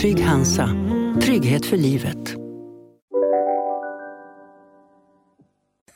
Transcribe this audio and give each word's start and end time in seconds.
Trygg 0.00 0.20
Hansa. 0.20 0.70
Trygghet 1.22 1.66
för 1.66 1.76
livet. 1.76 2.34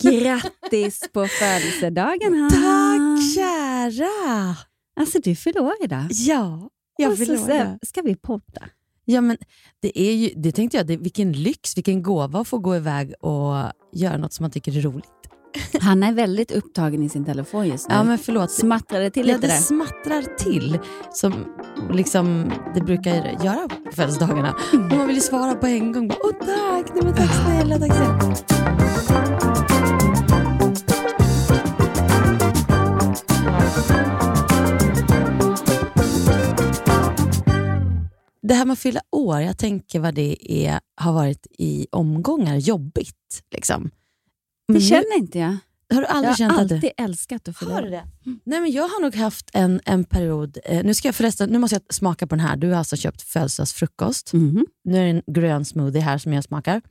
Grattis 0.03 1.09
på 1.13 1.27
födelsedagen 1.27 2.35
Hanna! 2.35 2.51
Tack 2.51 3.35
kära! 3.35 4.57
Alltså 5.01 5.19
du 5.19 5.35
fyller 5.37 5.61
år 5.61 5.75
idag. 5.81 6.07
Ja, 6.11 6.69
jag 6.97 7.13
Och 7.13 7.19
så 7.19 7.25
fyller 7.25 7.39
år 7.43 7.51
idag. 7.51 7.67
sen 7.67 7.79
ska 7.87 8.03
vi 8.03 8.17
podda. 8.17 8.63
Ja, 9.05 9.21
men 9.21 9.37
det, 9.81 10.01
är 10.01 10.13
ju, 10.13 10.31
det 10.37 10.53
tänkte 10.53 10.77
jag, 10.77 10.87
det, 10.87 10.97
vilken 10.97 11.33
lyx, 11.33 11.77
vilken 11.77 12.03
gåva 12.03 12.41
att 12.41 12.49
få 12.49 12.59
gå 12.59 12.77
iväg 12.77 13.15
och 13.21 13.55
göra 13.93 14.17
något 14.17 14.33
som 14.33 14.45
man 14.45 14.51
tycker 14.51 14.79
är 14.79 14.83
roligt. 14.83 15.20
Han 15.81 16.03
är 16.03 16.13
väldigt 16.13 16.51
upptagen 16.51 17.03
i 17.03 17.09
sin 17.09 17.25
telefon 17.25 17.69
just 17.69 17.89
nu. 17.89 17.95
Ja, 17.95 18.03
men 18.05 18.19
förlåt. 18.19 18.51
Smattrade 18.51 19.05
det 19.05 19.11
till 19.11 19.29
Ja, 19.29 19.35
lite 19.35 19.47
det 19.47 19.53
där? 19.53 19.61
smattrar 19.61 20.23
till 20.39 20.79
som 21.13 21.33
liksom 21.93 22.53
det 22.75 22.81
brukar 22.81 23.13
göra 23.45 23.69
på 23.69 23.93
födelsedagarna. 23.93 24.55
Och 24.73 24.97
man 24.97 25.07
vill 25.07 25.17
ju 25.17 25.23
svara 25.23 25.55
på 25.55 25.67
en 25.67 25.93
gång. 25.93 26.09
Bara, 26.09 26.19
Åh 26.25 26.31
tack, 26.47 26.95
nej, 26.95 27.05
men 27.05 27.15
tack 27.15 27.31
snälla, 27.45 27.79
tack 27.79 27.93
snälla. 27.97 28.35
Det 38.43 38.55
här 38.55 38.65
med 38.65 38.73
att 38.73 38.79
fylla 38.79 39.01
år, 39.13 39.41
jag 39.41 39.59
tänker 39.59 40.01
vad 40.01 40.15
det 40.15 40.37
är, 40.67 40.81
har 40.97 41.13
varit 41.13 41.47
i 41.59 41.87
omgångar 41.93 42.57
jobbigt. 42.57 43.43
Liksom. 43.55 43.91
Det 44.73 44.73
Men 44.73 44.83
nu- 44.83 44.89
känner 44.89 45.17
inte 45.19 45.39
jag. 45.39 45.57
har 45.95 46.01
du 46.01 46.07
aldrig 46.07 46.31
Jag 46.31 46.37
känt 46.39 46.53
har 46.53 46.63
att 46.63 46.69
det... 46.69 46.75
alltid 46.75 46.91
älskat 46.97 47.49
att 47.49 47.59
fylla 47.59 47.73
Har 47.75 47.83
du 47.83 47.91
det? 47.91 48.05
Nej, 48.45 48.61
men 48.61 48.73
jag 48.73 48.83
har 48.89 49.03
nog 49.03 49.15
haft 49.15 49.51
en, 49.53 49.81
en 49.85 50.05
period, 50.05 50.59
eh, 50.65 50.85
nu 50.85 50.95
ska 50.95 51.09
jag 51.09 51.15
förresten, 51.15 51.51
nu 51.51 51.59
måste 51.59 51.75
jag 51.77 51.95
smaka 51.95 52.27
på 52.27 52.35
den 52.37 52.45
här. 52.47 52.57
Du 52.57 52.69
har 52.71 52.77
alltså 52.77 52.97
köpt 52.97 53.23
födelsedagsfrukost. 53.23 54.33
Mhm. 54.33 54.67
Nu 54.85 54.99
är 54.99 55.03
det 55.03 55.11
en 55.11 55.23
grön 55.35 55.65
smoothie 55.65 56.01
här 56.03 56.19
som 56.19 56.33
jag 56.33 56.45
smakar. 56.45 56.83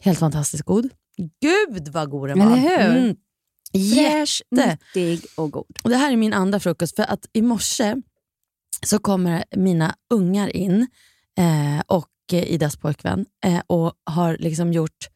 Helt 0.00 0.18
fantastiskt 0.18 0.62
god. 0.64 0.88
Gud 1.40 1.88
vad 1.88 2.10
god 2.10 2.28
den 2.28 2.38
var! 2.38 2.46
Eller 2.46 2.56
hur? 2.88 2.96
Mm. 2.98 3.16
Fräsch, 3.94 4.42
nyttig 4.50 5.24
och 5.36 5.50
god. 5.50 5.78
Och 5.84 5.90
det 5.90 5.96
här 5.96 6.12
är 6.12 6.16
min 6.16 6.32
andra 6.32 6.60
frukost, 6.60 6.96
för 6.96 7.02
att 7.02 7.26
i 7.32 7.42
morse 7.42 7.96
så 8.86 8.98
kommer 8.98 9.44
mina 9.56 9.94
ungar 10.10 10.56
in 10.56 10.86
eh, 11.38 11.82
och 11.86 12.08
eh, 12.32 12.52
Idas 12.52 12.76
pojkvän 12.76 13.26
eh, 13.44 13.60
och 13.66 13.92
har 14.04 14.36
liksom 14.40 14.72
gjort, 14.72 15.08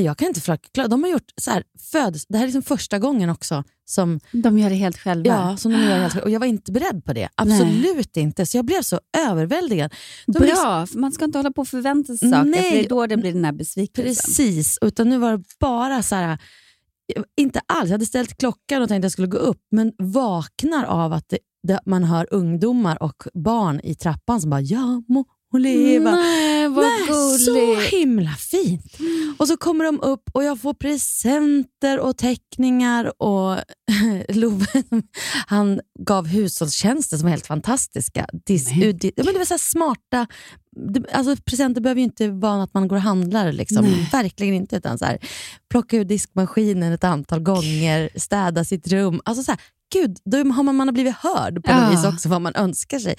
jag 0.00 0.18
kan 0.18 0.28
inte 0.28 0.40
förklara, 0.40 0.88
de 0.88 1.02
har 1.02 1.10
gjort 1.10 1.32
så 1.40 1.50
här, 1.50 1.64
föds, 1.92 2.26
det 2.26 2.36
här 2.38 2.44
är 2.44 2.48
liksom 2.48 2.62
första 2.62 2.98
gången 2.98 3.30
också 3.30 3.64
som, 3.84 4.20
De 4.32 4.58
gör 4.58 4.70
det 4.70 4.76
helt 4.76 4.98
själva. 4.98 5.34
ja, 5.34 5.56
som 5.56 5.72
de 5.72 5.78
gör 5.78 5.98
helt 5.98 6.12
själva. 6.12 6.24
och 6.24 6.30
jag 6.30 6.40
var 6.40 6.46
inte 6.46 6.72
beredd 6.72 7.04
på 7.04 7.12
det. 7.12 7.28
Absolut 7.34 8.16
inte, 8.16 8.46
så 8.46 8.58
jag 8.58 8.64
blev 8.64 8.82
så 8.82 9.00
överväldigad. 9.18 9.94
De 10.26 10.38
Bra, 10.38 10.86
för 10.86 10.98
man 10.98 11.12
ska 11.12 11.24
inte 11.24 11.38
hålla 11.38 11.50
på 11.52 11.60
och 11.60 11.68
förvänta 11.68 12.16
sig 12.16 12.30
saker, 12.30 12.50
Nej. 12.50 12.62
för 12.62 12.76
det 12.76 12.84
är 12.84 12.88
då 12.88 13.06
det 13.06 13.16
blir 13.16 13.32
den 13.32 13.44
här 13.44 13.52
besvikelsen. 13.52 14.14
Precis, 14.14 14.78
utan 14.80 15.08
nu 15.08 15.18
var 15.18 15.32
det 15.32 15.44
bara 15.60 16.02
så 16.02 16.14
här, 16.14 16.38
inte 17.36 17.60
alls, 17.66 17.88
jag 17.88 17.94
hade 17.94 18.06
ställt 18.06 18.38
klockan 18.38 18.82
och 18.82 18.88
tänkte 18.88 18.96
att 18.96 19.02
jag 19.04 19.12
skulle 19.12 19.28
gå 19.28 19.38
upp, 19.38 19.62
men 19.70 19.92
vaknar 19.98 20.84
av 20.84 21.12
att 21.12 21.34
det, 21.62 21.80
man 21.86 22.04
hör 22.04 22.26
ungdomar 22.30 23.02
och 23.02 23.22
barn 23.34 23.80
i 23.84 23.94
trappan 23.94 24.40
som 24.40 24.50
bara 24.50 24.60
“ja 24.60 25.02
må 25.08 25.24
hon 25.52 25.62
leva”. 25.62 26.10
Nej, 26.10 26.68
vad 26.68 26.84
Nej, 26.84 27.06
så 27.38 27.54
gulligt. 27.54 27.92
himla 27.92 28.30
fint. 28.30 28.96
Och 29.38 29.48
så 29.48 29.56
kommer 29.56 29.84
de 29.84 30.00
upp 30.00 30.22
och 30.32 30.44
jag 30.44 30.60
får 30.60 30.74
presenter 30.74 31.98
och 31.98 32.16
teckningar 32.16 33.22
och 33.22 33.58
Love 34.28 34.66
han 35.46 35.80
gav 35.98 36.26
hushållstjänster 36.26 37.16
som 37.16 37.24
var 37.24 37.30
helt 37.30 37.46
fantastiska. 37.46 38.26
Dis, 38.46 38.68
Men. 38.70 39.12
ja, 39.16 39.24
men 39.24 39.32
det 39.32 39.38
var 39.38 39.44
så 39.44 39.58
smarta, 39.58 40.26
det, 40.76 41.12
alltså 41.12 41.36
presenter 41.44 41.80
behöver 41.80 41.98
ju 41.98 42.04
inte 42.04 42.28
vara 42.28 42.62
att 42.62 42.74
man 42.74 42.88
går 42.88 42.96
och 42.96 43.02
handlar. 43.02 43.52
Liksom. 43.52 43.84
Nej. 43.84 44.08
Verkligen 44.12 44.54
inte. 44.54 44.76
Utan 44.76 44.98
så 44.98 45.04
här, 45.04 45.18
plocka 45.70 45.96
ur 45.96 46.04
diskmaskinen 46.04 46.92
ett 46.92 47.04
antal 47.04 47.40
gånger, 47.40 48.08
städa 48.16 48.64
sitt 48.64 48.88
rum. 48.88 49.20
Alltså 49.24 49.42
så 49.44 49.50
här, 49.52 49.60
Gud, 49.92 50.16
då 50.24 50.36
har 50.38 50.62
man, 50.62 50.76
man 50.76 50.88
har 50.88 50.92
blivit 50.92 51.14
hörd 51.16 51.64
på 51.64 51.72
något 51.72 51.82
Ja. 51.82 51.90
vis 51.90 52.04
också, 52.14 52.28
vad 52.28 52.42
man 52.42 52.54
önskar 52.56 52.98
sig. 52.98 53.14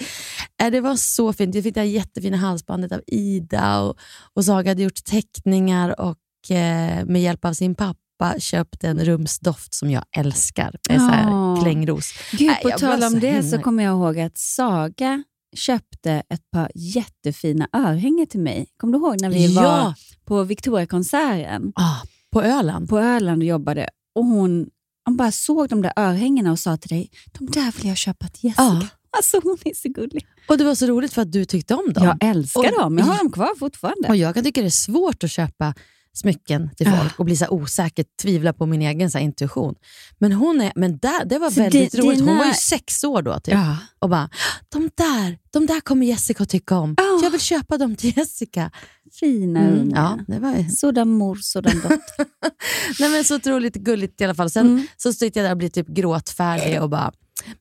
Äh, 0.61 0.71
Det 0.71 0.81
var 0.81 0.95
så 0.95 1.33
fint. 1.33 1.55
Jag 1.55 1.63
fick 1.63 1.73
det 1.73 1.79
här 1.79 1.87
jättefina 1.87 2.37
halsbandet 2.37 2.91
av 2.91 3.01
Ida 3.07 3.79
och, 3.79 3.97
och 4.33 4.45
Saga 4.45 4.71
hade 4.71 4.83
gjort 4.83 5.03
teckningar 5.05 5.99
och 6.01 6.51
eh, 6.51 7.05
med 7.05 7.21
hjälp 7.21 7.45
av 7.45 7.53
sin 7.53 7.75
pappa 7.75 7.99
köpt 8.39 8.83
en 8.83 8.99
rumsdoft 9.05 9.73
som 9.73 9.91
jag 9.91 10.03
älskar. 10.17 10.75
En 10.89 10.99
så 10.99 11.05
här 11.05 11.29
Ja. 11.29 11.59
klingros. 11.63 12.13
Gud, 12.31 12.47
Nej, 12.47 12.59
på 12.61 12.69
jag 12.69 12.79
var 12.79 12.89
tal 12.97 13.03
om 13.13 13.19
det 13.19 13.31
himla- 13.31 13.49
så 13.57 13.57
kommer 13.63 13.83
jag 13.83 13.91
ihåg 13.91 14.19
att 14.19 14.37
Saga 14.37 15.23
köpte 15.55 16.11
ett 16.29 16.51
par 16.51 16.71
jättefina 16.75 17.67
örhängen 17.73 18.27
till 18.27 18.39
mig. 18.39 18.67
Kommer 18.77 18.93
du 18.93 19.05
ihåg 19.05 19.21
när 19.21 19.29
vi 19.29 19.55
var 19.55 19.63
Ja, 19.63 19.95
på 20.25 20.43
Victoriakonserten 20.43 21.71
ah, 21.75 22.01
på 22.31 22.41
Öland. 22.41 22.89
på 22.89 22.99
Öland 22.99 23.41
och 23.41 23.47
jobbade? 23.47 23.89
Och 24.15 24.25
hon, 24.25 24.67
hon 25.05 25.17
bara 25.17 25.31
såg 25.31 25.69
de 25.69 25.81
där 25.81 25.93
örhängena 25.95 26.51
och 26.51 26.59
sa 26.59 26.77
till 26.77 26.89
dig, 26.89 27.09
de 27.39 27.45
där 27.45 27.71
vill 27.77 27.87
jag 27.87 27.97
köpa 27.97 28.27
till 28.27 28.43
Jessica. 28.45 28.63
Ja. 28.63 28.87
Alltså 29.17 29.39
hon 29.43 29.57
är 29.65 29.73
så 29.75 29.89
gullig. 29.89 30.25
Och 30.49 30.57
det 30.57 30.63
var 30.63 30.75
så 30.75 30.85
roligt 30.87 31.13
för 31.13 31.21
att 31.21 31.31
du 31.31 31.45
tyckte 31.45 31.75
om 31.75 31.93
dem. 31.93 32.03
Jag 32.03 32.17
älskar 32.29 32.59
Och- 32.73 32.79
dem, 32.81 32.97
jag 32.97 33.05
har 33.05 33.17
dem 33.17 33.31
kvar 33.31 33.49
fortfarande. 33.59 34.07
Och 34.07 34.15
jag 34.15 34.33
kan 34.33 34.43
tycka 34.43 34.61
det 34.61 34.67
är 34.67 34.69
svårt 34.69 35.23
att 35.23 35.31
köpa 35.31 35.73
smycken 36.15 36.69
till 36.77 36.87
Ja. 36.87 36.97
folk 36.97 37.19
och 37.19 37.25
bli 37.25 37.35
så 37.35 37.47
osäker, 37.49 38.05
tvivla 38.21 38.53
på 38.53 38.65
min 38.65 38.81
egen 38.81 39.11
så 39.11 39.17
intuition. 39.19 39.75
Men 40.19 40.31
hon 40.33 40.61
är, 40.61 40.71
men 40.75 40.97
där, 40.97 41.25
det 41.25 41.39
var 41.39 41.49
Så 41.51 41.61
väldigt 41.61 41.91
di- 41.91 41.97
roligt. 42.01 42.19
Hon 42.19 42.27
dina- 42.29 42.37
var 42.37 42.45
ju 42.45 42.53
sex 42.53 43.03
år 43.03 43.21
då 43.21 43.39
typ. 43.39 43.53
Ja. 43.53 43.77
och 43.99 44.09
bara, 44.09 44.29
de 44.69 44.89
där, 44.95 45.37
de 45.51 45.65
där 45.65 45.81
kommer 45.81 46.05
Jessica 46.05 46.43
att 46.43 46.49
tycka 46.49 46.77
om. 46.77 46.93
Ja. 46.97 47.19
Jag 47.23 47.29
vill 47.31 47.39
köpa 47.41 47.77
dem 47.77 47.95
till 47.95 48.17
Jessica. 48.17 48.71
Fina 49.19 49.59
Mm, 49.59 49.79
ungar. 49.79 50.01
ja, 50.17 50.33
det 50.33 50.39
var, 50.39 50.69
Sådan 50.75 51.09
mor, 51.09 51.35
sådan 51.41 51.75
dotter. 51.75 52.25
nej, 52.99 53.09
men 53.09 53.23
så 53.23 53.35
otroligt 53.35 53.75
gulligt 53.75 54.21
i 54.21 54.23
alla 54.23 54.35
fall. 54.35 54.49
Sen 54.49 54.67
Mm. 54.67 54.87
så 54.97 55.13
sitter 55.13 55.39
jag 55.41 55.47
där 55.47 55.51
och 55.51 55.57
blir 55.57 55.69
typ 55.69 55.87
gråtfärdig 55.87 56.81
och 56.81 56.89
bara, 56.89 57.11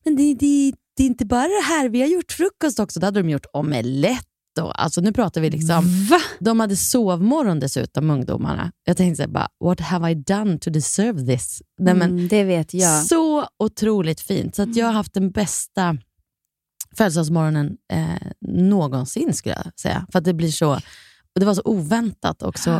men 0.04 0.16
det, 0.16 0.34
det, 0.34 0.72
det 0.96 1.02
är 1.02 1.06
inte 1.06 1.24
bara 1.26 1.42
det 1.48 1.62
här, 1.64 1.88
vi 1.88 2.00
har 2.00 2.08
gjort 2.08 2.32
frukost 2.32 2.78
också. 2.78 3.00
Då 3.00 3.06
hade 3.06 3.22
de 3.22 3.30
gjort 3.30 3.46
omelett. 3.52 4.26
Och, 4.58 4.82
alltså 4.82 5.00
nu 5.00 5.12
pratar 5.12 5.40
vi 5.40 5.50
liksom, 5.50 6.06
Va? 6.10 6.18
de 6.40 6.60
hade 6.60 6.76
sovmorgon 6.76 7.60
dessutom, 7.60 8.10
ungdomarna. 8.10 8.72
Jag 8.84 8.96
tänkte 8.96 9.16
så 9.16 9.22
här, 9.22 9.28
bara, 9.28 9.48
what 9.64 9.80
have 9.80 10.10
I 10.10 10.14
done 10.14 10.58
to 10.58 10.70
deserve 10.70 11.26
this? 11.26 11.62
Nej, 11.78 11.94
men, 11.94 12.10
Mm, 12.10 12.28
det 12.28 12.44
vet 12.44 12.74
jag. 12.74 13.06
Så 13.06 13.46
otroligt 13.58 14.20
fint. 14.20 14.56
Så 14.56 14.62
att 14.62 14.76
jag 14.76 14.86
har 14.86 14.92
haft 14.92 15.14
den 15.14 15.30
bästa 15.30 15.96
födelsedagsmorgonen 16.96 17.76
eh, 17.92 18.30
någonsin 18.48 19.34
skulle 19.34 19.54
jag 19.64 19.78
säga. 19.80 20.06
För 20.12 20.18
att 20.18 20.24
det 20.24 20.34
blir 20.34 20.50
så, 20.50 20.80
det 21.40 21.44
var 21.46 21.54
så 21.54 21.62
oväntat 21.64 22.42
och 22.42 22.58
så 22.58 22.70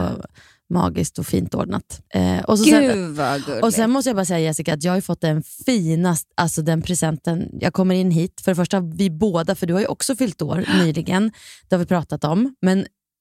magiskt 0.72 1.18
och 1.18 1.26
fint 1.26 1.54
ordnat. 1.54 2.00
Eh, 2.14 2.38
och, 2.40 2.58
så 2.58 2.64
sen, 2.64 2.82
Gud 2.82 3.10
vad 3.16 3.44
gulligt. 3.44 3.64
och 3.64 3.74
sen 3.74 3.90
måste 3.90 4.08
jag 4.08 4.16
bara 4.16 4.24
säga 4.24 4.38
Jessica, 4.40 4.74
att 4.74 4.84
jag 4.84 4.92
har 4.92 5.00
fått 5.00 5.20
den 5.20 5.42
finaste, 5.66 6.30
alltså 6.36 6.62
den 6.62 6.82
presenten. 6.82 7.48
Jag 7.60 7.72
kommer 7.72 7.94
in 7.94 8.10
hit, 8.10 8.40
för 8.44 8.50
det 8.50 8.56
första 8.56 8.80
vi 8.80 9.10
båda, 9.10 9.54
för 9.54 9.66
du 9.66 9.72
har 9.74 9.80
ju 9.80 9.86
också 9.86 10.16
fyllt 10.16 10.42
år 10.42 10.64
nyligen, 10.84 11.32
det 11.68 11.74
har 11.74 11.80
vi 11.80 11.86
pratat 11.86 12.24
om. 12.24 12.54
Men 12.62 12.78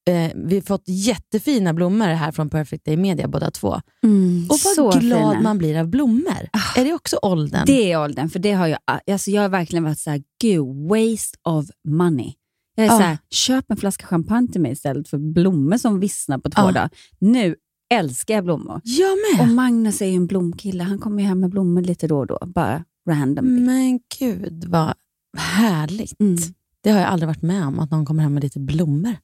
eh, 0.09 0.31
vi 0.35 0.55
har 0.55 0.61
fått 0.61 0.83
jättefina 0.85 1.73
blommor 1.73 2.05
här 2.07 2.31
från 2.31 2.49
Perfect 2.49 2.85
Day 2.85 2.97
Media 2.97 3.27
båda 3.27 3.51
två. 3.51 3.81
Mm, 4.03 4.47
Och 4.49 4.59
så 4.59 4.83
vad 4.85 5.01
glad 5.01 5.31
fina. 5.31 5.41
man 5.41 5.57
blir 5.57 5.79
av 5.79 5.87
blommor. 5.87 6.49
Är 6.77 6.85
det 6.85 6.93
också 6.93 7.19
åldern? 7.21 7.63
Det 7.65 7.91
är 7.91 7.99
åldern, 8.03 8.29
för 8.29 8.39
det 8.39 8.51
har 8.51 8.67
jag, 8.67 8.79
alltså 9.11 9.31
jag 9.31 9.41
har 9.41 9.49
verkligen 9.49 9.83
varit 9.83 9.99
så 9.99 10.09
här, 10.09 10.21
gud, 10.41 10.65
waste 10.89 11.37
of 11.43 11.65
money. 11.87 12.33
Jag 12.75 12.85
är 12.85 12.89
Ja. 12.91 12.97
så 12.97 13.03
här, 13.03 13.17
köp 13.29 13.71
en 13.71 13.77
flaska 13.77 14.05
champagne 14.07 14.47
till 14.47 14.61
mig 14.61 14.71
istället 14.71 15.07
för 15.07 15.17
blommor 15.17 15.77
som 15.77 15.99
vissnar 15.99 16.37
på 16.37 16.49
två 16.49 16.61
Ja. 16.61 16.71
dagar. 16.71 16.89
Nu 17.19 17.55
älskar 17.93 18.33
jag 18.35 18.43
blommor. 18.43 18.81
Jag 18.83 19.11
Och 19.39 19.47
med. 19.47 19.55
Magnus 19.55 20.01
är 20.01 20.05
ju 20.05 20.15
en 20.15 20.27
blomkille, 20.27 20.83
han 20.83 20.99
kommer 20.99 21.21
ju 21.21 21.27
hem 21.27 21.39
med 21.39 21.49
blommor 21.49 21.81
lite 21.81 22.07
då 22.07 22.17
och 22.17 22.27
då, 22.27 22.39
bara 22.45 22.83
randomly. 23.09 23.61
Men 23.61 23.99
gud 24.19 24.65
vad 24.67 24.93
härligt. 25.37 26.19
Mm. 26.19 26.35
Det 26.83 26.89
har 26.91 26.99
jag 26.99 27.07
aldrig 27.09 27.27
varit 27.27 27.41
med 27.41 27.65
om, 27.67 27.79
att 27.79 27.91
någon 27.91 28.05
kommer 28.05 28.23
hem 28.23 28.33
med 28.33 28.43
lite 28.43 28.59
blommor. 28.59 29.15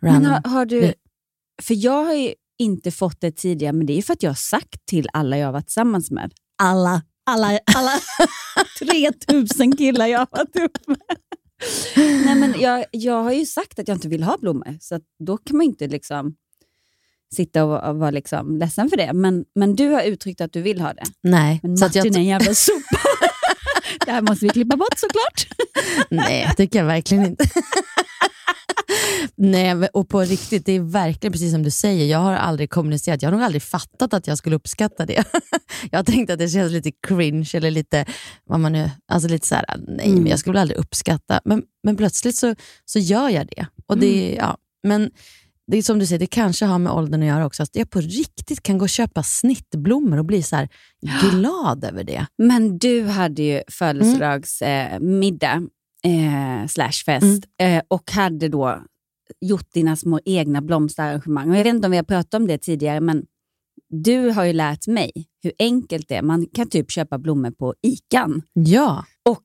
Men 0.00 0.12
Random. 0.12 0.32
har, 0.32 0.50
har 0.50 0.66
du, 0.66 0.80
Det- 0.80 0.94
för 1.62 1.74
jag 1.84 2.04
har 2.04 2.14
ju 2.14 2.34
inte 2.58 2.90
fått 2.90 3.20
det 3.20 3.30
tidigare, 3.32 3.72
men 3.72 3.86
det 3.86 3.92
är 3.92 3.96
ju 3.96 4.02
för 4.02 4.12
att 4.12 4.22
jag 4.22 4.30
har 4.30 4.34
sagt 4.34 4.86
till 4.86 5.08
alla 5.12 5.38
jag 5.38 5.46
har 5.46 5.52
varit 5.52 5.66
tillsammans 5.66 6.10
med, 6.10 6.32
alla, 6.62 7.02
alla, 7.26 7.58
alla 7.76 7.92
3000 8.78 9.76
killar 9.76 10.06
jag 10.06 10.18
har 10.18 10.28
varit 10.30 10.56
upp 10.56 10.86
med. 10.88 10.98
Nej, 11.96 12.34
men 12.34 12.60
jag, 12.60 12.84
jag 12.90 13.22
har 13.22 13.32
ju 13.32 13.46
sagt 13.46 13.78
att 13.78 13.88
jag 13.88 13.96
inte 13.96 14.08
vill 14.08 14.22
ha 14.22 14.36
blommor, 14.40 14.78
så 14.80 15.00
då 15.18 15.36
kan 15.36 15.56
man 15.56 15.66
inte 15.66 15.86
liksom 15.86 16.36
sitta 17.34 17.64
och, 17.64 17.88
och 17.88 17.96
vara 17.96 18.10
liksom 18.10 18.58
ledsen 18.58 18.90
för 18.90 18.96
det. 18.96 19.12
Men, 19.12 19.44
men 19.54 19.76
du 19.76 19.88
har 19.88 20.02
uttryckt 20.02 20.40
att 20.40 20.52
du 20.52 20.62
vill 20.62 20.80
ha 20.80 20.92
det. 20.92 21.04
Nej. 21.22 21.60
Men 21.62 21.78
så 21.78 21.88
jag, 21.94 22.06
är 22.06 22.16
en 22.16 22.24
jävla 22.24 22.54
sopa. 22.54 23.00
det 24.06 24.12
här 24.12 24.22
måste 24.22 24.44
vi 24.44 24.48
klippa 24.48 24.76
bort 24.76 24.98
såklart. 24.98 25.64
nej, 26.10 26.46
det 26.48 26.54
tycker 26.54 26.78
jag 26.78 26.86
verkligen 26.86 27.26
inte. 27.26 27.44
Nej, 29.36 29.88
och 29.92 30.08
på 30.08 30.20
riktigt, 30.20 30.66
det 30.66 30.72
är 30.72 30.80
verkligen 30.80 31.32
precis 31.32 31.52
som 31.52 31.62
du 31.62 31.70
säger. 31.70 32.06
Jag 32.06 32.18
har 32.18 32.32
aldrig 32.32 32.70
kommunicerat, 32.70 33.22
jag 33.22 33.30
har 33.30 33.36
nog 33.36 33.44
aldrig 33.44 33.62
fattat 33.62 34.14
att 34.14 34.26
jag 34.26 34.38
skulle 34.38 34.56
uppskatta 34.56 35.06
det. 35.06 35.24
jag 35.90 35.98
har 35.98 36.04
tänkt 36.04 36.30
att 36.30 36.38
det 36.38 36.48
känns 36.48 36.72
lite 36.72 36.92
cringe 37.06 37.50
eller 37.54 37.70
lite, 37.70 38.04
vad 38.44 38.60
man 38.60 38.72
nu, 38.72 38.90
alltså 39.12 39.28
lite 39.28 39.46
så 39.46 39.54
här, 39.54 39.64
nej, 39.88 40.10
men 40.10 40.26
jag 40.26 40.38
skulle 40.38 40.52
väl 40.52 40.60
aldrig 40.60 40.78
uppskatta. 40.78 41.40
Men, 41.44 41.62
men 41.82 41.96
plötsligt 41.96 42.36
så, 42.36 42.54
så 42.84 42.98
gör 42.98 43.28
jag 43.28 43.46
det. 43.46 43.66
Och 43.86 43.98
det 43.98 44.34
ja, 44.34 44.56
men 44.82 45.10
det 45.70 45.78
är 45.78 45.82
som 45.82 45.98
du 45.98 46.06
säger, 46.06 46.18
det 46.18 46.26
kanske 46.26 46.66
har 46.66 46.78
med 46.78 46.92
åldern 46.92 47.22
att 47.22 47.28
göra 47.28 47.46
också. 47.46 47.62
Att 47.62 47.76
jag 47.76 47.90
på 47.90 48.00
riktigt 48.00 48.62
kan 48.62 48.78
gå 48.78 48.84
och 48.84 48.88
köpa 48.88 49.22
snittblommor 49.22 50.18
och 50.18 50.24
bli 50.24 50.42
så 50.42 50.56
här 50.56 50.68
glad 51.30 51.84
över 51.84 52.04
det. 52.04 52.26
Men 52.38 52.78
du 52.78 53.04
hade 53.04 53.42
ju 53.42 53.62
födelsedagsmiddag 53.68 55.54
eh, 55.54 55.60
slash 56.68 57.04
fest 57.06 57.44
eh, 57.62 57.82
och 57.88 58.10
hade 58.10 58.48
då 58.48 58.82
gjort 59.40 59.72
dina 59.72 59.96
små 59.96 60.20
egna 60.24 60.62
blomsterarrangemang. 60.62 61.50
Och 61.50 61.56
jag 61.56 61.64
vet 61.64 61.74
inte 61.74 61.86
om 61.86 61.90
vi 61.90 61.96
har 61.96 62.04
pratat 62.04 62.34
om 62.34 62.46
det 62.46 62.58
tidigare, 62.58 63.00
men 63.00 63.24
du 63.90 64.30
har 64.30 64.44
ju 64.44 64.52
lärt 64.52 64.86
mig 64.86 65.12
hur 65.42 65.52
enkelt 65.58 66.08
det 66.08 66.14
är. 66.14 66.22
Man 66.22 66.46
kan 66.54 66.68
typ 66.68 66.90
köpa 66.90 67.18
blommor 67.18 67.50
på 67.50 67.74
ICAn 67.82 68.42
Ja, 68.52 69.04
och 69.28 69.44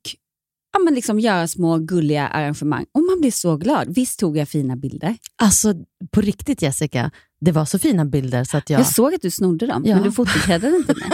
ja, 0.74 0.80
men 0.80 0.94
liksom 0.96 1.20
göra 1.20 1.48
små 1.48 1.78
gulliga 1.78 2.28
arrangemang. 2.28 2.86
Och 2.92 3.02
man 3.04 3.20
blir 3.22 3.32
så 3.32 3.58
glad. 3.58 3.96
Visst 3.96 4.20
tog 4.20 4.38
jag 4.38 4.50
fina 4.50 4.76
bilder? 4.76 5.18
alltså 5.36 5.74
på 6.12 6.22
riktigt 6.22 6.62
Jessica, 6.62 7.12
det 7.42 7.52
var 7.52 7.66
så 7.66 7.80
fina 7.80 8.06
bilder 8.06 8.44
så 8.44 8.58
att 8.58 8.70
jag... 8.70 8.80
Jag 8.80 8.88
såg 8.88 9.14
att 9.14 9.22
du 9.22 9.32
snodde 9.32 9.68
dem, 9.68 9.84
Ja. 9.86 9.96
men 9.96 10.04
du 10.04 10.12
fotokräddade 10.12 10.76
inte 10.78 10.94
mig. 11.00 11.10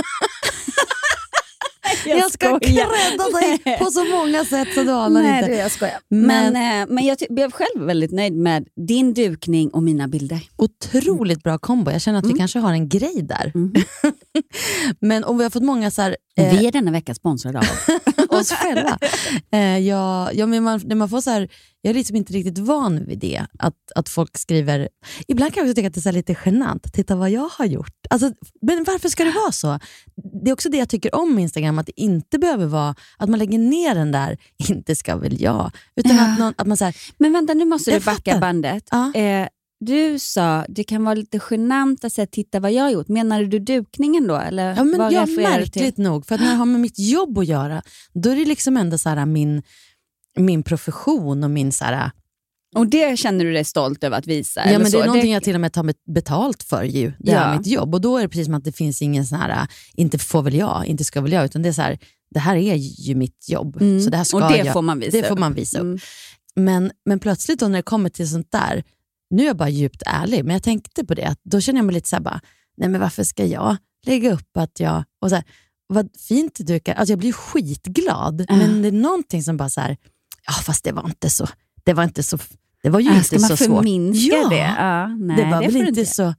Jag, 2.06 2.32
ska 2.32 2.46
skojar. 2.48 2.60
credda 2.62 3.40
dig 3.40 3.78
på 3.80 3.86
så 3.86 4.04
många 4.06 4.46
sätt 4.46 4.68
så 4.74 4.84
du 4.84 4.92
anar 4.92 5.22
Nej, 5.24 5.40
inte. 5.40 5.52
du, 5.52 5.58
jag 5.58 5.72
skojar. 5.72 6.00
Men- 6.10 6.54
Men, 6.54 6.82
eh, 6.82 6.94
men 6.94 7.06
jag 7.06 7.18
blev 7.30 7.52
själv 7.52 7.86
väldigt 7.86 8.12
nöjd 8.12 8.34
med 8.34 8.68
din 8.88 9.14
dukning 9.14 9.70
och 9.70 9.84
mina 9.84 10.08
bilder. 10.08 10.40
Otroligt 10.56 11.44
bra 11.44 11.58
kombo. 11.58 11.92
Jag 11.92 12.02
känner 12.02 12.20
att 12.20 12.26
vi 12.26 12.30
Mm. 12.30 12.38
kanske 12.38 12.60
har 12.60 12.74
en 12.74 12.90
grej 12.90 13.22
där. 13.22 13.52
Mm. 13.56 13.74
Men 15.00 15.24
om 15.24 15.38
vi 15.38 15.44
har 15.44 15.50
fått 15.52 15.64
många 15.64 15.92
så 15.92 16.02
här, 16.02 16.18
Vi 16.44 16.68
är 16.68 16.72
denna 16.72 16.92
vecka 16.92 17.16
sponsrade 17.16 17.60
av 17.60 17.66
oss 18.40 18.52
själva. 18.52 18.98
Eh, 19.52 19.78
jag, 19.78 20.36
ja, 20.36 20.46
men 20.46 20.64
man, 20.64 20.82
när 20.86 20.96
man 20.96 21.10
får 21.10 21.22
så 21.22 21.30
här, 21.30 21.50
jag 21.82 21.90
är 21.90 21.94
liksom 21.94 22.16
inte 22.16 22.34
riktigt 22.34 22.58
van 22.58 23.06
vid 23.06 23.20
det. 23.20 23.46
Att, 23.60 23.76
att 23.96 24.10
folk 24.10 24.38
skriver... 24.38 24.90
Ibland 25.28 25.54
kan 25.54 25.62
jag 25.62 25.70
också 25.70 25.76
tycka 25.76 25.88
att 25.88 25.94
det 25.94 26.00
är 26.00 26.02
så 26.02 26.10
här 26.10 26.14
lite 26.14 26.36
genant. 26.46 26.94
Titta 26.94 27.16
vad 27.16 27.30
jag 27.30 27.50
har 27.52 27.66
gjort. 27.66 27.94
Alltså, 28.10 28.32
men 28.62 28.84
varför 28.84 29.10
ska 29.10 29.24
det 29.24 29.32
vara 29.32 29.52
så? 29.52 29.80
Det 30.44 30.50
är 30.50 30.54
också 30.54 30.70
det 30.70 30.78
jag 30.78 30.90
tycker 30.90 31.16
om 31.16 31.36
med 31.36 31.42
Instagram. 31.42 31.80
Att 31.80 31.86
det 31.86 32.02
inte 32.02 32.40
behöver 32.40 32.66
vara 32.66 32.96
att 33.18 33.30
man 33.30 33.40
lägger 33.40 33.60
ner 33.60 33.96
den 33.96 34.12
där, 34.12 34.38
inte 34.70 34.96
ska 34.96 35.16
väl 35.16 35.42
jag. 35.42 35.72
Utan 35.96 36.16
Ja. 36.16 36.32
att, 36.34 36.40
någon, 36.40 36.54
att 36.58 36.68
man 36.68 36.78
säger, 36.78 36.96
Men 37.18 37.34
vänta, 37.34 37.54
nu 37.54 37.66
måste 37.66 37.92
du 37.92 38.00
backa 38.00 38.32
fattar. 38.32 38.40
bandet. 38.42 38.84
Ja. 38.92 39.14
Eh, 39.14 39.48
du 39.80 40.20
sa 40.20 40.66
det 40.70 40.84
kan 40.84 41.04
vara 41.04 41.16
lite 41.16 41.40
genant 41.52 42.04
att 42.06 42.14
säga 42.14 42.28
titta 42.28 42.60
vad 42.60 42.72
jag 42.72 42.84
har 42.84 42.90
gjort. 42.90 43.08
Menar 43.08 43.44
du 43.44 43.60
dukningen 43.60 44.28
då? 44.28 44.36
Eller 44.36 44.76
Ja, 44.76 44.84
men 44.84 45.14
ja, 45.14 45.26
märkligt 45.26 45.98
nog. 45.98 46.26
För 46.26 46.36
att 46.36 46.42
när 46.42 46.50
det 46.50 46.56
har 46.56 46.66
med 46.66 46.80
mitt 46.82 47.00
jobb 47.00 47.38
att 47.38 47.46
göra, 47.48 47.82
då 48.14 48.30
är 48.30 48.36
det 48.36 48.46
liksom 48.46 48.78
ändå 48.78 48.98
så 48.98 49.10
här, 49.10 49.26
min, 49.26 49.64
min 50.38 50.64
profession 50.64 51.44
och 51.44 51.52
min... 51.52 51.72
Så 51.72 51.86
här, 51.86 52.12
Och 52.76 52.88
det 52.88 53.20
känner 53.20 53.46
du 53.46 53.54
dig 53.54 53.66
stolt 53.66 54.04
över 54.04 54.18
att 54.18 54.28
visa? 54.28 54.62
ja, 54.66 54.72
men 54.72 54.84
det 54.84 54.92
så? 54.92 55.00
är 55.02 55.06
någonting 55.06 55.32
jag 55.34 55.44
till 55.44 55.56
och 55.56 55.62
med 55.62 55.74
tar 55.74 55.84
bet- 55.84 56.06
betalt 56.14 56.64
för 56.64 56.84
ju. 56.84 57.12
Det 57.20 57.32
Ja. 57.32 57.38
är 57.40 57.58
mitt 57.58 57.68
jobb. 57.68 57.94
Och 57.96 58.02
då 58.02 58.18
är 58.18 58.22
det 58.22 58.30
precis 58.30 58.46
som 58.46 58.54
att 58.56 58.64
det 58.64 58.72
finns 58.72 59.02
ingen 59.02 59.26
sån 59.26 59.40
här, 59.40 59.68
inte 59.94 60.18
får 60.18 60.42
väl 60.42 60.56
jag, 60.56 60.86
inte 60.86 61.04
ska 61.04 61.22
väl 61.22 61.32
jag, 61.32 61.46
utan 61.46 61.62
det 61.62 61.70
är 61.70 61.74
så 61.74 61.82
här, 61.82 62.00
det 62.32 62.40
här 62.40 62.56
är 62.56 62.76
ju 62.76 63.16
mitt 63.16 63.50
jobb. 63.50 63.82
Mm. 63.82 64.02
Så 64.02 64.10
det 64.10 64.18
här 64.18 64.24
ska 64.24 64.38
och 64.46 64.52
det 64.52 64.58
jag, 64.58 64.74
får 64.74 64.82
man 64.82 65.00
visa 65.00 65.18
det 65.18 65.24
får 65.24 65.34
upp. 65.36 65.40
man 65.40 65.54
visa 65.54 65.78
upp. 65.78 65.84
Mm. 65.84 66.00
Men, 66.56 66.92
men 67.06 67.20
plötsligt 67.20 67.60
då 67.60 67.68
när 67.68 67.78
det 67.80 67.84
kommer 67.84 68.10
till 68.10 68.30
sånt 68.30 68.52
där, 68.52 68.84
nu 69.30 69.44
är 69.44 69.48
jag 69.48 69.58
bara 69.58 69.70
djupt 69.70 70.04
ärlig, 70.06 70.46
men 70.46 70.54
jag 70.54 70.64
tänkte 70.64 71.06
på 71.06 71.14
det, 71.14 71.26
att 71.28 71.40
då 71.44 71.62
känner 71.62 71.80
jag 71.80 71.86
mig 71.86 71.94
lite 71.96 72.10
så 72.10 72.16
här 72.16 72.24
bara, 72.24 72.42
nej 72.78 72.90
men 72.90 73.02
varför 73.02 73.24
ska 73.24 73.46
jag 73.46 73.78
lägga 74.06 74.34
upp 74.34 74.58
att 74.58 74.80
jag, 74.80 75.04
och 75.22 75.30
så 75.30 75.36
här, 75.36 75.44
vad 75.88 76.10
fint 76.28 76.58
du 76.60 76.80
kan, 76.80 76.96
alltså 76.98 77.12
jag 77.12 77.20
blir 77.20 77.32
skitglad, 77.34 78.46
Ja. 78.48 78.56
men 78.56 78.82
det 78.82 78.88
är 78.88 78.92
någonting 78.92 79.44
som 79.44 79.58
bara 79.58 79.70
så 79.70 79.82
här, 79.82 79.98
ja 80.48 80.54
fast 80.54 80.84
det 80.84 80.92
var 80.92 81.06
inte 81.06 81.30
så, 81.30 81.48
det 81.84 81.94
var 81.94 82.04
inte 82.04 82.24
så, 82.24 82.38
det 82.84 82.90
var 82.90 83.00
ju 83.00 83.10
Ah, 83.10 83.14
inte 83.14 83.26
ska 83.26 83.40
man 83.40 83.50
så 83.50 83.58
svårt. 83.58 83.68
förminska 83.68 84.36
Ja, 84.36 84.50
det? 84.50 84.76
Ja, 84.78 85.08
nej, 85.08 85.38
det 85.38 85.44
var 85.52 85.64
får 85.64 85.72
väl 85.72 85.88
inte 85.88 86.06
så... 86.06 86.34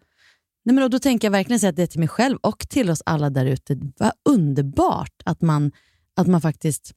Nej, 0.65 0.75
men 0.75 0.91
då, 0.91 0.99
tänker 0.99 1.29
jag 1.29 1.33
verkligen 1.33 1.61
säga 1.61 1.71
att 1.71 1.77
det 1.77 1.87
till 1.87 1.99
mig 2.01 2.09
själv 2.09 2.39
och 2.43 2.69
till 2.69 2.91
oss 2.91 3.03
alla 3.07 3.31
där 3.31 3.47
ute. 3.47 3.79
Vad 3.99 4.13
underbart 4.29 5.23
att 5.25 5.43
man, 5.43 5.73
att 6.17 6.27
man 6.27 6.41
faktiskt 6.41 6.93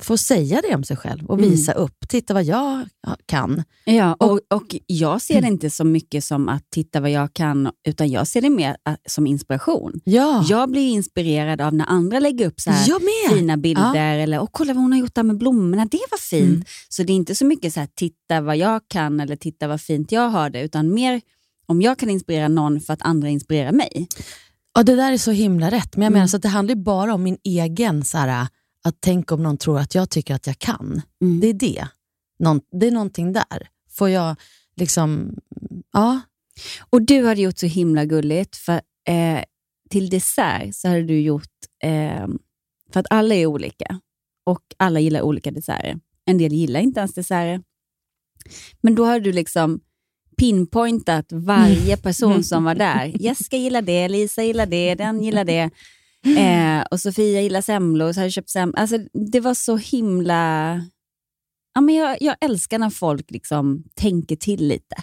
får 0.00 0.16
säga 0.16 0.60
det 0.68 0.74
om 0.74 0.84
sig 0.84 0.96
själv 0.96 1.26
och 1.26 1.38
Mm. 1.38 1.50
visa 1.50 1.72
upp. 1.72 2.08
Titta 2.08 2.34
vad 2.34 2.44
jag 2.44 2.80
kan. 3.26 3.62
Ja, 3.84 4.14
och, 4.14 4.40
och 4.50 4.76
jag 4.86 5.22
ser 5.22 5.40
det 5.40 5.48
inte 5.48 5.70
så 5.70 5.84
mycket 5.84 6.24
som 6.24 6.48
att 6.48 6.70
titta 6.70 7.00
vad 7.00 7.10
jag 7.10 7.34
kan, 7.34 7.70
utan 7.88 8.08
jag 8.10 8.26
ser 8.26 8.40
det 8.40 8.50
mer 8.50 8.76
äh, 8.88 8.94
som 9.08 9.26
inspiration. 9.26 10.00
Ja, 10.04 10.44
Jag 10.48 10.70
blir 10.70 10.88
inspirerad 10.90 11.60
av 11.60 11.74
när 11.74 11.86
andra 11.86 12.18
lägger 12.20 12.46
upp 12.46 12.60
så 12.60 12.72
fina 13.30 13.56
bilder 13.56 14.18
eller 14.18 14.40
Åh, 14.40 14.48
kolla 14.52 14.72
vad 14.74 14.82
hon 14.82 14.92
har 14.92 14.98
gjort 14.98 15.14
där 15.14 15.22
med 15.22 15.38
blommorna, 15.38 15.84
det 15.90 16.00
var 16.10 16.18
fint. 16.18 16.48
Mm. 16.50 16.64
Så 16.88 17.02
det 17.02 17.12
är 17.12 17.14
inte 17.14 17.34
så 17.34 17.44
mycket 17.44 17.74
så 17.74 17.80
här, 17.80 17.88
titta 17.94 18.40
vad 18.40 18.56
jag 18.56 18.80
kan 18.88 19.20
eller 19.20 19.36
titta 19.36 19.68
vad 19.68 19.80
fint 19.80 20.12
jag 20.12 20.28
har 20.28 20.50
det, 20.50 20.60
utan 20.62 20.94
mer 20.94 21.20
om 21.66 21.82
jag 21.82 21.98
kan 21.98 22.10
inspirera 22.10 22.48
någon 22.48 22.80
för 22.80 22.92
att 22.92 23.02
andra 23.02 23.28
inspirerar 23.28 23.72
mig. 23.72 24.08
Ja, 24.74 24.82
det 24.82 24.96
där 24.96 25.12
är 25.12 25.18
så 25.18 25.30
himla 25.30 25.70
rätt. 25.70 25.96
Men 25.96 26.02
jag 26.02 26.10
Mm. 26.10 26.12
menar 26.12 26.26
så 26.26 26.36
att 26.36 26.42
det 26.42 26.48
handlar 26.48 26.74
bara 26.74 27.14
om 27.14 27.22
min 27.22 27.36
egen, 27.44 28.04
så 28.04 28.18
här, 28.18 28.46
att 28.84 29.00
tänka 29.00 29.34
om 29.34 29.42
någon 29.42 29.58
tror 29.58 29.78
att 29.78 29.94
jag 29.94 30.10
tycker 30.10 30.34
att 30.34 30.46
jag 30.46 30.58
kan. 30.58 31.02
Det 31.40 31.46
är 31.46 31.54
det. 31.54 31.88
Någon, 32.38 32.60
det 32.80 32.86
är 32.86 32.90
någonting 32.90 33.32
där. 33.32 33.68
Får 33.90 34.08
jag 34.08 34.36
liksom, 34.76 35.36
ja. 35.92 36.20
Och 36.90 37.02
du 37.02 37.26
hade 37.26 37.40
gjort 37.40 37.58
så 37.58 37.66
himla 37.66 38.04
gulligt, 38.04 38.56
för 38.56 38.80
eh, 39.08 39.44
till 39.90 40.10
dessert 40.10 40.74
så 40.74 40.88
hade 40.88 41.02
du 41.02 41.20
gjort, 41.20 41.52
eh, 41.82 42.26
för 42.92 43.00
att 43.00 43.06
alla 43.10 43.34
är 43.34 43.46
olika 43.46 44.00
och 44.46 44.62
alla 44.76 45.00
gillar 45.00 45.20
olika 45.20 45.50
desserter. 45.50 46.00
En 46.24 46.38
del 46.38 46.52
gillar 46.52 46.80
inte 46.80 47.00
ens 47.00 47.14
desserter. 47.14 47.62
Men 48.80 48.94
då 48.94 49.04
har 49.04 49.20
du 49.20 49.32
liksom 49.32 49.80
pinpointat 50.36 51.32
varje 51.32 51.96
person 51.96 52.44
som 52.44 52.64
var 52.64 52.74
där. 52.74 53.12
Jessica 53.20 53.56
gillar 53.56 53.82
det, 53.82 54.08
Lisa 54.08 54.42
gillar 54.42 54.66
det, 54.66 54.94
den 54.94 55.22
gillar 55.22 55.44
det. 55.44 55.70
Eh, 56.26 56.82
och 56.90 57.00
Sofia 57.00 57.40
gillar 57.40 57.60
semlor, 57.60 58.12
så 58.12 58.20
hade 58.20 58.26
jag 58.26 58.32
köpt 58.32 58.50
semlor. 58.50 58.78
Alltså, 58.78 58.98
det 59.32 59.40
var 59.40 59.54
så 59.54 59.76
himla... 59.76 60.72
Ja, 61.74 61.80
men 61.80 61.94
jag, 61.94 62.16
jag 62.20 62.36
älskar 62.40 62.78
när 62.78 62.90
folk 62.90 63.30
liksom 63.30 63.84
tänker 63.94 64.36
till 64.36 64.68
lite. 64.68 64.96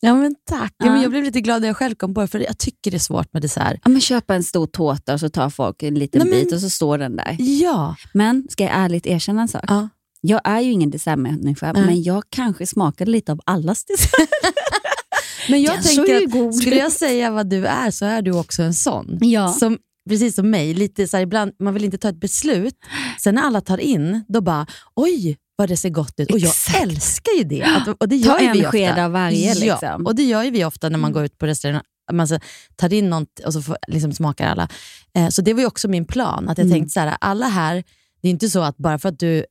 Ja 0.00 0.14
men 0.14 0.34
tack. 0.44 0.74
Ja. 0.78 0.86
Men 0.86 1.02
jag 1.02 1.10
blev 1.10 1.24
lite 1.24 1.40
glad 1.40 1.60
när 1.60 1.68
jag 1.68 1.76
själv 1.76 1.94
kom 1.94 2.14
på 2.14 2.20
det, 2.20 2.26
för 2.28 2.38
jag 2.40 2.58
tycker 2.58 2.90
det 2.90 2.96
är 2.96 2.98
svårt 2.98 3.32
med 3.32 3.42
dessert. 3.42 3.80
Ja, 3.84 3.88
men 3.90 4.00
köpa 4.00 4.34
en 4.34 4.42
stor 4.44 4.66
tårta 4.66 5.14
och 5.14 5.20
så 5.20 5.28
tar 5.28 5.50
folk 5.50 5.82
en 5.82 5.94
liten 5.94 6.18
Nej, 6.22 6.30
men- 6.30 6.44
bit 6.44 6.52
och 6.52 6.60
så 6.60 6.70
står 6.70 6.98
den 6.98 7.16
där. 7.16 7.36
Ja. 7.38 7.96
Men 8.14 8.46
ska 8.50 8.64
jag 8.64 8.72
ärligt 8.74 9.06
erkänna 9.06 9.42
en 9.42 9.48
sak? 9.48 9.64
ja. 9.68 9.88
Jag 10.20 10.40
är 10.44 10.60
ju 10.60 10.72
ingen 10.72 10.90
dessertmänniska, 10.90 11.72
Nej. 11.72 11.86
men 11.86 12.02
jag 12.02 12.24
kanske 12.30 12.66
smakade 12.66 13.10
lite 13.10 13.32
av 13.32 13.40
allas 13.44 13.84
dessert. 13.84 14.28
Men 15.48 15.62
jag 15.62 15.74
Den 15.74 15.82
tänker 15.82 16.48
att 16.48 16.54
skulle 16.54 16.76
jag 16.76 16.92
säga 16.92 17.30
vad 17.30 17.46
du 17.50 17.66
är 17.66 17.90
så 17.90 18.04
är 18.04 18.22
du 18.22 18.32
också 18.32 18.62
en 18.62 18.74
sån. 18.74 19.18
Ja. 19.20 19.48
Som, 19.52 19.78
precis 20.08 20.34
som 20.34 20.50
mig, 20.50 20.74
lite 20.74 21.08
så 21.08 21.16
här, 21.16 21.22
ibland, 21.24 21.52
man 21.60 21.74
vill 21.74 21.84
inte 21.84 21.98
ta 21.98 22.08
ett 22.08 22.20
beslut. 22.20 22.74
Sen 23.20 23.34
när 23.34 23.42
alla 23.42 23.60
tar 23.60 23.78
in, 23.78 24.24
då 24.28 24.40
bara 24.40 24.66
oj 24.96 25.36
vad 25.56 25.68
det 25.68 25.76
ser 25.76 25.90
gott 25.90 26.20
ut. 26.20 26.30
Och 26.32 26.38
jag 26.38 26.48
Exakt. 26.50 26.82
älskar 26.82 27.32
ju 27.38 27.44
det. 27.44 27.62
Att, 27.62 27.88
och 27.88 28.08
det 28.08 28.22
Ta 28.22 28.26
gör 28.26 28.40
ju 28.40 28.52
vi 28.60 28.64
en 28.64 28.70
sked 28.72 28.90
ofta. 28.90 29.04
av 29.04 29.10
varje. 29.12 29.54
Ja, 29.54 29.72
Liksom. 29.72 30.06
och 30.06 30.14
det 30.14 30.22
gör 30.22 30.42
ju 30.42 30.50
vi 30.50 30.64
ofta 30.64 30.88
när 30.88 30.98
man 30.98 31.12
går 31.12 31.24
ut 31.24 31.38
på 31.38 31.46
restaurang. 31.46 31.80
Man 32.12 32.28
så, 32.28 32.38
tar 32.76 32.92
in 32.92 33.10
något 33.10 33.38
och 33.46 33.52
så 33.52 33.62
får, 33.62 33.76
liksom 33.88 34.12
smakar 34.12 34.46
alla. 34.46 34.68
Eh, 35.16 35.28
så 35.28 35.42
det 35.42 35.52
var 35.54 35.60
ju 35.60 35.66
också 35.66 35.88
min 35.88 36.04
plan. 36.04 36.48
Att 36.48 36.58
jag 36.58 36.64
Mm. 36.66 36.78
tänkte 36.78 36.92
så 36.92 37.00
här, 37.00 37.16
alla 37.20 37.46
här, 37.48 37.84
det 38.22 38.28
är 38.28 38.30
inte 38.32 38.48
så 38.48 38.60
att 38.62 38.76
bara 38.76 38.98
för 38.98 39.08
att 39.08 39.18
du 39.18 39.38
eh, 39.38 39.44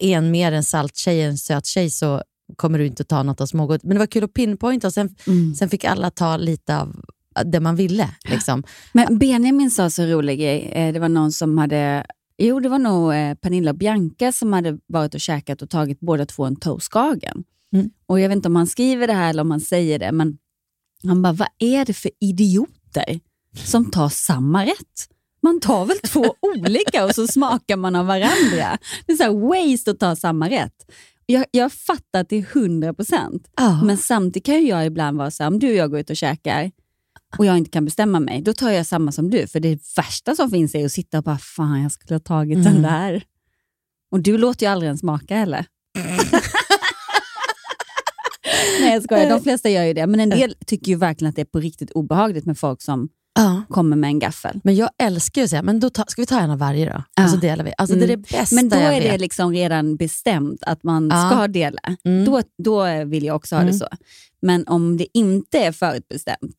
är 0.00 0.16
en 0.16 0.30
mer 0.30 0.52
en 0.52 0.64
salt 0.64 0.96
tjej, 0.96 1.22
en 1.22 1.38
söt 1.38 1.66
tjej 1.66 1.90
så 1.90 2.22
kommer 2.56 2.78
du 2.78 2.86
inte 2.86 3.04
ta 3.04 3.22
något 3.22 3.40
av 3.40 3.46
smågodis. 3.46 3.82
Men 3.84 3.92
det 3.94 3.98
var 3.98 4.06
kul 4.06 4.24
att 4.24 4.32
pinpointa 4.34 4.86
och 4.86 4.92
sen, 4.92 5.14
Mm. 5.26 5.54
sen 5.54 5.68
fick 5.68 5.84
alla 5.84 6.10
ta 6.10 6.36
lite 6.36 6.78
av 6.78 6.96
det 7.44 7.60
man 7.60 7.76
ville. 7.76 8.08
Liksom. 8.24 8.62
Men 8.92 9.18
Benjamin 9.18 9.70
sa 9.70 9.90
så 9.90 10.02
rolig 10.02 10.38
grej. 10.38 10.70
Eh, 10.72 10.92
Det 10.92 10.98
var 11.00 11.08
någon 11.08 11.32
som 11.32 11.58
hade, 11.58 12.06
jo 12.38 12.60
det 12.60 12.68
var 12.68 12.78
nog 12.78 13.14
eh, 13.14 13.34
Pernilla 13.34 13.70
och 13.70 13.76
Bianca 13.78 14.32
som 14.32 14.52
hade 14.52 14.78
varit 14.86 15.14
och 15.14 15.20
käkat 15.20 15.62
och 15.62 15.70
tagit 15.70 16.00
båda 16.00 16.26
två 16.26 16.44
en 16.44 16.56
toastskagen. 16.56 17.44
Mm. 17.74 17.90
Och 18.06 18.20
jag 18.20 18.28
vet 18.28 18.36
inte 18.36 18.48
om 18.48 18.56
han 18.56 18.66
skriver 18.66 19.06
det 19.06 19.12
här 19.12 19.30
eller 19.30 19.42
om 19.42 19.50
han 19.50 19.60
säger 19.60 19.98
det, 19.98 20.12
men 20.12 20.38
han 21.06 21.22
bara, 21.22 21.32
vad 21.32 21.48
är 21.58 21.84
det 21.84 21.92
för 21.94 22.10
idioter 22.20 23.20
som 23.64 23.90
tar 23.90 24.08
samma 24.08 24.66
rätt? 24.66 25.08
Man 25.42 25.60
tar 25.60 25.86
väl 25.86 25.98
två 25.98 26.24
olika 26.40 27.04
och 27.04 27.14
så 27.14 27.26
smakar 27.26 27.76
man 27.76 27.96
av 27.96 28.06
varandra. 28.06 28.78
Det 29.06 29.12
är 29.12 29.16
så 29.16 29.22
här 29.22 29.70
waste 29.70 29.90
att 29.90 29.98
ta 29.98 30.16
samma 30.16 30.50
rätt. 30.50 30.90
jag, 31.26 31.44
jag 31.50 31.72
fattar 31.72 32.24
till 32.24 32.44
100 32.52 32.94
procent. 32.94 33.48
Men 33.84 33.96
samtidigt 33.96 34.46
kan 34.46 34.66
jag 34.66 34.86
ibland 34.86 35.18
vara 35.18 35.30
så 35.30 35.42
här, 35.42 35.50
om 35.50 35.58
du 35.58 35.70
och 35.70 35.76
jag 35.76 35.90
går 35.90 36.00
ut 36.00 36.10
och 36.10 36.16
käkar 36.16 36.70
och 37.38 37.46
jag 37.46 37.58
inte 37.58 37.70
kan 37.70 37.84
bestämma 37.84 38.20
mig, 38.20 38.42
då 38.42 38.52
tar 38.52 38.70
jag 38.70 38.86
samma 38.86 39.12
som 39.12 39.30
du. 39.30 39.46
För 39.46 39.60
det 39.60 39.78
värsta 39.96 40.36
som 40.36 40.50
finns 40.50 40.74
är 40.74 40.84
att 40.84 40.92
sitta 40.92 41.18
och 41.18 41.24
bara, 41.24 41.38
fan 41.38 41.82
jag 41.82 41.92
skulle 41.92 42.14
ha 42.14 42.20
tagit 42.20 42.58
Mm. 42.58 42.72
den 42.72 42.82
där. 42.82 43.22
Och 44.12 44.20
du 44.20 44.38
låter 44.38 44.66
ju 44.66 44.72
aldrig 44.72 44.86
ens 44.86 45.00
smaka 45.00 45.36
heller. 45.36 45.66
Nej 48.80 48.92
jag 48.94 49.02
skojar, 49.02 49.30
de 49.30 49.42
flesta 49.42 49.70
gör 49.70 49.84
ju 49.84 49.94
det. 49.94 50.06
Men 50.06 50.20
en 50.20 50.30
del 50.30 50.54
tycker 50.66 50.92
ju 50.92 50.96
verkligen 50.98 51.28
att 51.28 51.36
det 51.36 51.42
är 51.42 51.46
på 51.46 51.60
riktigt 51.60 51.90
obehagligt 51.90 52.46
med 52.46 52.58
folk 52.58 52.82
som 52.82 53.08
Ja. 53.34 53.62
kommer 53.68 53.96
med 53.96 54.08
en 54.08 54.18
gaffel. 54.18 54.60
Men 54.64 54.74
jag 54.74 54.90
älskar 55.02 55.40
ju 55.40 55.44
att 55.44 55.50
säga, 55.50 55.62
men 55.62 55.80
då 55.80 55.90
ta, 55.90 56.04
ska 56.08 56.22
vi 56.22 56.26
ta 56.26 56.40
en 56.40 56.50
av 56.50 56.58
varje 56.58 56.92
då? 56.92 57.02
Ja. 57.14 57.24
Och 57.24 57.30
så 57.30 57.36
delar 57.36 57.64
vi. 57.64 57.72
Alltså, 57.78 57.96
Det 57.96 58.04
är 58.04 58.08
det 58.08 58.16
bästa 58.16 58.54
Men 58.56 58.68
då 58.68 58.76
jag 58.76 58.96
är 58.96 59.00
det 59.00 59.10
vet. 59.10 59.20
liksom 59.20 59.52
redan 59.52 59.96
bestämt 59.96 60.62
att 60.62 60.82
man 60.82 61.08
Ja. 61.12 61.30
ska 61.30 61.48
dela. 61.48 61.80
Mm. 62.04 62.24
Då, 62.24 62.42
då 62.62 63.04
vill 63.04 63.24
jag 63.24 63.36
också 63.36 63.54
ha 63.54 63.62
Mm. 63.62 63.72
det 63.72 63.78
så. 63.78 63.86
Men 64.42 64.66
om 64.68 64.96
det 64.96 65.06
inte 65.18 65.58
är 65.58 65.72
förutbestämt, 65.72 66.56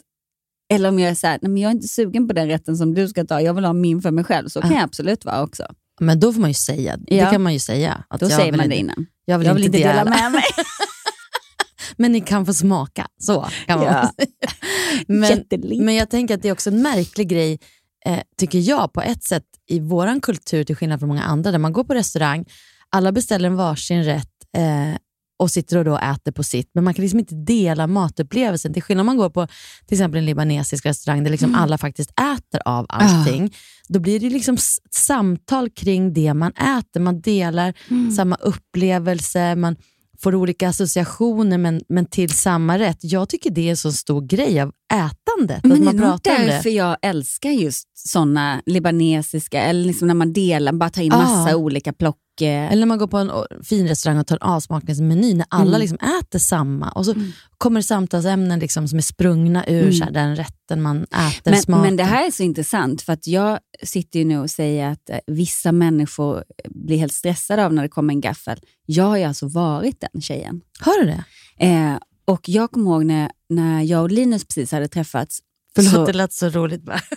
eller 0.71 0.89
om 0.89 0.99
jag 0.99 1.11
är 1.11 1.15
så 1.15 1.27
här, 1.27 1.39
nej 1.41 1.51
men 1.51 1.61
jag 1.61 1.69
är 1.69 1.73
inte 1.75 1.87
sugen 1.87 2.27
på 2.27 2.33
den 2.33 2.47
rätten 2.47 2.77
som 2.77 2.93
du 2.93 3.07
ska 3.07 3.25
ta, 3.25 3.41
jag 3.41 3.53
vill 3.53 3.65
ha 3.65 3.73
min 3.73 4.01
för 4.01 4.11
mig 4.11 4.23
själv, 4.23 4.47
så 4.47 4.61
kan 4.61 4.69
Ja. 4.71 4.75
jag 4.77 4.83
absolut 4.83 5.25
vara 5.25 5.43
också. 5.43 5.63
Men 5.99 6.19
då 6.19 6.33
får 6.33 6.41
man 6.41 6.49
ju 6.49 6.53
säga. 6.53 6.97
Det 6.97 7.15
Ja. 7.15 7.31
kan 7.31 7.41
man 7.41 7.53
ju 7.53 7.59
säga. 7.59 8.03
Att 8.07 8.19
Då 8.19 8.25
jag 8.25 8.31
säger 8.33 8.51
man 8.57 8.69
det 8.69 8.75
innan. 8.75 9.05
Jag 9.25 9.37
vill, 9.39 9.47
Jag 9.47 9.53
vill 9.53 9.63
inte 9.65 9.77
inte 9.77 9.89
dela 9.89 10.03
dela. 10.03 10.15
med 10.21 10.31
mig. 10.31 10.43
Men 11.97 12.11
ni 12.11 12.21
kan 12.21 12.45
få 12.45 12.53
smaka. 12.53 13.07
Så 13.19 13.47
kan 13.67 13.79
man 13.79 13.87
Ja. 13.87 14.11
Men, 15.07 15.43
men 15.85 15.95
jag 15.95 16.09
tänker 16.09 16.35
att 16.35 16.41
det 16.41 16.47
är 16.49 16.53
också 16.53 16.69
en 16.69 16.81
märklig 16.81 17.27
grej, 17.29 17.59
eh, 18.05 18.19
tycker 18.37 18.59
jag, 18.59 18.93
på 18.93 19.01
ett 19.01 19.23
sätt 19.23 19.43
i 19.69 19.79
vår 19.79 20.19
kultur 20.19 20.63
till 20.63 20.75
skillnad 20.75 20.99
från 20.99 21.09
många 21.09 21.23
andra, 21.23 21.51
där 21.51 21.57
man 21.59 21.73
går 21.73 21.83
på 21.83 21.93
restaurang, 21.93 22.45
alla 22.89 23.11
beställer 23.11 23.47
en 23.49 23.55
varsin 23.55 24.03
rätt 24.03 24.27
eh, 24.57 24.95
och 25.41 25.51
sitter 25.51 25.77
och 25.77 25.85
då 25.85 25.97
äter 25.97 26.31
på 26.31 26.43
sitt, 26.43 26.69
men 26.73 26.83
man 26.83 26.93
kan 26.93 27.01
liksom 27.03 27.19
inte 27.19 27.35
dela 27.35 27.87
matupplevelsen. 27.87 28.73
Till 28.73 28.83
skillnad 28.83 29.01
om 29.01 29.05
man 29.05 29.17
går 29.17 29.29
på 29.29 29.47
till 29.87 29.95
exempel 29.95 30.17
en 30.17 30.25
libanesisk 30.25 30.85
restaurang 30.85 31.23
där 31.23 31.31
liksom 31.31 31.55
alla 31.55 31.77
faktiskt 31.77 32.09
äter 32.11 32.61
av 32.65 32.85
allting, 32.89 33.53
då 33.87 33.99
blir 33.99 34.19
det 34.19 34.29
liksom 34.29 34.57
samtal 34.91 35.69
kring 35.69 36.13
det 36.13 36.33
man 36.33 36.51
äter. 36.51 36.99
Man 36.99 37.21
delar 37.21 37.73
samma 38.15 38.35
upplevelse, 38.35 39.55
man 39.55 39.75
får 40.19 40.35
olika 40.35 40.69
associationer 40.69 41.57
men, 41.57 41.81
men 41.89 42.05
till 42.05 42.29
samma 42.29 42.79
rätt. 42.79 42.97
Jag 43.01 43.29
tycker 43.29 43.49
det 43.49 43.61
är 43.67 43.69
en 43.69 43.77
så 43.77 43.91
stor 43.91 44.21
grej 44.21 44.61
av 44.61 44.71
ätandet, 44.93 45.63
Men 45.63 45.71
att 45.71 45.77
är 45.79 45.83
man 45.83 45.97
pratar 45.97 46.31
om 46.39 46.45
därför 46.47 46.69
det. 46.69 46.75
jag 46.75 46.97
älskar 47.01 47.49
just 47.49 47.87
såna 48.09 48.61
libanesiska, 48.65 49.61
eller 49.61 49.85
liksom 49.85 50.07
när 50.07 50.15
man 50.15 50.33
delar, 50.33 50.73
bara 50.73 50.89
tar 50.89 51.01
in 51.01 51.11
Ah. 51.11 51.17
massa 51.17 51.55
olika 51.55 51.93
plock. 51.93 52.17
Eller 52.41 52.79
när 52.79 52.85
man 52.85 52.97
går 52.97 53.07
på 53.07 53.17
en 53.17 53.31
fin 53.63 53.87
restaurang 53.87 54.19
och 54.19 54.27
tar 54.27 54.35
en 54.35 54.41
avsmakningsmeny, 54.41 55.33
när 55.33 55.45
alla 55.49 55.67
Mm. 55.69 55.81
liksom 55.81 55.97
äter 56.19 56.39
samma. 56.39 56.89
Och 56.89 57.05
så 57.05 57.15
kommer 57.57 57.79
det 57.79 57.83
samtalsämnen 57.83 58.59
liksom 58.59 58.87
som 58.87 58.97
är 58.97 59.01
sprungna 59.01 59.65
ur 59.67 59.87
Mm. 59.87 60.01
här, 60.01 60.11
den 60.11 60.35
rätten 60.35 60.81
man 60.81 61.03
äter, 61.03 61.51
Men, 61.51 61.61
smaken. 61.61 61.81
men 61.81 61.95
det 61.97 62.03
här 62.03 62.27
är 62.27 62.31
så 62.31 62.43
intressant, 62.43 63.01
för 63.01 63.13
att 63.13 63.27
jag 63.27 63.59
sitter 63.83 64.19
ju 64.19 64.25
nu 64.25 64.39
och 64.39 64.49
säger 64.49 64.87
att 64.91 65.09
eh, 65.09 65.17
vissa 65.27 65.71
människor 65.71 66.43
blir 66.69 66.97
helt 66.97 67.13
stressade 67.13 67.65
av 67.65 67.73
när 67.73 67.81
det 67.83 67.89
kommer 67.89 68.13
en 68.13 68.21
gaffel. 68.21 68.59
Jag 68.85 69.03
har 69.05 69.17
ju 69.17 69.23
alltså 69.23 69.47
varit 69.47 70.03
den 70.13 70.21
tjejen. 70.21 70.61
Har 70.79 70.99
du 70.99 71.05
det? 71.05 71.23
Eh, 71.65 71.97
och 72.25 72.49
jag 72.49 72.71
kommer 72.71 72.91
ihåg 72.91 73.05
när, 73.05 73.31
när 73.49 73.81
jag 73.81 74.01
och 74.01 74.11
Linus 74.11 74.45
precis 74.45 74.71
hade 74.71 74.87
träffats. 74.87 75.39
Förlåt, 75.75 75.91
så, 75.93 76.05
det 76.05 76.13
lät 76.13 76.33
så 76.33 76.49
roligt 76.49 76.81
bara. 76.83 77.01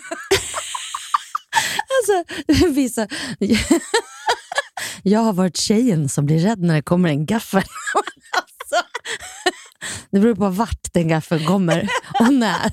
alltså, 1.96 2.24
vissa... 2.74 3.06
jag 5.06 5.20
har 5.20 5.32
varit 5.32 5.56
tjejen 5.56 6.08
som 6.08 6.26
blir 6.26 6.38
rädd 6.38 6.60
när 6.60 6.74
det 6.74 6.82
kommer 6.82 7.08
en 7.08 7.26
gaffel. 7.26 7.62
alltså, 8.32 8.86
det 10.10 10.20
beror 10.20 10.34
på 10.34 10.48
vart 10.48 10.92
den 10.92 11.08
gaffeln 11.08 11.46
kommer 11.46 11.88
och 12.20 12.34
när. 12.34 12.72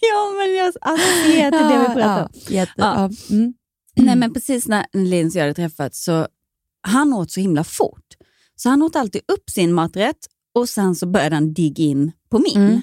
ja, 0.00 0.32
men 0.38 0.54
jag 0.54 0.72
associerar 0.80 1.50
till 1.50 1.68
det 1.68 1.78
vi 1.88 1.94
pratar 1.94 2.22
om. 2.22 2.28
Ja, 2.32 2.40
jätte, 2.48 2.72
Ja. 2.76 2.94
ja. 2.96 3.10
Mm. 3.34 3.54
Nej, 3.96 4.16
men 4.16 4.32
precis 4.34 4.68
när 4.68 4.86
Linus 4.92 5.34
och 5.34 5.38
jag 5.38 5.42
hade 5.42 5.54
träffats 5.54 6.04
så 6.04 6.28
han 6.80 7.12
åt 7.12 7.30
så 7.30 7.40
himla 7.40 7.64
fort. 7.64 8.04
Så 8.56 8.68
han 8.68 8.82
åt 8.82 8.96
alltid 8.96 9.22
upp 9.28 9.50
sin 9.50 9.72
maträtt 9.72 10.18
och 10.54 10.68
sen 10.68 10.94
så 10.94 11.06
började 11.06 11.36
han 11.36 11.52
digga 11.52 11.84
in 11.84 12.12
på 12.30 12.38
min. 12.38 12.56
Mm. 12.56 12.82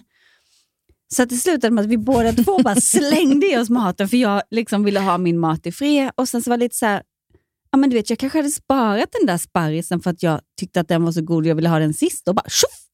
Så 1.15 1.24
att 1.24 1.30
det 1.30 1.36
slutade 1.36 1.74
med 1.74 1.82
att 1.82 1.89
vi 1.89 1.98
båda 1.98 2.34
två 2.34 2.58
bara 2.58 2.75
slängde 2.82 3.51
i 3.51 3.58
oss 3.58 3.70
maten 3.70 4.10
för 4.10 4.18
jag 4.18 4.41
liksom 4.51 4.84
ville 4.84 5.00
ha 5.00 5.18
min 5.18 5.39
mat 5.39 5.68
i 5.68 5.72
fred. 5.72 6.12
Och 6.15 6.30
sen 6.30 6.41
så 6.41 6.50
var 6.50 6.58
det 6.58 6.63
lite 6.63 6.75
så 6.75 6.86
här, 6.86 7.03
ja 7.72 7.77
men 7.77 7.89
du 7.89 7.96
vet 7.96 8.10
jag 8.10 8.20
kanske 8.20 8.39
hade 8.39 8.51
sparat 8.51 9.10
den 9.20 9.27
där 9.27 9.38
sparrisen 9.38 10.00
för 10.00 10.10
att 10.10 10.24
jag 10.24 10.41
tyckte 10.60 10.80
att 10.80 10.88
den 10.88 11.03
var 11.03 11.12
så 11.12 11.22
god 11.22 11.44
och 11.44 11.50
jag 11.50 11.56
ville 11.56 11.70
ha 11.70 11.80
den 11.80 11.94
sist 11.94 12.27
och 12.27 12.36
bara 12.36 12.50
tjoff! 12.50 12.88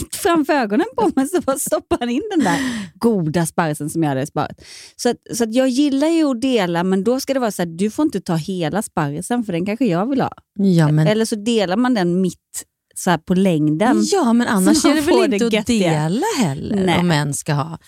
Mitt 0.00 0.16
framför 0.16 0.52
ögonen 0.52 0.86
på 0.96 1.10
mig 1.16 1.28
så 1.28 1.40
bara 1.40 1.58
stoppade 1.58 2.04
han 2.04 2.10
in 2.10 2.22
den 2.30 2.40
där 2.40 2.58
goda 2.94 3.46
sparrisen 3.46 3.90
som 3.90 4.02
jag 4.02 4.08
hade 4.08 4.26
sparat. 4.26 4.64
Så, 4.96 5.08
att, 5.10 5.16
så 5.34 5.44
att 5.44 5.54
jag 5.54 5.68
gillar 5.68 6.08
ju 6.08 6.24
att 6.24 6.40
dela, 6.40 6.84
men 6.84 7.04
då 7.04 7.20
ska 7.20 7.34
det 7.34 7.40
vara 7.40 7.50
så 7.50 7.62
här, 7.62 7.66
du 7.66 7.90
får 7.90 8.04
inte 8.04 8.20
ta 8.20 8.34
hela 8.34 8.82
sparrisen 8.82 9.44
för 9.44 9.52
den 9.52 9.66
kanske 9.66 9.86
jag 9.86 10.08
vill 10.10 10.20
ha. 10.20 10.32
Ja, 10.58 10.92
men, 10.92 11.06
Eller 11.06 11.24
så 11.24 11.36
delar 11.36 11.76
man 11.76 11.94
den 11.94 12.20
mitt 12.20 12.64
så 12.98 13.10
här 13.10 13.18
på 13.18 13.34
längden. 13.34 14.02
ja, 14.12 14.32
men 14.32 14.48
annars 14.48 14.84
är 14.84 14.94
det 14.94 15.00
väl 15.00 15.16
det 15.30 15.36
inte 15.36 15.46
att 15.46 15.52
göttiga. 15.52 15.90
dela 15.92 16.26
heller 16.38 16.76
Nej. 16.86 16.98
om 16.98 17.10
en 17.10 17.34
ska 17.34 17.52
ha. 17.52 17.78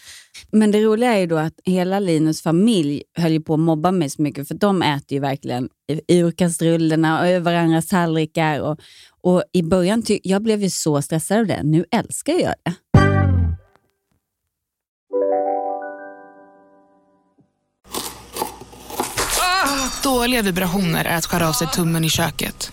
Men 0.53 0.71
det 0.71 0.83
roliga 0.83 1.13
är 1.15 1.19
ju 1.19 1.27
då 1.27 1.37
att 1.37 1.55
hela 1.65 1.99
Linus 1.99 2.43
familj 2.43 3.03
höll 3.19 3.33
ju 3.33 3.41
på 3.41 3.55
att 3.55 3.61
mobba 3.61 3.91
mig 3.91 4.11
så 4.11 4.23
mycket 4.23 4.49
för 4.49 4.55
de 4.55 4.83
äter 4.83 5.13
ju 5.13 5.19
verkligen 5.21 5.69
ur 6.09 6.31
kastrullerna 6.31 7.21
och 7.21 7.27
över 7.27 7.41
varandras 7.53 7.87
tallrikar. 7.87 8.61
Och, 8.61 8.79
och 9.23 9.43
i 9.53 9.63
början 9.63 10.03
ty- 10.03 10.21
jag 10.23 10.43
blev 10.43 10.63
ju 10.63 10.71
så 10.71 11.03
stressad 11.03 11.39
av 11.39 11.47
det. 11.47 11.63
Nu 11.63 11.85
älskar 11.91 12.33
jag 12.33 12.55
det. 12.65 12.75
Dåliga 20.03 20.43
vibrationer 20.43 21.05
är 21.05 21.17
att 21.17 21.27
skära 21.27 21.49
av 21.49 21.53
sig 21.53 21.67
tummen 21.69 22.05
i 22.05 22.11
köket. 22.11 22.73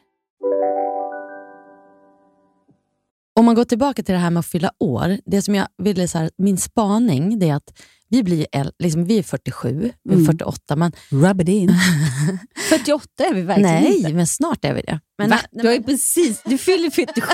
Om 3.39 3.45
man 3.45 3.55
går 3.55 3.63
tillbaka 3.65 4.03
till 4.03 4.13
det 4.13 4.19
här 4.19 4.29
med 4.29 4.39
att 4.39 4.45
fylla 4.45 4.71
år, 4.79 5.17
det 5.25 5.41
som 5.41 5.55
jag 5.55 5.67
ville, 5.83 6.07
så 6.07 6.17
här, 6.17 6.29
min 6.37 6.57
spaning 6.57 7.39
det 7.39 7.49
är 7.49 7.55
att 7.55 7.73
vi, 8.09 8.23
blir 8.23 8.45
äl- 8.51 8.71
liksom, 8.79 9.05
vi 9.05 9.17
är 9.17 9.23
47, 9.23 9.91
vi 10.03 10.09
är 10.11 10.13
Mm. 10.15 10.25
48, 10.25 10.75
men 10.75 10.91
Rub 11.09 11.41
it 11.41 11.47
in. 11.49 11.73
48 12.69 13.03
är 13.29 13.33
vi 13.33 13.41
verkligen 13.41 13.71
nej, 13.83 13.97
inte. 13.97 14.13
men 14.13 14.27
snart 14.27 14.65
är 14.65 14.73
vi 14.73 14.81
det. 14.81 14.99
Men, 15.17 15.29
Va? 15.29 15.39
Du, 15.51 15.67
har 15.67 15.73
ju 15.75 15.83
precis, 15.83 16.41
du 16.45 16.57
fyller 16.57 16.89
47. 16.89 17.27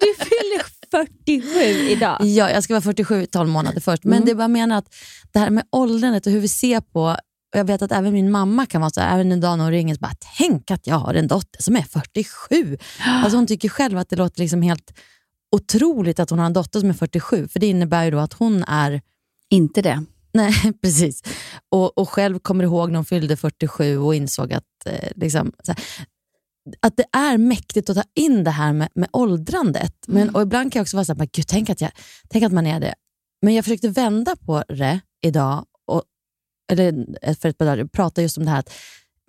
Du 0.00 0.24
fyller 0.24 0.62
47 0.90 1.90
idag. 1.90 2.18
Ja, 2.24 2.50
jag 2.50 2.64
ska 2.64 2.74
vara 2.74 2.80
47 2.82 3.26
12 3.26 3.48
månader 3.48 3.80
först. 3.80 4.04
Men 4.04 4.12
Mm. 4.12 4.24
det 4.26 4.30
är 4.32 4.34
bara 4.34 4.48
menar 4.48 4.76
att 4.78 4.94
det 5.32 5.38
här 5.38 5.50
med 5.50 5.64
åldrandet 5.72 6.26
och 6.26 6.32
hur 6.32 6.40
vi 6.40 6.48
ser 6.48 6.80
på, 6.80 7.02
och 7.52 7.58
jag 7.58 7.64
vet 7.64 7.82
att 7.82 7.92
även 7.92 8.12
min 8.12 8.30
mamma 8.30 8.66
kan 8.66 8.80
vara 8.80 8.90
så 8.90 9.00
här, 9.00 9.14
även 9.14 9.32
en 9.32 9.40
dag 9.40 9.58
när 9.58 9.64
hon 9.64 9.72
ringer, 9.72 9.94
så 9.94 10.00
bara, 10.00 10.14
tänk 10.38 10.70
att 10.70 10.86
jag 10.86 10.96
har 10.96 11.14
en 11.14 11.26
dotter 11.28 11.62
som 11.62 11.76
är 11.76 11.82
47. 11.82 12.78
Alltså 13.06 13.36
hon 13.36 13.46
tycker 13.46 13.68
själv 13.68 13.98
att 13.98 14.08
det 14.08 14.16
låter 14.16 14.40
liksom 14.40 14.62
helt 14.62 14.92
otroligt 15.56 16.20
att 16.20 16.30
hon 16.30 16.38
har 16.38 16.46
en 16.46 16.52
dotter 16.52 16.80
som 16.80 16.88
är 16.88 16.94
47, 16.94 17.48
för 17.48 17.60
det 17.60 17.66
innebär 17.66 18.04
ju 18.04 18.10
då 18.10 18.18
att 18.18 18.32
hon 18.32 18.64
är 18.64 19.00
Inte 19.50 19.82
det. 19.82 20.04
Nej, 20.32 20.54
precis. 20.82 21.22
Och, 21.68 21.98
och 21.98 22.08
själv 22.08 22.38
kommer 22.38 22.64
ihåg 22.64 22.90
när 22.90 22.96
hon 22.96 23.04
fyllde 23.04 23.36
47 23.36 23.98
och 23.98 24.14
insåg 24.14 24.52
att 24.52 24.86
eh, 24.86 25.08
liksom, 25.16 25.52
här, 25.66 25.76
att 26.80 26.96
det 26.96 27.04
är 27.12 27.38
mäktigt 27.38 27.90
att 27.90 27.96
ta 27.96 28.04
in 28.14 28.44
det 28.44 28.50
här 28.50 28.72
med, 28.72 28.88
med 28.94 29.08
åldrandet. 29.12 29.94
Men, 30.06 30.34
och 30.34 30.42
ibland 30.42 30.72
kan 30.72 30.80
jag 30.80 30.84
också 30.84 30.96
vara 30.96 31.04
så 31.04 31.14
här, 31.14 31.28
Gud, 31.32 31.46
tänk, 31.48 31.70
att 31.70 31.80
jag, 31.80 31.90
tänk 32.28 32.44
att 32.44 32.52
man 32.52 32.66
är 32.66 32.80
det. 32.80 32.94
Men 33.42 33.54
jag 33.54 33.64
försökte 33.64 33.88
vända 33.88 34.36
på 34.36 34.64
det 34.68 35.00
idag, 35.22 35.64
och, 35.86 36.02
eller 36.72 37.34
för 37.34 37.48
ett 37.48 37.58
par 37.58 37.66
dagar, 37.66 37.84
prata 37.84 38.22
just 38.22 38.38
om 38.38 38.44
det 38.44 38.50
här 38.50 38.58
att 38.58 38.72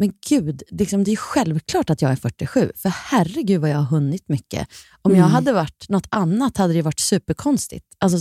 men 0.01 0.13
gud, 0.29 0.63
liksom, 0.71 1.03
det 1.03 1.11
är 1.11 1.15
självklart 1.15 1.89
att 1.89 2.01
jag 2.01 2.11
är 2.11 2.15
47, 2.15 2.71
för 2.75 2.89
herregud 2.89 3.61
vad 3.61 3.69
jag 3.69 3.77
har 3.77 3.83
hunnit 3.83 4.29
mycket. 4.29 4.67
Om 5.01 5.11
jag 5.11 5.19
Mm. 5.19 5.31
hade 5.31 5.53
varit 5.53 5.85
något 5.89 6.07
annat 6.09 6.57
hade 6.57 6.73
det 6.73 6.81
varit 6.81 6.99
superkonstigt. 6.99 7.85
Alltså 7.99 8.17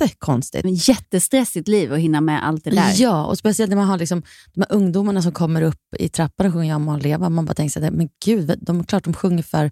jättekonstigt. 0.00 0.64
Men 0.64 0.74
Jättestressigt 0.74 1.68
liv 1.68 1.92
att 1.92 1.98
hinna 1.98 2.20
med 2.20 2.46
allt 2.46 2.64
det 2.64 2.70
där. 2.70 2.92
Ja, 2.96 3.24
och 3.24 3.38
speciellt 3.38 3.68
när 3.70 3.76
man 3.76 3.86
har 3.88 3.98
liksom, 3.98 4.22
de 4.54 4.60
här 4.60 4.72
ungdomarna 4.72 5.22
som 5.22 5.32
kommer 5.32 5.62
upp 5.62 5.80
i 5.98 6.08
trappan 6.08 6.46
och 6.46 6.52
sjunger 6.52 6.68
Jag 6.68 6.80
må 6.80 6.96
leva. 6.96 7.28
Man 7.28 7.44
bara 7.44 7.54
tänker 7.54 7.80
sig, 7.80 7.90
men 7.90 8.08
gud, 8.24 8.58
de 8.62 8.80
är 8.80 8.84
klart 8.84 9.04
de 9.04 9.14
sjunger 9.14 9.42
för, 9.42 9.70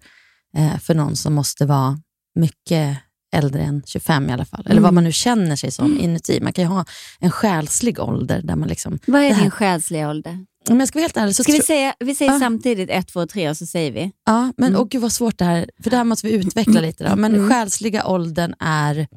eh, 0.57 0.79
för 0.79 0.95
någon 0.95 1.17
som 1.17 1.35
måste 1.35 1.67
vara 1.67 1.99
mycket 2.35 2.99
äldre 3.35 3.63
än 3.63 3.83
25 3.87 4.29
i 4.31 4.33
alla 4.33 4.45
fall. 4.45 4.61
Eller 4.61 4.71
Mm. 4.73 4.83
vad 4.83 4.95
man 4.95 5.05
nu 5.05 5.13
känner 5.13 5.57
sig 5.57 5.71
som 5.71 5.99
inuti. 6.01 6.41
Man 6.41 6.53
kan 6.53 6.65
ju 6.65 6.69
ha 6.69 6.85
en 7.21 7.31
själslig 7.31 8.01
ålder 8.01 8.43
där 8.43 8.57
man 8.57 8.69
liksom... 8.69 8.99
Vad 9.07 9.21
är 9.23 9.33
här- 9.33 9.43
din 9.43 9.51
själsliga 9.51 10.11
ålder? 10.11 10.47
Om 10.71 10.79
jag 10.81 10.89
ska 10.89 10.99
vara 10.99 11.03
helt 11.05 11.17
ärlig 11.17 11.37
så 11.37 11.43
Ska 11.43 11.53
vi 11.53 11.63
säga, 11.63 11.95
vi 12.01 12.15
säger 12.15 12.33
Ja. 12.33 12.39
samtidigt 12.39 12.91
ett, 12.91 13.09
två, 13.09 13.27
tre 13.27 13.51
och 13.51 13.57
så 13.57 13.67
säger 13.67 13.93
vi. 13.93 14.13
Ja, 14.27 14.53
men 14.57 14.69
Mm. 14.69 14.81
åh 14.81 14.87
gud 14.91 15.01
vad 15.03 15.13
svårt 15.13 15.39
det 15.39 15.45
här 15.45 15.71
För 15.83 15.91
det 15.91 15.97
här 15.97 16.05
måste 16.05 16.27
vi 16.27 16.33
utveckla 16.33 16.81
lite. 16.81 17.09
Då. 17.11 17.17
Men 17.17 17.35
Mm. 17.35 17.49
själsliga 17.51 18.07
åldern 18.07 18.55
är 18.59 19.09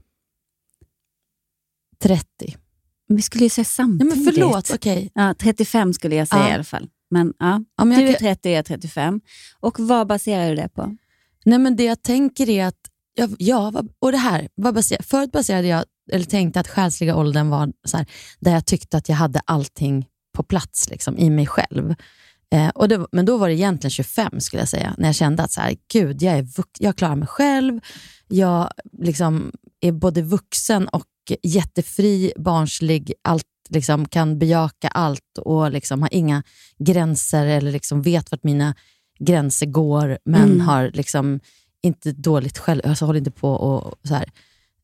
30. 2.03 2.25
Vi 3.07 3.21
skulle 3.21 3.43
ju 3.43 3.49
säga 3.49 3.65
samtidigt. 3.65 4.15
men 4.15 4.33
förlåt, 4.33 4.71
okej. 4.73 5.11
Ja, 5.15 5.33
35 5.39 5.93
skulle 5.93 6.15
jag 6.15 6.27
säga 6.27 6.41
Ja. 6.41 6.49
i 6.49 6.53
alla 6.53 6.63
fall. 6.63 6.89
Men, 7.09 7.33
ja. 7.39 7.63
Ja, 7.77 7.85
men 7.85 7.97
Du 7.99 8.03
jag 8.05 8.09
är 8.09 8.13
kan- 8.19 8.27
30 8.27 8.49
och 8.49 8.51
jag 8.53 8.59
är 8.59 8.63
35. 8.63 9.21
Och 9.59 9.79
vad 9.79 10.07
baserar 10.07 10.49
du 10.49 10.55
det 10.55 10.69
på? 10.69 10.95
Nej, 11.45 11.59
men 11.59 11.75
det 11.75 11.83
jag 11.83 12.01
tänker 12.03 12.49
är 12.49 12.65
att, 12.65 12.79
ja, 13.15 13.27
ja 13.39 13.83
och 13.99 14.11
det 14.11 14.17
här, 14.17 14.49
vad 14.55 14.73
baser, 14.75 15.01
förut 15.03 15.31
baserade 15.31 15.67
jag, 15.67 15.83
eller 16.11 16.25
tänkte 16.25 16.59
att 16.59 16.67
själsliga 16.67 17.15
åldern 17.15 17.49
var 17.49 17.71
så 17.87 17.97
här, 17.97 18.05
där 18.39 18.51
jag 18.51 18.65
tyckte 18.65 18.97
att 18.97 19.09
jag 19.09 19.15
hade 19.15 19.39
allting 19.45 20.05
på 20.35 20.43
plats 20.43 20.89
liksom, 20.89 21.17
i 21.17 21.29
mig 21.29 21.47
själv. 21.47 21.95
Eh, 22.51 22.69
och 22.69 22.87
det, 22.89 23.07
men 23.11 23.25
då 23.25 23.37
var 23.37 23.47
det 23.47 23.53
egentligen 23.55 23.91
25 23.91 24.39
skulle 24.39 24.61
jag 24.61 24.69
säga, 24.69 24.95
när 24.97 25.07
jag 25.07 25.15
kände 25.15 25.43
att 25.43 25.51
så 25.51 25.61
här, 25.61 25.75
gud, 25.93 26.21
jag, 26.21 26.37
är 26.37 26.47
jag 26.79 26.95
klarar 26.95 27.15
mig 27.15 27.27
själv, 27.27 27.79
jag 28.27 28.69
liksom 29.01 29.51
är 29.81 29.91
både 29.91 30.21
vuxen 30.21 30.87
och 30.87 31.05
jättefri, 31.43 32.33
barnslig, 32.37 33.13
allt, 33.21 33.43
liksom, 33.69 34.07
kan 34.07 34.39
bejaka 34.39 34.87
allt 34.87 35.37
och 35.39 35.71
liksom, 35.71 36.01
har 36.01 36.13
inga 36.13 36.43
gränser 36.77 37.45
eller 37.45 37.71
liksom, 37.71 38.01
vet 38.01 38.31
vart 38.31 38.43
mina 38.43 38.75
gränser 39.19 39.65
går, 39.65 40.17
men 40.25 40.43
Mm. 40.43 40.59
har 40.61 40.91
liksom 40.93 41.39
inte 41.81 42.11
dåligt 42.11 42.57
själv, 42.57 42.81
alltså 42.85 43.05
håller 43.05 43.19
inte 43.19 43.31
på 43.31 43.49
och 43.51 43.95
så 44.07 44.13
här. 44.13 44.29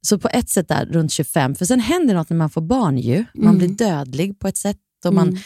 Så 0.01 0.19
på 0.19 0.27
ett 0.29 0.49
sätt 0.49 0.67
där 0.67 0.85
runt 0.85 1.11
25, 1.11 1.55
för 1.55 1.65
sen 1.65 1.79
händer 1.79 2.15
något 2.15 2.29
när 2.29 2.37
man 2.37 2.49
får 2.49 2.61
barn 2.61 2.97
ju. 2.97 3.25
Man 3.33 3.45
Mm. 3.45 3.57
blir 3.57 3.67
dödlig 3.67 4.39
på 4.39 4.47
ett 4.47 4.57
sätt 4.57 4.77
och 5.05 5.13
man, 5.13 5.27
Mm. 5.27 5.41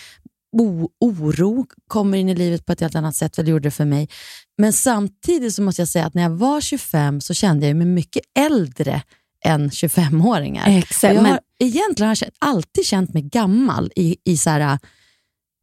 o, 0.57 0.89
oro 0.99 1.65
kommer 1.87 2.17
in 2.17 2.29
i 2.29 2.35
livet 2.35 2.65
på 2.65 2.71
ett 2.71 2.79
helt 2.81 2.95
annat 2.95 3.15
sätt, 3.15 3.37
vad 3.37 3.45
det 3.45 3.49
gjorde 3.51 3.67
det 3.67 3.71
för 3.71 3.85
mig. 3.85 4.09
Men 4.57 4.73
samtidigt 4.73 5.55
så 5.55 5.61
måste 5.61 5.81
jag 5.81 5.89
säga 5.89 6.05
att 6.05 6.13
när 6.13 6.21
jag 6.23 6.29
var 6.29 6.61
25 6.61 7.21
så 7.21 7.33
kände 7.33 7.67
jag 7.67 7.75
mig 7.77 7.87
mycket 7.87 8.23
äldre 8.39 9.01
än 9.45 9.69
25-åringar. 9.69 10.67
Och 10.67 10.73
Exakt. 10.73 11.13
jag 11.13 11.23
Men, 11.23 11.31
har 11.31 11.39
egentligen 11.59 12.07
har 12.07 12.17
jag 12.21 12.29
alltid 12.39 12.85
känt 12.85 13.13
mig 13.13 13.23
gammal 13.23 13.91
i, 13.95 14.17
i 14.23 14.37
så 14.37 14.49
här, 14.49 14.79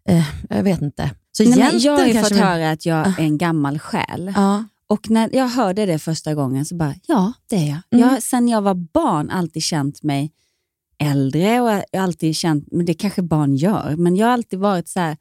eh, 0.09 0.25
jag 0.51 0.63
vet 0.63 0.83
inte. 0.83 1.11
Så 1.33 1.43
nej, 1.45 1.59
men 1.59 1.79
jag 1.81 1.99
har 1.99 2.07
ju 2.07 2.21
fått 2.23 2.31
min- 2.31 2.43
höra 2.43 2.71
att 2.71 2.87
jag 2.87 3.07
Ah. 3.07 3.15
är 3.19 3.25
en 3.25 3.39
gammal 3.39 3.79
själ. 3.79 4.33
Ja, 4.37 4.65
Och 4.87 5.11
när 5.11 5.31
jag 5.33 5.49
hörde 5.49 5.87
det 5.87 5.99
första 5.99 6.35
gången 6.35 6.65
så 6.65 6.75
bara, 6.75 6.95
ja 7.07 7.33
det 7.51 7.57
är 7.57 7.67
jag. 7.69 7.81
Mm. 8.01 8.09
Jag 8.13 8.23
sen 8.23 8.49
jag 8.49 8.63
var 8.63 8.75
barn 8.75 9.31
alltid 9.31 9.63
känt 9.63 10.03
mig 10.03 10.33
äldre 11.11 11.61
och 11.61 11.69
jag 11.71 11.85
har 11.93 12.01
alltid 12.03 12.37
känt, 12.37 12.69
men 12.73 12.87
det 12.87 12.95
kanske 12.95 13.23
barn 13.23 13.57
gör, 13.57 13.95
men 13.97 14.17
jag 14.17 14.27
har 14.27 14.33
alltid 14.33 14.59
varit 14.59 14.89
så 14.89 15.01
här, 15.01 15.17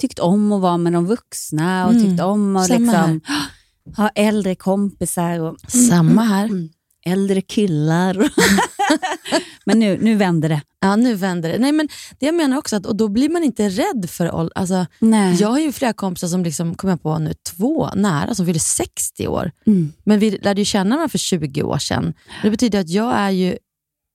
tyckt 0.00 0.18
om 0.18 0.52
att 0.52 0.60
vara 0.60 0.76
med 0.76 0.92
de 0.92 1.06
vuxna 1.06 1.86
och 1.86 1.92
Mm. 1.92 2.04
tyckt 2.10 2.22
om 2.22 2.56
att 2.56 2.68
liksom, 2.68 3.20
ha 3.96 4.08
äldre 4.08 4.54
kompisar 4.54 5.40
och 5.40 5.56
samma 5.88 6.22
här. 6.22 6.44
Mm. 6.44 6.68
äldre 7.06 7.40
killar. 7.40 8.16
men 9.64 9.78
nu, 9.78 9.98
nu 10.02 10.14
vänder 10.16 10.48
det. 10.48 10.62
Ja, 10.80 10.96
nu 10.96 11.14
vänder 11.14 11.52
det. 11.52 11.58
Nej, 11.58 11.72
men 11.72 11.88
det 12.18 12.26
jag 12.26 12.34
menar 12.34 12.58
också, 12.58 12.76
att, 12.76 12.86
och 12.86 12.96
då 12.96 13.08
blir 13.08 13.28
man 13.28 13.44
inte 13.44 13.68
rädd 13.68 14.10
för 14.10 14.34
ålder. 14.34 14.52
Alltså, 14.58 14.86
Nej. 14.98 15.36
jag 15.40 15.48
har 15.48 15.58
ju 15.58 15.72
flera 15.72 15.92
kompisar 15.92 16.28
som, 16.28 16.44
liksom, 16.44 16.74
kommer 16.74 16.92
jag 16.92 17.02
på 17.02 17.18
nu, 17.18 17.32
två 17.56 17.88
nära, 17.94 18.34
som 18.34 18.46
fyller 18.46 18.58
60 18.60 19.28
år. 19.28 19.50
Mm. 19.66 19.92
Men 20.04 20.18
vi 20.18 20.30
lärde 20.30 20.60
ju 20.60 20.64
känna 20.64 20.90
varandra 20.96 21.08
för 21.08 21.18
20 21.18 21.62
år 21.62 21.78
sedan. 21.78 22.14
Det 22.42 22.50
betyder 22.50 22.80
att 22.80 22.88
jag 22.88 23.14
är 23.14 23.30
ju 23.30 23.56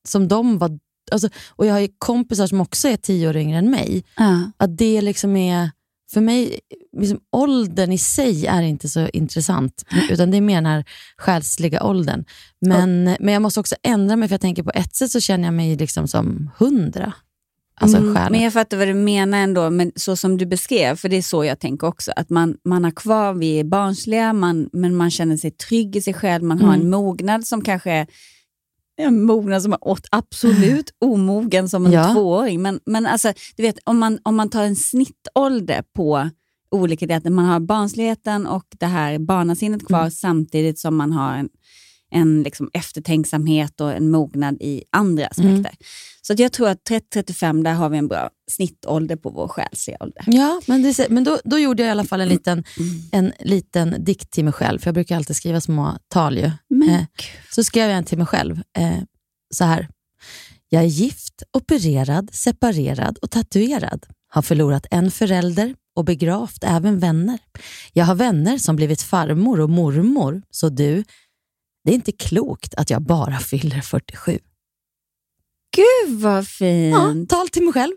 som 0.07 0.27
de 0.27 0.57
var, 0.57 0.79
alltså, 1.11 1.29
och 1.49 1.65
jag 1.65 1.73
har 1.73 1.79
ju 1.79 1.89
kompisar 1.97 2.47
som 2.47 2.61
också 2.61 2.87
är 2.87 2.97
10 2.97 3.29
år 3.29 3.37
yngre 3.37 3.57
än 3.57 3.69
mig. 3.71 4.03
Ja. 4.17 4.51
Att 4.57 4.77
det 4.77 5.01
liksom 5.01 5.35
är, 5.35 5.71
för 6.13 6.21
mig, 6.21 6.59
liksom, 6.97 7.19
åldern 7.31 7.91
i 7.91 7.97
sig 7.97 8.45
är 8.45 8.61
inte 8.61 8.89
så 8.89 9.07
intressant, 9.07 9.83
utan 10.09 10.31
det 10.31 10.37
är 10.37 10.41
mer 10.41 10.55
den 10.55 10.65
här 10.65 10.85
själsliga 11.17 11.83
åldern. 11.83 12.25
Men, 12.61 13.03
men 13.19 13.33
jag 13.33 13.41
måste 13.41 13.59
också 13.59 13.75
ändra 13.83 14.15
mig, 14.15 14.27
för 14.27 14.33
jag 14.33 14.41
tänker 14.41 14.63
på 14.63 14.71
ett 14.75 14.95
sätt 14.95 15.11
så 15.11 15.19
känner 15.19 15.45
jag 15.47 15.53
mig 15.53 15.75
liksom 15.75 16.07
som 16.07 16.51
hundra. 16.57 17.13
Alltså 17.77 17.97
Mm, 17.97 18.13
men 18.31 18.41
jag 18.41 18.53
fattar 18.53 18.77
vad 18.77 18.87
du 18.87 18.93
menar 18.93 19.37
ändå, 19.37 19.69
men 19.69 19.91
så 19.95 20.15
som 20.15 20.37
du 20.37 20.45
beskrev, 20.45 20.95
för 20.95 21.09
det 21.09 21.15
är 21.15 21.21
så 21.21 21.43
jag 21.45 21.59
tänker 21.59 21.87
också, 21.87 22.11
att 22.15 22.29
man, 22.29 22.57
man 22.65 22.83
har 22.83 22.91
kvar, 22.91 23.33
vi 23.33 23.59
är 23.59 23.63
barnsliga, 23.63 24.33
man, 24.33 24.69
men 24.73 24.95
man 24.95 25.11
känner 25.11 25.37
sig 25.37 25.51
trygg 25.51 25.95
i 25.95 26.01
sig 26.01 26.13
själv, 26.13 26.43
man 26.43 26.59
har 26.59 26.73
Mm. 26.73 26.81
en 26.81 26.89
mognad 26.89 27.47
som 27.47 27.61
kanske 27.61 27.91
är 27.91 28.07
en 28.97 29.23
mognad 29.23 29.61
som 29.63 29.73
är 29.73 29.87
åt 29.87 30.07
absolut 30.11 30.91
omogen 31.05 31.69
som 31.69 31.85
en 31.85 31.91
Ja. 31.91 32.13
tvååring. 32.13 32.61
Men, 32.61 32.79
men 32.85 33.05
alltså, 33.05 33.33
du 33.55 33.63
vet, 33.63 33.79
om 33.83 33.99
man, 33.99 34.19
om 34.23 34.35
man 34.35 34.49
tar 34.49 34.63
en 34.63 34.75
snittålder 34.75 35.83
på 35.95 36.29
olika 36.71 37.05
delar, 37.07 37.17
att 37.17 37.33
man 37.33 37.45
har 37.45 37.59
barnsligheten 37.59 38.47
och 38.47 38.65
det 38.79 38.85
här 38.85 39.19
barnasinnet 39.19 39.87
kvar 39.87 39.99
Mm. 39.99 40.11
samtidigt 40.11 40.79
som 40.79 40.95
man 40.95 41.11
har 41.11 41.33
en, 41.33 41.49
en 42.15 42.43
liksom 42.43 42.69
eftertänksamhet 42.73 43.81
och 43.81 43.91
en 43.93 44.09
mognad 44.11 44.57
i 44.61 44.83
andra 44.91 45.27
aspekter. 45.27 45.51
Mm. 45.53 45.75
Så 46.21 46.33
jag 46.37 46.51
tror 46.51 46.69
att 46.69 46.79
30-35, 46.89 47.63
där 47.63 47.73
har 47.73 47.89
vi 47.89 47.97
en 47.97 48.07
bra 48.07 48.29
snittålder 48.51 49.15
på 49.15 49.29
vår 49.29 49.47
själsliga 49.47 49.97
ålder. 49.99 50.23
Ja, 50.27 50.61
men, 50.67 50.83
det, 50.83 51.09
men 51.09 51.23
då, 51.23 51.39
då 51.43 51.59
gjorde 51.59 51.83
jag 51.83 51.87
i 51.87 51.91
alla 51.91 52.03
fall 52.03 52.21
en 52.21 52.27
Mm. 52.27 52.37
liten, 52.37 52.63
en 53.11 53.33
liten 53.39 53.95
dikt 54.03 54.31
till 54.31 54.43
mig 54.43 54.53
själv, 54.53 54.79
för 54.79 54.87
jag 54.87 54.93
brukar 54.93 55.15
alltid 55.15 55.35
skriva 55.35 55.61
små 55.61 55.97
tal 56.07 56.37
ju. 56.37 56.45
Eh, 56.45 57.03
Så 57.51 57.63
skrev 57.63 57.89
jag 57.89 57.97
en 57.97 58.03
till 58.03 58.17
mig 58.17 58.27
själv, 58.27 58.61
eh, 58.77 58.97
så 59.53 59.63
här. 59.63 59.87
Jag 60.69 60.81
är 60.83 60.87
gift, 60.87 61.43
opererad, 61.53 62.29
separerad 62.33 63.17
och 63.17 63.31
tatuerad. 63.31 64.05
Har 64.27 64.41
förlorat 64.41 64.85
en 64.91 65.11
förälder 65.11 65.75
och 65.95 66.05
begravt 66.05 66.63
även 66.63 66.99
vänner. 66.99 67.39
Jag 67.93 68.05
har 68.05 68.15
vänner 68.15 68.57
som 68.57 68.75
blivit 68.75 69.01
farmor 69.01 69.59
och 69.59 69.69
mormor, 69.69 70.41
så 70.51 70.69
du, 70.69 71.03
det 71.85 71.91
är 71.91 71.95
inte 71.95 72.11
klokt 72.11 72.73
att 72.75 72.89
jag 72.89 73.01
bara 73.01 73.39
fyller 73.39 73.81
47. 73.81 74.39
Gud 75.75 76.19
vad 76.19 76.37
Ja, 76.37 76.43
fint! 76.43 77.29
tal 77.29 77.49
till 77.49 77.63
mig 77.63 77.73
själv 77.73 77.91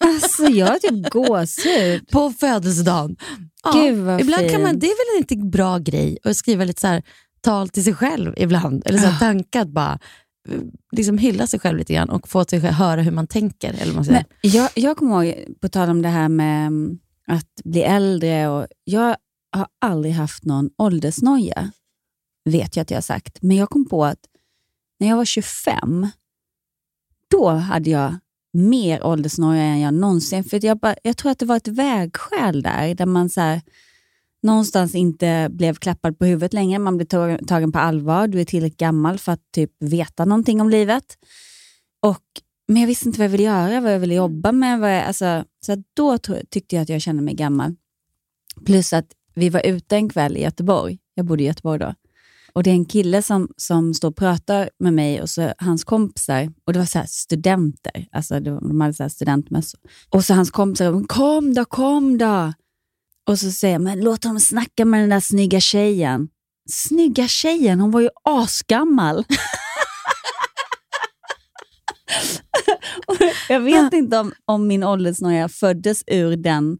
Alltså 0.00 0.42
jag 0.44 0.66
har 0.66 0.78
typ 0.78 1.10
gåshud. 1.10 2.08
på 2.10 2.30
födelsedagen. 2.30 3.16
Ja, 3.64 3.72
Gud 3.72 3.98
vad 3.98 4.20
ibland 4.20 4.40
fint. 4.40 4.52
kan 4.52 4.62
man, 4.62 4.78
det 4.78 4.86
är 4.86 5.14
väl 5.14 5.16
en 5.24 5.34
inte 5.36 5.48
bra 5.56 5.78
grej 5.78 6.18
att 6.24 6.36
skriva 6.36 6.64
lite 6.64 6.80
så 6.80 6.86
här, 6.86 7.02
tal 7.40 7.68
till 7.68 7.84
sig 7.84 7.94
själv 7.94 8.34
ibland. 8.36 8.82
Eller 8.86 8.98
så 8.98 9.04
här, 9.06 9.12
Ja. 9.12 9.18
tankar 9.18 9.60
att 9.60 9.68
bara 9.68 9.98
eh, 10.48 10.60
liksom 10.92 11.18
hylla 11.18 11.46
sig 11.46 11.60
själv 11.60 11.78
lite 11.78 11.94
grann 11.94 12.10
och 12.10 12.28
få 12.28 12.44
sig 12.44 12.60
själv 12.60 12.74
höra 12.74 13.02
hur 13.02 13.10
man 13.12 13.26
tänker. 13.26 13.72
Eller 13.82 13.94
man 13.94 14.04
säger. 14.04 14.24
Men 14.42 14.50
jag, 14.50 14.70
jag 14.74 14.96
kommer 14.96 15.24
ihåg, 15.24 15.44
på 15.60 15.68
tal 15.68 15.88
om 15.90 16.02
det 16.02 16.08
här 16.08 16.28
med 16.28 16.66
mm, 16.66 16.98
att 17.26 17.54
bli 17.64 17.82
äldre, 17.82 18.48
och 18.48 18.66
jag 18.84 19.16
har 19.56 19.66
aldrig 19.80 20.14
haft 20.14 20.44
någon 20.44 20.70
åldersnoja, 20.78 21.70
vet 22.44 22.76
jag 22.76 22.82
att 22.82 22.90
jag 22.90 22.96
har 22.96 23.02
sagt. 23.02 23.42
Men 23.42 23.56
jag 23.56 23.70
kom 23.70 23.88
på 23.88 24.04
att 24.04 24.20
när 25.00 25.08
jag 25.08 25.16
var 25.16 25.24
25, 25.24 26.06
då 27.30 27.48
hade 27.48 27.90
jag 27.90 28.14
mer 28.52 29.06
åldersnoja 29.06 29.62
än 29.62 29.80
jag 29.80 29.94
någonsin. 29.94 30.44
För 30.44 30.64
jag, 30.64 30.78
bara, 30.78 30.94
jag 31.02 31.16
tror 31.16 31.32
att 31.32 31.38
det 31.38 31.46
var 31.46 31.56
ett 31.56 31.68
vägskäl 31.68 32.62
där, 32.62 32.94
där 32.94 33.06
man 33.06 33.30
så 33.30 33.40
här, 33.40 33.60
någonstans 34.42 34.94
inte 34.94 35.48
blev 35.50 35.74
klappad 35.74 36.18
på 36.18 36.24
huvudet 36.24 36.52
längre. 36.52 36.78
Man 36.78 36.96
blev 36.96 37.06
tag- 37.06 37.48
tagen 37.48 37.72
på 37.72 37.78
allvar. 37.78 38.28
Du 38.28 38.40
är 38.40 38.44
tillräckligt 38.44 38.78
gammal 38.78 39.18
för 39.18 39.32
att 39.32 39.52
typ 39.52 39.70
veta 39.78 40.24
någonting 40.24 40.60
om 40.60 40.70
livet. 40.70 41.18
Och, 42.00 42.24
men 42.68 42.80
jag 42.80 42.86
visste 42.86 43.08
inte 43.08 43.18
vad 43.18 43.24
jag 43.24 43.30
ville 43.30 43.44
göra, 43.44 43.80
vad 43.80 43.94
jag 43.94 43.98
ville 43.98 44.14
jobba 44.14 44.52
med. 44.52 44.80
Vad 44.80 44.96
jag, 44.96 45.04
alltså, 45.04 45.44
så 45.66 45.82
då 45.94 46.18
tyckte 46.50 46.76
jag 46.76 46.82
att 46.82 46.88
jag 46.88 47.00
kände 47.02 47.22
mig 47.22 47.34
gammal. 47.34 47.76
Plus 48.66 48.92
att 48.92 49.06
vi 49.34 49.48
var 49.48 49.66
ute 49.66 49.96
en 49.96 50.08
kväll 50.08 50.36
i 50.36 50.42
Göteborg. 50.42 50.98
Jag 51.14 51.26
bodde 51.26 51.42
i 51.42 51.46
Göteborg 51.46 51.78
då. 51.78 51.94
Och 52.52 52.62
Det 52.62 52.70
är 52.70 52.74
en 52.74 52.84
kille 52.84 53.22
som, 53.22 53.48
som 53.56 53.94
står 53.94 54.08
och 54.08 54.16
pratar 54.16 54.70
med 54.78 54.92
mig 54.92 55.22
och 55.22 55.30
så 55.30 55.52
hans 55.58 55.84
kompisar. 55.84 56.52
Och 56.64 56.72
Det 56.72 56.78
var 56.78 56.86
så 56.86 56.98
här 56.98 57.06
studenter. 57.06 58.06
Alltså 58.12 58.40
det 58.40 58.50
var, 58.50 58.60
de 58.60 58.80
hade 58.80 58.94
så 58.94 59.02
här 59.02 59.10
studentmössor. 59.10 59.80
Och 60.10 60.24
så 60.24 60.34
hans 60.34 60.50
kompisar, 60.50 60.92
"Men 60.92 61.04
kom 61.04 61.54
då, 61.54 61.64
kom 61.64 62.18
då. 62.18 62.52
Och 63.28 63.38
så 63.38 63.50
säger 63.50 63.74
jag, 63.74 63.82
men 63.82 64.00
låt 64.00 64.22
dem 64.22 64.40
snacka 64.40 64.84
med 64.84 65.00
den 65.00 65.08
där 65.10 65.20
snygga 65.20 65.60
tjejen. 65.60 66.28
Snygga 66.70 67.28
tjejen? 67.28 67.80
Hon 67.80 67.90
var 67.90 68.00
ju 68.00 68.08
asgammal. 68.24 69.24
jag 73.48 73.60
vet 73.60 73.92
inte 73.92 74.18
om, 74.18 74.32
om 74.44 74.66
min 74.66 74.84
åldersnoja 74.84 75.48
föddes 75.48 76.04
ur 76.06 76.36
den 76.36 76.78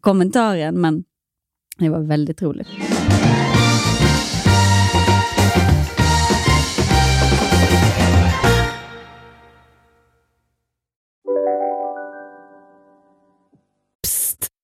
kommentaren, 0.00 0.80
men 0.80 1.04
det 1.78 1.88
var 1.88 2.00
väldigt 2.00 2.42
roligt. 2.42 2.68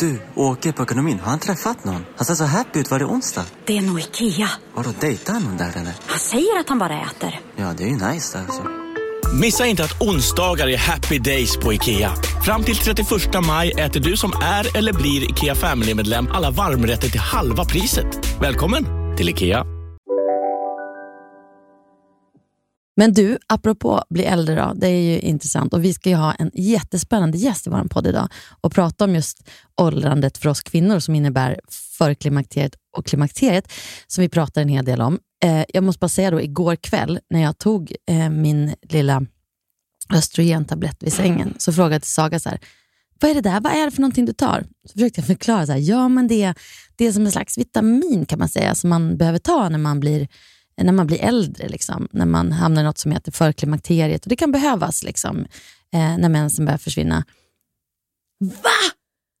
Du, 0.00 0.20
åker 0.34 0.72
på 0.72 0.82
ekonomin. 0.82 1.20
Har 1.20 1.30
han 1.30 1.38
träffat 1.38 1.84
någon? 1.84 2.04
Han 2.16 2.26
ser 2.26 2.34
så 2.34 2.44
happy 2.44 2.80
ut. 2.80 2.90
Var 2.90 2.98
det 2.98 3.04
onsdag? 3.04 3.44
Det 3.64 3.78
är 3.78 3.82
nog 3.82 4.00
Ikea. 4.00 4.48
Har 4.74 4.84
du 4.84 4.90
dejtat 5.00 5.42
någon 5.42 5.56
där 5.56 5.68
eller? 5.68 5.92
Han 6.06 6.18
säger 6.18 6.60
att 6.60 6.68
han 6.68 6.78
bara 6.78 7.00
äter. 7.00 7.40
Ja, 7.56 7.74
det 7.76 7.84
är 7.84 7.88
ju 7.88 7.94
nice 7.94 8.38
alltså. 8.38 8.62
Missa 9.40 9.66
inte 9.66 9.84
att 9.84 10.02
onsdagar 10.02 10.68
är 10.68 10.76
happy 10.76 11.18
days 11.18 11.56
på 11.56 11.72
IKEA. 11.72 12.14
Fram 12.44 12.64
till 12.64 12.76
31 12.76 13.08
maj 13.46 13.70
äter 13.70 14.00
du 14.00 14.16
som 14.16 14.32
är 14.42 14.76
eller 14.76 14.92
blir 14.92 15.30
IKEA 15.30 15.54
Family-medlem 15.54 16.28
alla 16.32 16.50
varmrätter 16.50 17.08
till 17.08 17.20
halva 17.20 17.64
priset. 17.64 18.40
Välkommen 18.40 18.84
till 19.16 19.28
IKEA. 19.28 19.75
Men 22.96 23.12
du, 23.12 23.38
apropå 23.46 24.02
bli 24.10 24.24
äldre 24.24 24.54
då, 24.54 24.72
det 24.74 24.86
är 24.86 25.00
ju 25.00 25.20
intressant 25.20 25.72
och 25.74 25.84
vi 25.84 25.94
ska 25.94 26.10
ju 26.10 26.16
ha 26.16 26.32
en 26.32 26.50
jättespännande 26.54 27.38
gäst 27.38 27.66
i 27.66 27.70
vår 27.70 27.88
podd 27.88 28.06
idag 28.06 28.28
och 28.60 28.72
prata 28.72 29.04
om 29.04 29.14
just 29.14 29.48
åldrandet 29.80 30.38
för 30.38 30.48
oss 30.48 30.62
kvinnor 30.62 30.98
som 30.98 31.14
innebär 31.14 31.60
förklimakteriet 31.98 32.74
och 32.96 33.06
klimakteriet 33.06 33.72
som 34.06 34.22
vi 34.22 34.28
pratar 34.28 34.62
en 34.62 34.68
hel 34.68 34.84
del 34.84 35.00
om. 35.00 35.18
Eh, 35.44 35.64
jag 35.68 35.84
måste 35.84 35.98
bara 35.98 36.08
säga 36.08 36.30
då, 36.30 36.40
igår 36.40 36.76
kväll 36.76 37.20
när 37.30 37.42
jag 37.42 37.58
tog 37.58 37.94
eh, 38.10 38.30
min 38.30 38.74
lilla 38.82 39.26
östrogentablett 40.14 41.02
vid 41.02 41.12
sängen 41.12 41.54
så 41.58 41.72
frågade 41.72 41.94
jag 41.94 42.06
Saga 42.06 42.40
så 42.40 42.48
här, 42.48 42.60
vad 43.20 43.30
är 43.30 43.34
det 43.34 43.40
där? 43.40 43.60
Vad 43.60 43.72
är 43.72 43.84
det 43.84 43.90
för 43.90 44.00
någonting 44.00 44.26
du 44.26 44.32
tar? 44.32 44.66
Så 44.86 44.92
försökte 44.92 45.20
jag 45.20 45.26
förklara, 45.26 45.66
så 45.66 45.72
här, 45.72 45.78
ja 45.78 46.08
men 46.08 46.28
det, 46.28 46.54
det 46.96 47.06
är 47.06 47.12
som 47.12 47.26
en 47.26 47.32
slags 47.32 47.58
vitamin 47.58 48.26
kan 48.26 48.38
man 48.38 48.48
säga 48.48 48.74
som 48.74 48.90
man 48.90 49.16
behöver 49.16 49.38
ta 49.38 49.68
när 49.68 49.78
man 49.78 50.00
blir 50.00 50.28
när 50.84 50.92
man 50.92 51.06
blir 51.06 51.24
äldre, 51.24 51.68
liksom, 51.68 52.08
när 52.10 52.26
man 52.26 52.52
hamnar 52.52 52.82
i 52.82 52.84
något 52.84 52.98
som 52.98 53.12
heter 53.12 53.32
förklimakteriet. 53.32 54.22
Och 54.22 54.28
det 54.28 54.36
kan 54.36 54.52
behövas 54.52 55.02
liksom, 55.02 55.46
eh, 55.92 56.18
när 56.18 56.28
mensen 56.28 56.64
börjar 56.64 56.78
försvinna. 56.78 57.24
Va? 58.40 58.80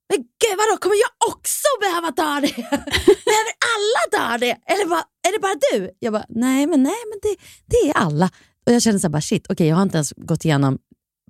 Men 0.08 0.18
gud, 0.18 0.56
vadå, 0.58 0.78
kommer 0.80 0.96
jag 0.96 1.30
också 1.30 1.68
behöva 1.80 2.12
ta 2.12 2.40
det? 2.40 2.56
Behöver 3.26 3.52
alla 3.74 4.02
ta 4.12 4.38
det? 4.38 4.56
Eller 4.66 4.86
bara, 4.88 5.04
är 5.28 5.32
det 5.32 5.38
bara 5.38 5.58
du? 5.72 5.90
Jag 5.98 6.12
bara, 6.12 6.26
nej 6.28 6.66
men, 6.66 6.82
nej, 6.82 7.02
men 7.10 7.18
det, 7.22 7.36
det 7.66 7.90
är 7.90 7.92
alla. 7.96 8.30
Och 8.66 8.72
Jag 8.72 8.82
kände 8.82 9.00
så 9.00 9.06
här, 9.06 9.12
bara, 9.12 9.22
shit, 9.22 9.46
okej, 9.46 9.54
okay, 9.54 9.66
jag 9.66 9.76
har 9.76 9.82
inte 9.82 9.96
ens 9.96 10.12
gått 10.16 10.44
igenom 10.44 10.78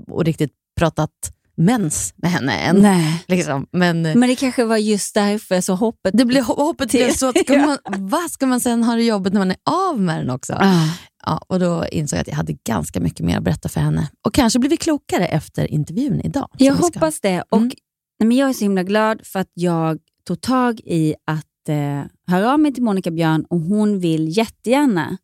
och 0.09 0.25
riktigt 0.25 0.53
pratat 0.79 1.11
mens 1.57 2.14
med 2.16 2.31
henne 2.31 2.59
än. 2.59 2.77
Nej. 2.77 3.25
Liksom. 3.29 3.66
Men, 3.73 4.03
Men 4.03 4.21
det 4.21 4.37
kanske 4.37 4.64
var 4.64 4.77
just 4.77 5.14
därför 5.14 5.61
så 5.61 5.75
hoppet... 5.75 6.16
det 6.16 6.25
blev, 6.25 6.45
hoppet 6.45 6.90
blev 6.90 7.11
så 7.11 7.29
att 7.29 7.38
ska 7.45 7.59
man, 7.59 7.79
vad 7.85 8.31
ska 8.31 8.47
man 8.47 8.61
sen 8.61 8.83
ha 8.83 8.95
det 8.95 9.03
jobbigt 9.03 9.33
när 9.33 9.40
man 9.40 9.51
är 9.51 9.57
av 9.64 10.01
med 10.01 10.21
den 10.21 10.31
också? 10.31 10.53
Ah. 10.53 10.88
Ja, 11.27 11.40
och 11.47 11.61
Då 11.61 11.87
insåg 11.87 12.16
jag 12.16 12.21
att 12.21 12.29
jag 12.29 12.35
hade 12.35 12.53
ganska 12.53 13.01
mycket 13.01 13.27
mer 13.27 13.37
att 13.37 13.45
berätta 13.45 13.69
för 13.69 13.81
henne. 13.81 14.11
Och 14.27 14.35
kanske 14.35 14.59
blir 14.59 14.71
vi 14.71 14.77
klokare 14.77 15.27
efter 15.27 15.73
intervjun 15.73 16.21
idag. 16.21 16.49
Jag 16.59 16.75
hoppas 16.75 17.21
det. 17.21 17.45
Och, 17.49 17.62
nej, 17.62 17.75
men 18.19 18.33
jag 18.33 18.49
är 18.49 18.53
så 18.53 18.64
himla 18.64 18.83
glad 18.83 19.21
för 19.25 19.40
att 19.40 19.51
jag 19.55 19.99
tog 20.27 20.40
tag 20.40 20.81
i 20.81 21.14
att 21.27 21.69
eh, 21.69 22.03
höra 22.27 22.53
av 22.53 22.61
mig 22.61 22.75
till 22.75 22.83
Monica 22.83 23.11
Björn 23.11 23.45
och 23.51 23.61
hon 23.61 24.01
vill 24.01 24.37
jättegärna 24.37 25.16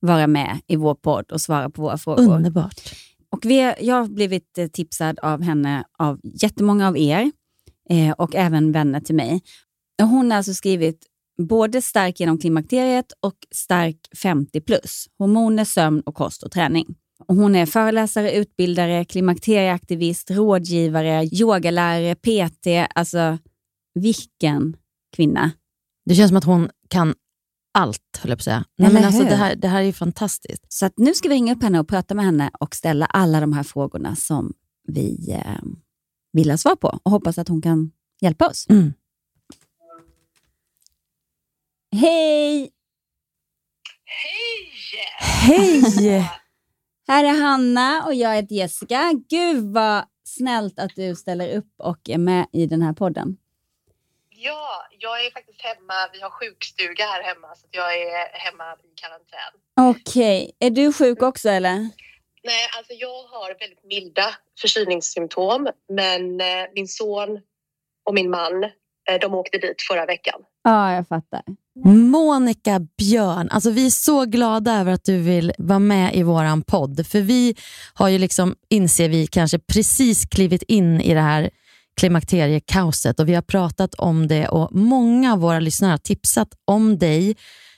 vara 0.00 0.26
med 0.26 0.60
i 0.66 0.76
vår 0.76 0.94
podd 0.94 1.32
och 1.32 1.40
svara 1.40 1.70
på 1.70 1.82
våra 1.82 1.98
frågor. 1.98 2.34
Underbart. 2.34 2.80
Och 3.30 3.44
vi, 3.44 3.74
jag 3.80 3.94
har 3.94 4.08
blivit 4.08 4.58
eh, 4.58 4.68
tipsad 4.68 5.18
av 5.18 5.42
henne 5.42 5.84
av 5.98 6.20
jättemånga 6.22 6.88
av 6.88 6.98
er 6.98 7.30
eh, 7.90 8.10
och 8.10 8.34
även 8.34 8.72
vänner 8.72 9.00
till 9.00 9.14
mig. 9.14 9.42
Och 10.02 10.08
hon 10.08 10.30
har 10.30 10.38
alltså 10.38 10.54
skrivit 10.54 11.06
både 11.38 11.82
stark 11.82 12.20
genom 12.20 12.38
klimakteriet 12.38 13.12
och 13.20 13.36
stark 13.54 13.96
50 14.22 14.60
plus. 14.60 15.06
Hormoner, 15.18 15.64
sömn 15.64 16.00
och 16.00 16.14
kost 16.14 16.42
och 16.42 16.50
träning. 16.50 16.86
Och 17.28 17.36
hon 17.36 17.54
är 17.56 17.66
föreläsare, 17.66 18.32
utbildare, 18.32 19.04
klimakterieaktivist, 19.04 20.30
rådgivare, 20.30 21.24
yogalärare, 21.32 22.14
PT. 22.14 22.90
Alltså 22.94 23.38
vilken 23.94 24.76
kvinna. 25.16 25.50
Det 26.04 26.14
känns 26.14 26.28
som 26.28 26.36
att 26.36 26.44
hon 26.44 26.70
kan 26.88 27.14
allt, 27.76 28.18
höll 28.18 28.30
jag 28.30 28.38
på 28.38 28.40
att 28.40 28.44
säga. 28.44 28.64
Nej, 28.76 28.92
men 28.92 29.04
alltså, 29.04 29.24
det, 29.24 29.36
här, 29.36 29.56
det 29.56 29.68
här 29.68 29.78
är 29.78 29.84
ju 29.84 29.92
fantastiskt. 29.92 30.72
Så 30.72 30.86
att 30.86 30.92
nu 30.96 31.14
ska 31.14 31.28
vi 31.28 31.34
ringa 31.34 31.54
upp 31.54 31.62
henne 31.62 31.80
och 31.80 31.88
prata 31.88 32.14
med 32.14 32.24
henne 32.24 32.50
och 32.60 32.74
ställa 32.74 33.06
alla 33.06 33.40
de 33.40 33.52
här 33.52 33.62
frågorna 33.62 34.16
som 34.16 34.52
vi 34.88 35.32
eh, 35.32 35.62
vill 36.32 36.50
ha 36.50 36.58
svar 36.58 36.76
på 36.76 37.00
och 37.02 37.10
hoppas 37.10 37.38
att 37.38 37.48
hon 37.48 37.62
kan 37.62 37.90
hjälpa 38.20 38.48
oss. 38.48 38.66
Mm. 38.68 38.92
Hej! 41.96 42.70
Hej! 45.20 46.30
Här 47.08 47.24
är 47.24 47.42
Hanna 47.42 48.04
och 48.06 48.14
jag 48.14 48.34
heter 48.34 48.54
Jessica. 48.54 49.12
Gud 49.28 49.64
vad 49.64 50.04
snällt 50.24 50.78
att 50.78 50.92
du 50.96 51.14
ställer 51.14 51.56
upp 51.56 51.74
och 51.78 52.10
är 52.10 52.18
med 52.18 52.46
i 52.52 52.66
den 52.66 52.82
här 52.82 52.92
podden. 52.92 53.36
Ja, 54.38 54.86
jag 54.98 55.26
är 55.26 55.30
faktiskt 55.30 55.62
hemma. 55.62 55.94
Vi 56.12 56.20
har 56.20 56.30
sjukstuga 56.30 57.04
här 57.04 57.22
hemma 57.22 57.54
så 57.54 57.66
jag 57.70 57.94
är 57.94 58.38
hemma 58.38 58.64
i 58.74 58.90
karantän. 58.94 59.52
Okej, 59.80 60.52
är 60.58 60.70
du 60.70 60.92
sjuk 60.92 61.22
också 61.22 61.48
eller? 61.48 61.76
Nej, 62.44 62.68
alltså 62.76 62.92
jag 62.92 63.22
har 63.22 63.58
väldigt 63.60 63.84
milda 63.84 64.34
förkylningssymptom 64.60 65.68
men 65.88 66.40
eh, 66.40 66.66
min 66.74 66.88
son 66.88 67.40
och 68.06 68.14
min 68.14 68.30
man 68.30 68.64
eh, 69.10 69.20
de 69.20 69.34
åkte 69.34 69.58
dit 69.58 69.82
förra 69.88 70.06
veckan. 70.06 70.40
Ja, 70.64 70.94
jag 70.94 71.08
fattar. 71.08 71.42
Monica 71.84 72.80
Björn, 72.98 73.48
alltså 73.50 73.70
vi 73.70 73.86
är 73.86 73.90
så 73.90 74.24
glada 74.24 74.80
över 74.80 74.92
att 74.92 75.04
du 75.04 75.22
vill 75.22 75.52
vara 75.58 75.78
med 75.78 76.14
i 76.14 76.22
våran 76.22 76.62
podd. 76.62 77.06
För 77.06 77.20
vi 77.20 77.56
har 77.94 78.08
ju 78.08 78.18
liksom, 78.18 78.56
inser 78.68 79.08
vi, 79.08 79.26
kanske 79.26 79.58
precis 79.58 80.26
klivit 80.26 80.62
in 80.62 81.00
i 81.00 81.14
det 81.14 81.20
här 81.20 81.50
klimakteriekaoset 82.00 83.20
och 83.20 83.28
vi 83.28 83.34
har 83.34 83.42
pratat 83.42 83.94
om 83.94 84.28
det 84.28 84.48
och 84.48 84.74
många 84.74 85.32
av 85.32 85.38
våra 85.38 85.60
lyssnare 85.60 85.90
har 85.90 85.98
tipsat 85.98 86.48
om 86.64 86.98
dig. 86.98 87.36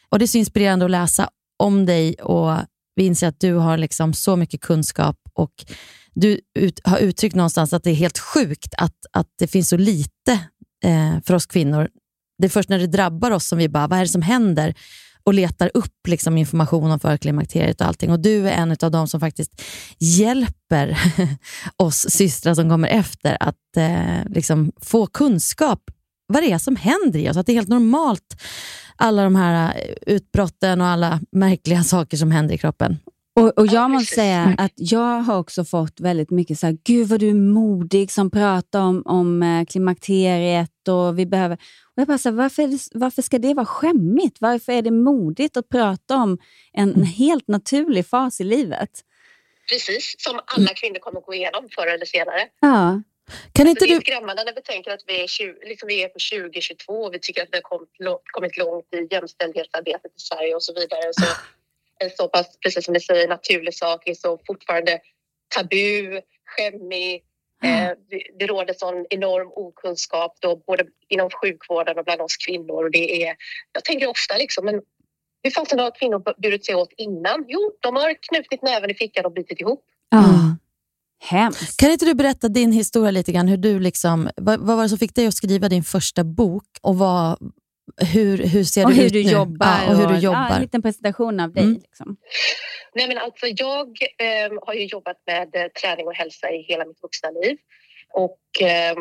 Och 0.08 0.18
Det 0.18 0.24
är 0.24 0.26
så 0.26 0.38
inspirerande 0.38 0.84
att 0.84 0.90
läsa 0.90 1.28
om 1.58 1.86
dig 1.86 2.14
och 2.14 2.56
vi 2.96 3.06
inser 3.06 3.28
att 3.28 3.40
du 3.40 3.54
har 3.54 3.78
liksom 3.78 4.14
så 4.14 4.36
mycket 4.36 4.60
kunskap 4.60 5.16
och 5.34 5.52
du 6.14 6.40
ut, 6.58 6.80
har 6.84 6.98
uttryckt 6.98 7.36
någonstans 7.36 7.72
att 7.72 7.84
det 7.84 7.90
är 7.90 7.94
helt 7.94 8.18
sjukt 8.18 8.74
att, 8.76 8.96
att 9.12 9.26
det 9.38 9.46
finns 9.46 9.68
så 9.68 9.76
lite 9.76 10.32
eh, 10.84 11.20
för 11.24 11.34
oss 11.34 11.46
kvinnor. 11.46 11.88
Det 12.38 12.46
är 12.46 12.48
först 12.48 12.68
när 12.68 12.78
det 12.78 12.86
drabbar 12.86 13.30
oss 13.30 13.48
som 13.48 13.58
vi 13.58 13.68
bara, 13.68 13.86
vad 13.86 13.98
är 13.98 14.02
det 14.02 14.08
som 14.08 14.22
händer? 14.22 14.74
Och 15.28 15.34
letar 15.34 15.70
upp 15.74 16.06
liksom 16.08 16.38
information 16.38 16.90
om 16.90 17.00
förklimakteriet 17.00 17.80
och 17.80 17.86
allting. 17.86 18.10
Och 18.10 18.20
du 18.20 18.48
är 18.48 18.52
en 18.52 18.76
av 18.82 18.90
de 18.90 19.08
som 19.08 19.20
faktiskt 19.20 19.62
hjälper 19.98 20.98
oss 21.76 22.06
systrar 22.10 22.54
som 22.54 22.70
kommer 22.70 22.88
efter 22.88 23.36
att 23.40 23.76
eh, 23.76 24.24
liksom 24.28 24.72
få 24.80 25.06
kunskap 25.06 25.80
vad 26.26 26.42
det 26.42 26.52
är 26.52 26.58
som 26.58 26.76
händer 26.76 27.18
i 27.18 27.30
oss. 27.30 27.36
Att 27.36 27.46
det 27.46 27.52
är 27.52 27.54
helt 27.54 27.68
normalt, 27.68 28.42
alla 28.96 29.24
de 29.24 29.36
här 29.36 29.74
eh, 29.76 30.14
utbrotten 30.14 30.80
och 30.80 30.86
alla 30.86 31.20
märkliga 31.32 31.84
saker 31.84 32.16
som 32.16 32.30
händer 32.30 32.54
i 32.54 32.58
kroppen. 32.58 32.98
Och, 33.38 33.58
och 33.58 33.66
Jag 33.66 33.90
måste 33.90 34.14
säga 34.14 34.54
att 34.58 34.72
jag 34.76 35.20
har 35.20 35.38
också 35.38 35.64
fått 35.64 36.00
väldigt 36.00 36.30
mycket 36.30 36.58
så 36.58 36.66
här, 36.66 36.76
gud 36.84 37.08
vad 37.08 37.20
du 37.20 37.28
är 37.28 37.34
modig 37.34 38.10
som 38.10 38.30
pratar 38.30 38.80
om, 38.80 39.02
om 39.06 39.42
eh, 39.42 39.64
klimakteriet 39.64 40.88
och 40.88 41.18
vi 41.18 41.26
behöver... 41.26 41.54
Och 41.54 42.00
jag 42.00 42.06
bara 42.06 42.18
så 42.18 42.28
här, 42.28 42.36
varför, 42.36 42.98
varför 42.98 43.22
ska 43.22 43.38
det 43.38 43.54
vara 43.54 43.66
skämmigt? 43.66 44.36
Varför 44.40 44.72
är 44.72 44.82
det 44.82 44.90
modigt 44.90 45.56
att 45.56 45.68
prata 45.68 46.16
om 46.16 46.38
en, 46.72 46.94
en 46.94 47.02
helt 47.04 47.48
naturlig 47.48 48.06
fas 48.06 48.40
i 48.40 48.44
livet? 48.44 48.90
Precis 49.70 50.14
som 50.18 50.40
alla 50.44 50.74
kvinnor 50.74 50.98
kommer 50.98 51.20
gå 51.20 51.34
igenom 51.34 51.68
förr 51.74 51.86
eller 51.86 52.06
senare. 52.06 52.48
Ja. 52.60 53.02
Kan 53.52 53.68
inte 53.68 53.84
det 53.84 53.92
är 53.92 53.94
du... 53.94 54.00
skrämmande 54.00 54.44
när 54.44 54.54
vi 54.54 54.62
tänker 54.62 54.90
att 54.90 55.04
vi 55.06 55.22
är, 55.22 55.26
20, 55.26 55.54
liksom 55.68 55.86
vi 55.86 56.04
är 56.04 56.08
på 56.08 56.18
2022 56.32 56.92
och 56.92 57.14
vi 57.14 57.18
tycker 57.18 57.42
att 57.42 57.48
vi 57.52 57.56
har 57.56 57.62
kommit, 57.62 57.90
kommit 58.32 58.56
långt 58.56 58.94
i 58.94 59.14
jämställdhetsarbetet 59.14 60.12
i 60.16 60.20
Sverige 60.20 60.54
och 60.54 60.62
så 60.62 60.74
vidare. 60.74 61.12
Så 61.12 61.24
en 61.98 62.10
så 62.10 62.28
pass, 62.28 62.58
precis 62.58 62.84
som 62.84 62.94
ni 62.94 63.00
säger, 63.00 63.28
naturlig 63.28 63.74
sak 63.74 64.08
är 64.08 64.14
så 64.14 64.38
fortfarande 64.46 64.98
tabu, 65.54 66.20
skämmig. 66.46 67.24
Eh, 67.64 67.90
det, 68.10 68.22
det 68.38 68.46
råder 68.46 68.74
sån 68.74 69.06
enorm 69.10 69.52
okunskap 69.54 70.36
då, 70.40 70.56
både 70.56 70.84
inom 71.08 71.30
sjukvården 71.30 71.98
och 71.98 72.04
bland 72.04 72.20
oss 72.20 72.36
kvinnor. 72.36 72.84
Och 72.84 72.90
det 72.90 73.22
är, 73.22 73.36
jag 73.72 73.84
tänker 73.84 74.06
ofta 74.06 74.36
liksom, 74.36 74.64
men 74.64 74.80
hur 75.42 75.50
fasen 75.50 75.78
har 75.78 75.98
kvinnor 75.98 76.40
burit 76.42 76.66
sig 76.66 76.74
åt 76.74 76.92
innan? 76.96 77.44
Jo, 77.48 77.72
de 77.80 77.96
har 77.96 78.14
knutit 78.14 78.62
näven 78.62 78.90
i 78.90 78.94
fickan 78.94 79.24
och 79.24 79.32
bitit 79.32 79.60
ihop. 79.60 79.84
Ja. 80.10 80.56
Hemskt. 81.20 81.80
Kan 81.80 81.90
inte 81.90 82.04
du 82.04 82.14
berätta 82.14 82.48
din 82.48 82.72
historia 82.72 83.10
lite 83.10 83.32
grann? 83.32 83.48
Hur 83.48 83.56
du 83.56 83.80
liksom, 83.80 84.30
vad, 84.36 84.60
vad 84.60 84.76
var 84.76 84.82
det 84.82 84.88
som 84.88 84.98
fick 84.98 85.14
dig 85.14 85.26
att 85.26 85.34
skriva 85.34 85.68
din 85.68 85.84
första 85.84 86.24
bok 86.24 86.64
och 86.82 86.98
vad, 86.98 87.38
hur, 87.96 88.38
hur 88.46 88.64
ser 88.64 88.84
Och 88.84 88.90
du 88.90 88.96
hur 88.96 89.06
ut 89.06 89.12
du 89.12 89.24
nu? 89.24 89.30
jobbar. 89.30 89.66
Ja, 89.66 89.90
och 89.90 89.96
hur 89.96 90.06
du 90.06 90.14
Ja, 90.14 90.20
jobbar. 90.20 90.54
en 90.54 90.62
liten 90.62 90.82
presentation 90.82 91.40
av 91.40 91.52
dig. 91.52 91.64
Mm. 91.64 91.78
Liksom. 91.82 92.16
Nej, 92.94 93.08
men 93.08 93.18
alltså, 93.18 93.46
jag 93.46 93.86
eh, 94.18 94.52
har 94.66 94.74
ju 94.74 94.84
jobbat 94.84 95.16
med 95.26 95.56
eh, 95.56 95.66
träning 95.68 96.06
och 96.06 96.14
hälsa 96.14 96.50
i 96.50 96.62
hela 96.62 96.84
mitt 96.84 97.02
vuxna 97.02 97.30
liv 97.30 97.56
och 98.12 98.40
eh, 98.62 98.94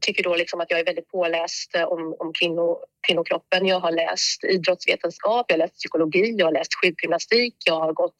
tycker 0.00 0.22
då 0.22 0.36
liksom 0.36 0.60
att 0.60 0.70
jag 0.70 0.80
är 0.80 0.84
väldigt 0.84 1.08
påläst 1.08 1.74
eh, 1.74 1.84
om, 1.84 2.16
om 2.18 2.32
kvinno, 2.32 2.78
kvinnokroppen. 3.06 3.66
Jag 3.66 3.80
har 3.80 3.92
läst 3.92 4.44
idrottsvetenskap, 4.44 5.46
jag 5.48 5.54
har 5.54 5.58
läst 5.58 5.74
psykologi, 5.74 6.34
jag 6.38 6.46
har 6.46 6.52
läst 6.52 6.74
sjukgymnastik, 6.82 7.54
jag 7.66 7.80
har 7.80 7.92
gått 7.92 8.14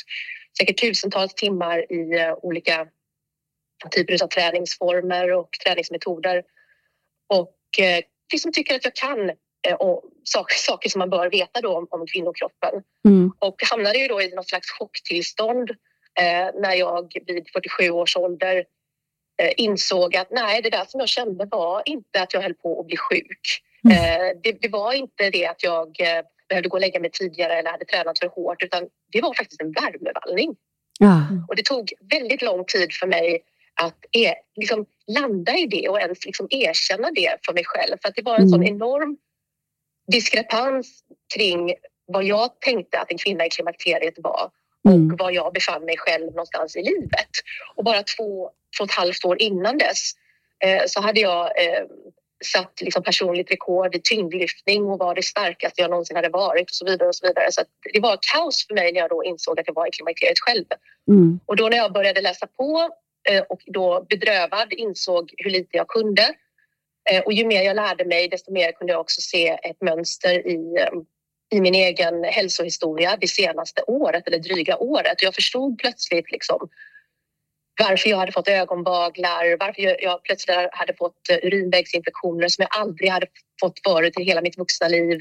säkert 0.58 0.80
tusentals 0.80 1.34
timmar 1.34 1.92
i 1.92 2.18
eh, 2.20 2.34
olika 2.42 2.86
typer 3.90 4.22
av 4.24 4.28
träningsformer 4.28 5.32
och 5.32 5.48
träningsmetoder 5.66 6.42
och 7.28 7.56
eh, 7.78 8.00
liksom 8.32 8.52
tycker 8.52 8.74
att 8.74 8.84
jag 8.84 8.94
kan 8.94 9.30
och 9.78 10.02
saker, 10.24 10.54
saker 10.56 10.90
som 10.90 10.98
man 10.98 11.10
bör 11.10 11.30
veta 11.30 11.60
då 11.60 11.76
om, 11.76 11.86
om 11.90 12.06
kvinnokroppen. 12.06 12.82
Mm. 13.08 13.32
Och 13.38 13.62
hamnade 13.70 13.98
ju 13.98 14.08
då 14.08 14.22
i 14.22 14.34
något 14.34 14.48
slags 14.48 14.70
chocktillstånd 14.70 15.70
eh, 16.20 16.60
när 16.60 16.74
jag 16.74 17.12
vid 17.26 17.48
47 17.52 17.90
års 17.90 18.16
ålder 18.16 18.64
eh, 19.42 19.52
insåg 19.56 20.16
att 20.16 20.30
nej, 20.30 20.62
det 20.62 20.70
där 20.70 20.84
som 20.88 21.00
jag 21.00 21.08
kände 21.08 21.44
var 21.44 21.82
inte 21.84 22.22
att 22.22 22.34
jag 22.34 22.40
höll 22.40 22.54
på 22.54 22.80
att 22.80 22.86
bli 22.86 22.96
sjuk. 22.96 23.62
Eh, 23.92 24.40
det, 24.42 24.52
det 24.60 24.68
var 24.68 24.92
inte 24.92 25.30
det 25.30 25.46
att 25.46 25.62
jag 25.62 26.00
eh, 26.00 26.24
behövde 26.48 26.68
gå 26.68 26.76
och 26.76 26.80
lägga 26.80 27.00
mig 27.00 27.10
tidigare 27.10 27.58
eller 27.58 27.70
hade 27.70 27.84
tränat 27.84 28.18
för 28.18 28.28
hårt 28.28 28.62
utan 28.62 28.88
det 29.12 29.20
var 29.20 29.34
faktiskt 29.34 29.60
en 29.60 29.72
värmevallning. 29.72 30.56
Ja. 30.98 31.22
Och 31.48 31.56
det 31.56 31.64
tog 31.64 31.92
väldigt 32.10 32.42
lång 32.42 32.64
tid 32.64 32.92
för 32.92 33.06
mig 33.06 33.42
att 33.74 34.04
e- 34.16 34.34
liksom 34.56 34.86
landa 35.06 35.56
i 35.56 35.66
det 35.66 35.88
och 35.88 36.00
ens 36.00 36.26
liksom 36.26 36.46
erkänna 36.50 37.10
det 37.10 37.36
för 37.46 37.52
mig 37.52 37.64
själv. 37.66 37.96
För 38.02 38.08
att 38.08 38.14
det 38.14 38.22
var 38.22 38.38
en 38.38 38.48
sån 38.48 38.66
enorm 38.66 39.16
diskrepans 40.10 41.04
kring 41.34 41.74
vad 42.06 42.24
jag 42.24 42.60
tänkte 42.60 42.98
att 42.98 43.10
en 43.10 43.18
kvinna 43.18 43.46
i 43.46 43.50
klimakteriet 43.50 44.14
var 44.16 44.50
och 44.84 45.18
var 45.18 45.30
jag 45.30 45.52
befann 45.52 45.84
mig 45.84 45.96
själv 45.98 46.26
någonstans 46.26 46.76
i 46.76 46.82
livet. 46.82 47.30
Och 47.76 47.84
bara 47.84 48.02
två, 48.02 48.50
två 48.78 48.84
och 48.84 48.90
ett 48.90 48.96
halvt 48.96 49.24
år 49.24 49.42
innan 49.42 49.78
dess 49.78 50.12
eh, 50.64 50.82
så 50.86 51.00
hade 51.00 51.20
jag 51.20 51.44
eh, 51.46 51.84
satt 52.44 52.80
liksom 52.80 53.02
personligt 53.02 53.50
rekord 53.50 53.94
i 53.94 54.00
tyngdlyftning 54.00 54.84
och 54.84 54.98
var 54.98 55.14
det 55.14 55.22
starkaste 55.22 55.80
jag 55.80 55.90
någonsin 55.90 56.16
hade 56.16 56.28
varit 56.28 56.70
och 56.70 56.74
så 56.74 56.84
vidare. 56.84 57.08
och 57.08 57.14
så 57.14 57.26
vidare. 57.26 57.52
Så 57.52 57.62
det 57.92 58.00
var 58.00 58.18
kaos 58.32 58.66
för 58.66 58.74
mig 58.74 58.92
när 58.92 59.00
jag 59.00 59.10
då 59.10 59.24
insåg 59.24 59.60
att 59.60 59.66
jag 59.66 59.74
var 59.74 59.86
i 59.86 59.90
klimakteriet 59.90 60.40
själv. 60.40 60.64
Mm. 61.08 61.40
Och 61.46 61.56
då 61.56 61.68
när 61.68 61.76
jag 61.76 61.92
började 61.92 62.20
läsa 62.20 62.46
på 62.46 62.88
eh, 63.28 63.42
och 63.42 63.60
då 63.66 64.06
bedrövad 64.08 64.72
insåg 64.72 65.34
hur 65.36 65.50
lite 65.50 65.76
jag 65.76 65.88
kunde. 65.88 66.34
Eh, 67.10 67.20
Och 67.22 67.32
ju 67.32 67.44
mer 67.46 67.62
jag 67.62 67.76
lärde 67.76 68.04
mig 68.04 68.28
desto 68.28 68.52
mer 68.52 68.72
kunde 68.72 68.92
jag 68.92 69.00
också 69.00 69.20
se 69.20 69.48
ett 69.48 69.80
mönster 69.80 70.46
i, 70.48 70.58
i 71.52 71.60
min 71.60 71.74
egen 71.74 72.24
hälsohistoria 72.24 73.16
det 73.20 73.28
senaste 73.28 73.82
året 73.82 74.26
eller 74.26 74.38
dryga 74.38 74.76
året. 74.76 75.22
Jag 75.22 75.34
förstod 75.34 75.78
plötsligt 75.78 76.30
liksom 76.32 76.68
varför 77.88 78.08
jag 78.10 78.16
hade 78.16 78.32
fått 78.32 78.48
ögonvaglar, 78.48 79.56
varför 79.60 79.82
jag, 79.82 80.02
jag 80.02 80.22
plötsligt 80.22 80.56
hade 80.72 80.94
fått 80.94 81.30
eh, 81.30 81.36
urinvägsinfektioner 81.42 82.48
som 82.48 82.62
jag 82.62 82.80
aldrig 82.80 83.10
hade 83.10 83.26
fått 83.60 83.80
förut 83.86 84.18
i 84.20 84.22
hela 84.22 84.40
mitt 84.42 84.58
vuxna 84.58 84.88
liv. 84.88 85.20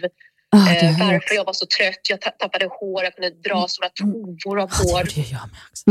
Ah, 0.52 0.72
Eh, 0.74 0.86
jag 0.86 1.00
varför 1.00 1.36
jag 1.36 1.46
var 1.46 1.54
så 1.54 1.65
trött, 1.65 2.00
jag 2.10 2.22
ta- 2.22 2.30
tappade 2.32 2.65
hår, 2.65 3.04
jag 3.04 3.15
kunde 3.15 3.30
dra 3.30 3.68
stora 3.68 3.89
tovor 3.89 4.60
av 4.62 4.70
hår 4.72 5.04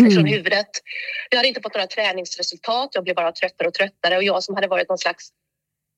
Mm. 0.01 0.13
från 0.13 0.27
huvudet. 0.27 0.69
Jag 1.31 1.37
hade 1.37 1.49
inte 1.49 1.61
fått 1.63 1.75
några 1.75 1.87
träningsresultat, 1.87 2.91
jag 2.93 3.05
blev 3.05 3.17
bara 3.17 3.33
tröttare 3.33 3.69
och 3.69 3.75
tröttare 3.75 4.17
och 4.17 4.23
jag 4.23 4.43
som 4.43 4.55
hade 4.55 4.67
varit 4.67 4.89
någon 4.89 4.99
slags 4.99 5.29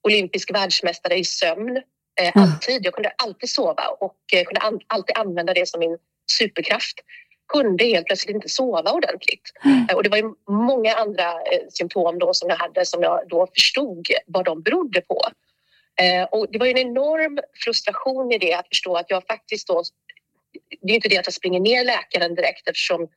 olympisk 0.02 0.54
världsmästare 0.54 1.14
i 1.14 1.24
sömn 1.24 1.76
eh, 2.20 2.32
alltid. 2.34 2.84
Jag 2.84 2.94
kunde 2.94 3.12
alltid 3.16 3.50
sova 3.50 3.88
och 4.00 4.16
eh, 4.32 4.44
kunde 4.44 4.60
an- 4.60 4.80
alltid 4.86 5.18
använda 5.18 5.54
det 5.54 5.68
som 5.68 5.80
min 5.80 5.98
superkraft. 6.32 6.94
Kunde 7.52 7.84
helt 7.84 8.06
plötsligt 8.06 8.34
inte 8.34 8.48
sova 8.48 8.92
ordentligt. 8.92 9.50
Eh, 9.90 9.96
och 9.96 10.02
det 10.02 10.08
var 10.08 10.16
ju 10.16 10.34
många 10.48 10.94
andra 10.94 11.24
eh, 11.32 11.60
symptom 11.68 12.18
då 12.18 12.34
som 12.34 12.48
jag 12.48 12.56
hade 12.56 12.86
som 12.86 13.02
jag 13.02 13.28
då 13.28 13.46
förstod 13.54 14.06
vad 14.26 14.44
de 14.44 14.62
berodde 14.62 15.00
på. 15.00 15.22
Eh, 16.00 16.24
och 16.24 16.46
det 16.52 16.58
var 16.58 16.66
ju 16.66 16.72
en 16.72 16.78
enorm 16.78 17.38
frustration 17.64 18.32
i 18.32 18.38
det 18.38 18.54
att 18.54 18.68
förstå 18.68 18.96
att 18.96 19.10
jag 19.10 19.26
faktiskt 19.26 19.66
då 19.68 19.82
det 20.82 20.92
är 20.92 20.94
inte 20.94 21.08
det 21.08 21.18
att 21.18 21.26
jag 21.26 21.34
springer 21.34 21.60
ner 21.60 21.84
läkaren 21.84 22.34
direkt 22.34 22.68
eftersom, 22.68 23.08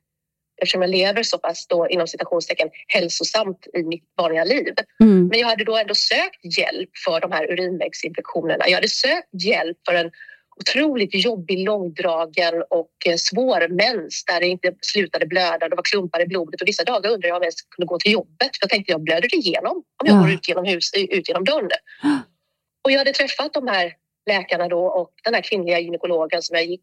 eftersom 0.64 0.82
jag 0.82 0.92
lever 0.92 1.24
så 1.24 1.38
pass 1.38 1.68
då, 1.68 1.88
inom 1.90 2.08
citationstecken 2.08 2.70
hälsosamt 2.88 3.68
i 3.74 3.84
mitt 3.84 4.04
vanliga 4.18 4.44
liv. 4.44 4.74
Mm. 5.02 5.28
Men 5.28 5.40
jag 5.40 5.48
hade 5.48 5.64
då 5.64 5.78
ändå 5.78 5.96
sökt 5.96 6.58
hjälp 6.58 6.90
för 7.06 7.20
de 7.20 7.32
här 7.32 7.52
urinvägsinfektionerna. 7.52 8.64
Jag 8.68 8.76
hade 8.76 8.90
sökt 8.90 9.44
hjälp 9.44 9.78
för 9.88 9.96
en 9.96 10.12
otroligt 10.60 11.26
jobbig, 11.26 11.66
långdragen 11.66 12.64
och 12.70 12.92
eh, 13.06 13.16
svår 13.16 13.68
mens 13.68 14.26
där 14.26 14.40
det 14.40 14.48
inte 14.48 14.76
slutade 14.82 15.26
blöda. 15.26 15.70
Det 15.70 15.76
var 15.76 15.84
klumpar 15.84 16.22
i 16.22 16.26
blodet 16.26 16.62
och 16.62 16.68
vissa 16.68 16.84
dagar 16.84 17.10
undrade 17.10 17.28
jag 17.28 17.36
om 17.36 17.42
jag 17.42 17.46
ens 17.46 17.62
kunde 17.62 17.88
gå 17.88 18.00
till 18.00 18.12
jobbet. 18.12 18.40
För 18.40 18.62
jag 18.62 18.70
tänkte 18.70 18.92
jag 18.92 19.02
blöder 19.04 19.36
igenom 19.36 19.76
om 19.78 20.08
jag 20.08 20.16
Ja. 20.16 20.22
går 20.22 20.32
ut 20.32 20.48
genom, 20.48 20.66
hus, 20.66 20.92
ut 21.10 21.28
genom 21.30 21.44
dörren. 21.44 21.70
Och 22.86 22.92
jag 22.92 22.98
hade 22.98 23.14
träffat 23.14 23.54
de 23.54 23.68
här 23.68 23.94
läkarna 24.30 24.68
då 24.68 24.86
och 24.86 25.14
den 25.24 25.34
här 25.34 25.42
kvinnliga 25.42 25.80
gynekologen 25.80 26.42
som 26.42 26.56
jag 26.56 26.66
gick 26.66 26.82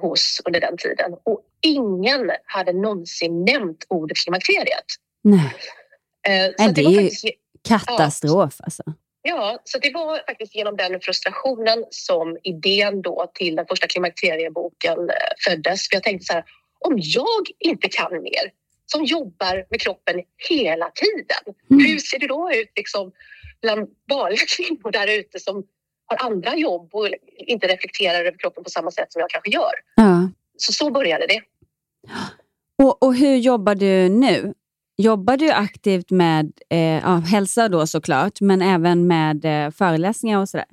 hos 0.00 0.40
under 0.44 0.60
den 0.60 0.76
tiden. 0.76 1.12
Och 1.24 1.40
ingen 1.62 2.30
hade 2.44 2.72
någonsin 2.72 3.44
nämnt 3.44 3.84
ordet 3.88 4.16
klimakteriet. 4.16 4.84
Nej. 5.24 5.54
Eh, 6.28 6.52
så 6.56 6.64
Nej, 6.64 6.72
det 6.72 6.82
var 6.82 6.92
är 6.92 7.00
ju 7.00 7.10
katastrof 7.68 8.54
alltså. 8.58 8.82
Ja, 9.22 9.58
så 9.64 9.78
det 9.78 9.90
var 9.94 10.22
faktiskt 10.26 10.54
genom 10.54 10.76
den 10.76 11.00
frustrationen 11.00 11.84
som 11.90 12.38
idén 12.42 13.02
då 13.02 13.30
till 13.34 13.56
den 13.56 13.66
första 13.66 13.86
klimakterieboken 13.86 14.98
eh, 15.10 15.14
föddes. 15.44 15.88
För 15.88 15.96
jag 15.96 16.02
tänkte 16.02 16.26
så 16.26 16.32
här, 16.32 16.44
om 16.78 16.94
jag 16.98 17.46
inte 17.58 17.88
kan 17.88 18.22
mer, 18.22 18.52
som 18.86 19.04
jobbar 19.04 19.66
med 19.70 19.80
kroppen 19.80 20.22
hela 20.48 20.90
tiden, 20.90 21.54
hur 21.68 21.98
ser 21.98 22.18
det 22.18 22.26
då 22.26 22.50
ut 22.52 22.72
liksom 22.76 23.12
bland 23.62 23.88
vanliga 24.10 24.42
kvinnor 24.56 24.90
där 24.90 25.18
ute 25.18 25.40
som 25.40 25.64
har 26.08 26.26
andra 26.30 26.56
jobb 26.56 26.88
och 26.92 27.08
inte 27.36 27.66
reflekterar 27.66 28.20
över 28.20 28.38
kroppen 28.38 28.64
på 28.64 28.70
samma 28.70 28.90
sätt 28.90 29.12
som 29.12 29.20
jag 29.20 29.30
kanske 29.30 29.50
gör? 29.50 29.72
Ja. 29.96 30.28
Så 30.56 30.72
så 30.72 30.90
började 30.90 31.26
det. 31.26 31.40
Och, 32.82 33.02
och 33.02 33.14
hur 33.14 33.36
jobbar 33.36 33.74
du 33.74 34.08
nu? 34.08 34.54
Jobbar 34.96 35.36
du 35.36 35.50
aktivt 35.50 36.10
med 36.10 36.52
eh, 36.70 36.78
ja, 36.80 37.22
hälsa 37.30 37.68
då 37.68 37.86
såklart, 37.86 38.40
men 38.40 38.62
även 38.62 39.06
med 39.06 39.44
eh, 39.44 39.70
föreläsningar 39.70 40.40
och 40.40 40.48
sådär? 40.48 40.66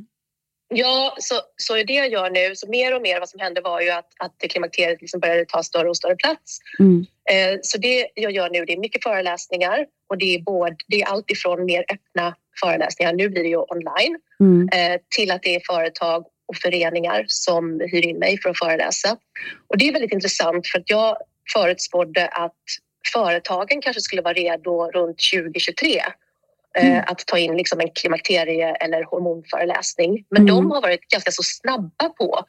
Ja, 0.67 1.15
så, 1.19 1.35
så 1.57 1.73
det 1.73 1.93
jag 1.93 2.11
gör 2.11 2.29
nu, 2.29 2.55
så 2.55 2.69
mer 2.69 2.95
och 2.95 3.01
mer 3.01 3.19
vad 3.19 3.29
som 3.29 3.39
hände 3.39 3.61
var 3.61 3.81
ju 3.81 3.89
att, 3.89 4.09
att 4.19 4.35
klimakteriet 4.49 5.01
liksom 5.01 5.19
började 5.19 5.45
ta 5.45 5.63
större 5.63 5.89
och 5.89 5.97
större 5.97 6.15
plats. 6.15 6.59
Mm. 6.79 7.05
Eh, 7.31 7.59
Så 7.61 7.77
det 7.77 8.07
jag 8.15 8.31
gör 8.31 8.49
nu 8.49 8.65
det 8.65 8.73
är 8.73 8.79
mycket 8.79 9.03
föreläsningar 9.03 9.85
och 10.09 10.17
det 10.17 10.35
är, 10.35 10.41
både, 10.41 10.75
det 10.87 11.01
är 11.01 11.05
allt 11.07 11.31
ifrån 11.31 11.65
mer 11.65 11.85
öppna 11.93 12.35
föreläsningar, 12.63 13.13
nu 13.13 13.29
blir 13.29 13.43
det 13.43 13.49
ju 13.49 13.57
online, 13.57 14.19
Mm. 14.39 14.69
eh, 14.73 15.01
till 15.15 15.31
att 15.31 15.43
det 15.43 15.55
är 15.55 15.61
företag 15.73 16.25
och 16.47 16.55
föreningar 16.55 17.25
som 17.27 17.79
hyr 17.91 18.05
in 18.05 18.19
mig 18.19 18.39
för 18.41 18.49
att 18.49 18.57
föreläsa. 18.57 19.17
Och 19.67 19.77
det 19.77 19.87
är 19.87 19.91
väldigt 19.93 20.13
intressant 20.13 20.67
för 20.67 20.79
att 20.79 20.89
jag 20.89 21.17
förutspådde 21.53 22.27
att 22.27 22.55
företagen 23.13 23.81
kanske 23.81 24.01
skulle 24.01 24.21
vara 24.21 24.33
redo 24.33 24.91
runt 24.91 25.17
2023 25.33 26.01
eh, 26.77 27.03
att 27.07 27.19
ta 27.27 27.37
in 27.37 27.57
liksom 27.57 27.79
en 27.79 27.89
klimakterie 27.91 28.75
eller 28.75 29.03
hormonföreläsning. 29.03 30.25
Men 30.29 30.41
Mm. 30.41 30.55
de 30.55 30.71
har 30.71 30.81
varit 30.81 31.01
ganska 31.09 31.31
så 31.31 31.43
snabba 31.43 32.09
på. 32.17 32.39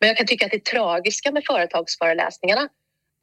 Men 0.00 0.08
jag 0.08 0.16
kan 0.16 0.26
tycka 0.26 0.46
att 0.46 0.52
det 0.52 0.64
tragiska 0.64 1.32
med 1.32 1.44
företagsföreläsningarna 1.46 2.68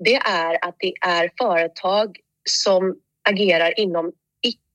det 0.04 0.16
är 0.16 0.66
att 0.68 0.76
det 0.80 0.94
är 1.02 1.32
företag 1.38 2.18
som 2.50 2.96
agerar 3.30 3.80
inom 3.80 4.12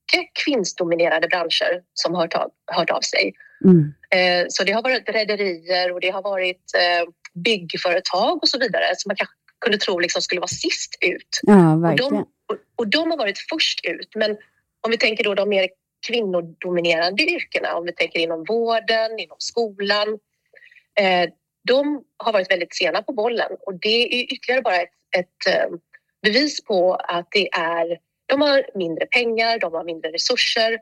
icke 0.04 0.28
kvinnsdominerade 0.44 1.28
branscher 1.28 1.82
som 1.94 2.14
har 2.14 2.22
hört 2.22 2.34
av, 2.34 2.50
hört 2.66 2.90
av 2.90 3.00
sig. 3.00 3.34
Mm. 3.64 3.94
Eh, 4.10 4.46
Så 4.48 4.64
det 4.64 4.72
har 4.72 4.82
varit 4.82 5.08
rederier 5.08 5.92
och 5.92 6.00
det 6.00 6.10
har 6.10 6.22
varit 6.22 6.62
eh, 6.76 7.08
byggföretag 7.34 8.42
och 8.42 8.48
så 8.48 8.58
vidare 8.58 8.84
som 8.96 9.08
man 9.08 9.16
kanske 9.16 9.34
kunde 9.60 9.78
tro 9.78 9.98
liksom 9.98 10.22
skulle 10.22 10.40
vara 10.40 10.48
sist 10.48 10.98
ut. 11.00 11.40
Ja, 11.42 11.74
Och 11.74 11.96
de, 11.96 12.18
och, 12.18 12.56
och 12.76 12.88
de 12.88 13.10
har 13.10 13.18
varit 13.18 13.38
först 13.50 13.80
ut. 13.84 14.08
Men 14.14 14.30
om 14.80 14.90
vi 14.90 14.96
tänker 14.96 15.24
då 15.24 15.34
de 15.34 15.48
mer 15.48 15.68
kvinnodominerade 16.06 17.22
yrkena, 17.22 17.74
om 17.74 17.84
vi 17.84 17.92
tänker 17.92 18.18
inom 18.18 18.44
vården, 18.48 19.18
inom 19.18 19.36
skolan, 19.38 20.08
eh, 21.00 21.30
de 21.68 22.04
har 22.16 22.32
varit 22.32 22.50
väldigt 22.50 22.76
sena 22.76 23.02
på 23.02 23.12
bollen 23.12 23.52
och 23.60 23.74
det 23.74 24.14
är 24.14 24.32
ytterligare 24.32 24.62
bara 24.62 24.76
ett, 24.76 24.90
ett 25.16 25.54
eh, 25.54 25.66
bevis 26.22 26.64
på 26.64 26.94
att 26.94 27.28
det 27.30 27.48
är, 27.52 27.98
de 28.26 28.40
har 28.40 28.66
mindre 28.74 29.06
pengar, 29.06 29.58
de 29.58 29.72
har 29.72 29.84
mindre 29.84 30.12
resurser 30.12 30.78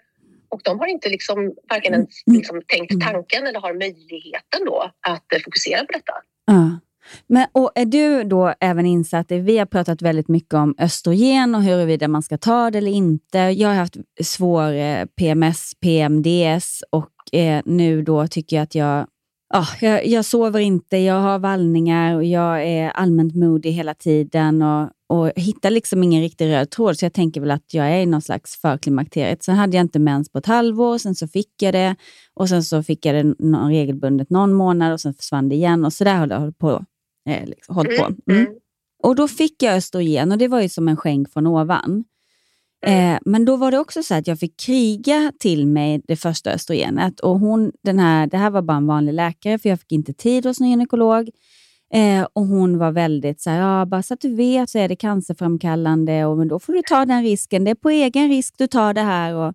och 0.48 0.60
de 0.64 0.78
har 0.78 0.86
inte 0.86 1.08
liksom, 1.08 1.54
varken 1.70 1.92
ens 1.92 2.22
liksom, 2.26 2.62
tänkt 2.66 3.00
tanken 3.00 3.46
eller 3.46 3.60
har 3.60 3.74
möjligheten 3.74 4.64
då 4.66 4.90
att 5.00 5.32
eh, 5.32 5.38
fokusera 5.44 5.80
på 5.80 5.92
detta. 5.92 6.12
Ja. 6.46 6.78
Men, 7.26 7.46
och 7.52 7.72
är 7.74 7.84
du 7.84 8.24
då 8.24 8.54
även 8.60 8.86
insatt 8.86 9.32
i, 9.32 9.38
vi 9.38 9.58
har 9.58 9.66
pratat 9.66 10.02
väldigt 10.02 10.28
mycket 10.28 10.54
om 10.54 10.74
östrogen 10.78 11.54
och 11.54 11.62
huruvida 11.62 12.08
man 12.08 12.22
ska 12.22 12.38
ta 12.38 12.70
det 12.70 12.78
eller 12.78 12.90
inte. 12.90 13.38
Jag 13.38 13.68
har 13.68 13.74
haft 13.74 13.96
svår 14.22 14.72
eh, 14.72 15.04
PMS, 15.04 15.72
PMDS 15.80 16.82
och 16.90 17.38
eh, 17.38 17.62
nu 17.64 18.02
då 18.02 18.26
tycker 18.26 18.56
jag 18.56 18.62
att 18.62 18.74
jag, 18.74 19.06
ah, 19.52 19.68
jag, 19.80 20.06
jag 20.06 20.24
sover 20.24 20.60
inte, 20.60 20.96
jag 20.96 21.20
har 21.20 21.38
vallningar 21.38 22.16
och 22.16 22.24
jag 22.24 22.66
är 22.66 22.90
allmänt 22.90 23.34
moody 23.34 23.70
hela 23.70 23.94
tiden 23.94 24.62
och, 24.62 24.90
och 25.08 25.32
hittar 25.36 25.70
liksom 25.70 26.02
ingen 26.02 26.22
riktig 26.22 26.46
röd 26.46 26.70
tråd. 26.70 26.98
Så 26.98 27.04
jag 27.04 27.12
tänker 27.12 27.40
väl 27.40 27.50
att 27.50 27.74
jag 27.74 27.86
är 27.86 28.00
i 28.00 28.06
någon 28.06 28.22
slags 28.22 28.60
förklimakteriet. 28.60 29.42
Sen 29.42 29.56
hade 29.56 29.76
jag 29.76 29.84
inte 29.84 29.98
mens 29.98 30.32
på 30.32 30.38
ett 30.38 30.46
halvår, 30.46 30.98
sen 30.98 31.14
så 31.14 31.28
fick 31.28 31.62
jag 31.62 31.74
det 31.74 31.96
och 32.34 32.48
sen 32.48 32.64
så 32.64 32.82
fick 32.82 33.06
jag 33.06 33.14
det 33.14 33.34
någon 33.38 33.70
regelbundet 33.70 34.30
någon 34.30 34.52
månad 34.52 34.92
och 34.92 35.00
sen 35.00 35.14
försvann 35.14 35.48
det 35.48 35.54
igen 35.54 35.84
och 35.84 35.92
så 35.92 36.04
där 36.04 36.14
har 36.14 36.26
det 36.26 36.36
hållit 36.36 36.58
på 36.58 36.84
eh, 37.28 37.46
liksom, 37.46 37.74
hållit 37.74 37.98
på. 37.98 38.32
Mm. 38.32 38.46
Och 39.02 39.16
då 39.16 39.28
fick 39.28 39.62
jag 39.62 39.76
östrogen 39.76 40.32
och 40.32 40.38
det 40.38 40.48
var 40.48 40.60
ju 40.60 40.68
som 40.68 40.88
en 40.88 40.96
skänk 40.96 41.32
från 41.32 41.46
ovan. 41.46 42.04
Eh, 42.86 43.18
men 43.24 43.44
då 43.44 43.56
var 43.56 43.70
det 43.70 43.78
också 43.78 44.02
så 44.02 44.14
att 44.14 44.26
jag 44.26 44.38
fick 44.38 44.60
kriga 44.60 45.32
till 45.38 45.66
mig 45.66 46.02
det 46.08 46.16
första 46.16 46.50
östrogenet. 46.50 47.20
Och 47.20 47.38
hon, 47.38 47.72
den 47.82 47.98
här, 47.98 48.26
det 48.26 48.36
här 48.36 48.50
var 48.50 48.62
bara 48.62 48.76
en 48.76 48.86
vanlig 48.86 49.12
läkare 49.12 49.58
för 49.58 49.68
jag 49.68 49.80
fick 49.80 49.92
inte 49.92 50.12
tid 50.12 50.46
hos 50.46 50.60
någon 50.60 50.70
gynekolog. 50.70 51.30
Eh, 51.94 52.26
och 52.32 52.46
hon 52.46 52.78
var 52.78 52.92
väldigt 52.92 53.40
så 53.40 53.50
här, 53.50 53.60
ja, 53.60 53.86
bara 53.86 54.02
så 54.02 54.14
att 54.14 54.20
du 54.20 54.34
vet 54.34 54.70
så 54.70 54.78
är 54.78 54.88
det 54.88 54.96
cancerframkallande 54.96 56.24
och 56.24 56.38
men 56.38 56.48
då 56.48 56.58
får 56.58 56.72
du 56.72 56.82
ta 56.82 57.04
den 57.04 57.22
risken. 57.22 57.64
Det 57.64 57.70
är 57.70 57.74
på 57.74 57.90
egen 57.90 58.28
risk 58.28 58.54
du 58.58 58.66
tar 58.66 58.94
det 58.94 59.00
här. 59.00 59.34
Och, 59.34 59.54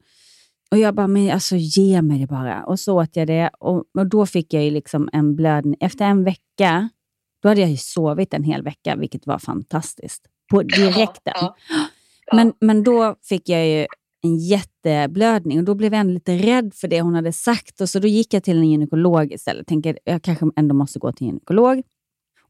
och 0.72 0.78
jag 0.78 0.96
bara, 0.96 1.08
men 1.08 1.32
alltså 1.32 1.56
ge 1.56 2.02
mig 2.02 2.20
det 2.20 2.28
bara. 2.28 2.64
Och 2.64 2.80
så 2.80 3.02
åt 3.02 3.16
jag 3.16 3.28
det 3.28 3.50
och, 3.60 3.84
och 3.98 4.08
då 4.08 4.26
fick 4.26 4.54
jag 4.54 4.64
ju 4.64 4.72
liksom 4.72 5.10
en 5.14 5.36
blödning. 5.36 5.76
Efter 5.80 6.06
en 6.06 6.24
vecka 6.24 6.90
då 7.42 7.50
hade 7.50 7.62
jag 7.62 7.70
ju 7.70 7.78
sovit 7.78 8.34
en 8.34 8.44
hel 8.44 8.64
vecka, 8.64 8.96
vilket 8.96 9.28
var 9.28 9.40
fantastiskt. 9.40 10.26
På 10.52 10.64
direkten. 10.64 11.34
Ja, 11.36 11.56
Men, 12.34 12.54
men 12.60 12.84
då 12.84 13.16
fick 13.24 13.50
jag 13.50 13.68
ju 13.68 13.88
en 14.24 14.38
jätteblödning 14.38 15.60
och 15.60 15.66
då 15.66 15.76
blev 15.76 15.94
jag 15.94 16.00
ändå 16.00 16.14
lite 16.14 16.38
rädd 16.38 16.74
för 16.76 16.88
det 16.88 17.02
hon 17.02 17.16
hade 17.16 17.34
sagt. 17.34 17.82
Och 17.82 17.90
så 17.90 18.00
då 18.00 18.08
gick 18.08 18.34
jag 18.34 18.44
till 18.44 18.58
en 18.58 18.72
gynekolog 18.72 19.34
istället. 19.34 19.68
Tänker 19.68 20.00
jag 20.04 20.24
kanske 20.24 20.46
ändå 20.56 20.76
måste 20.76 21.00
gå 21.00 21.12
till 21.12 21.24
en 21.24 21.28
gynekolog. 21.28 21.84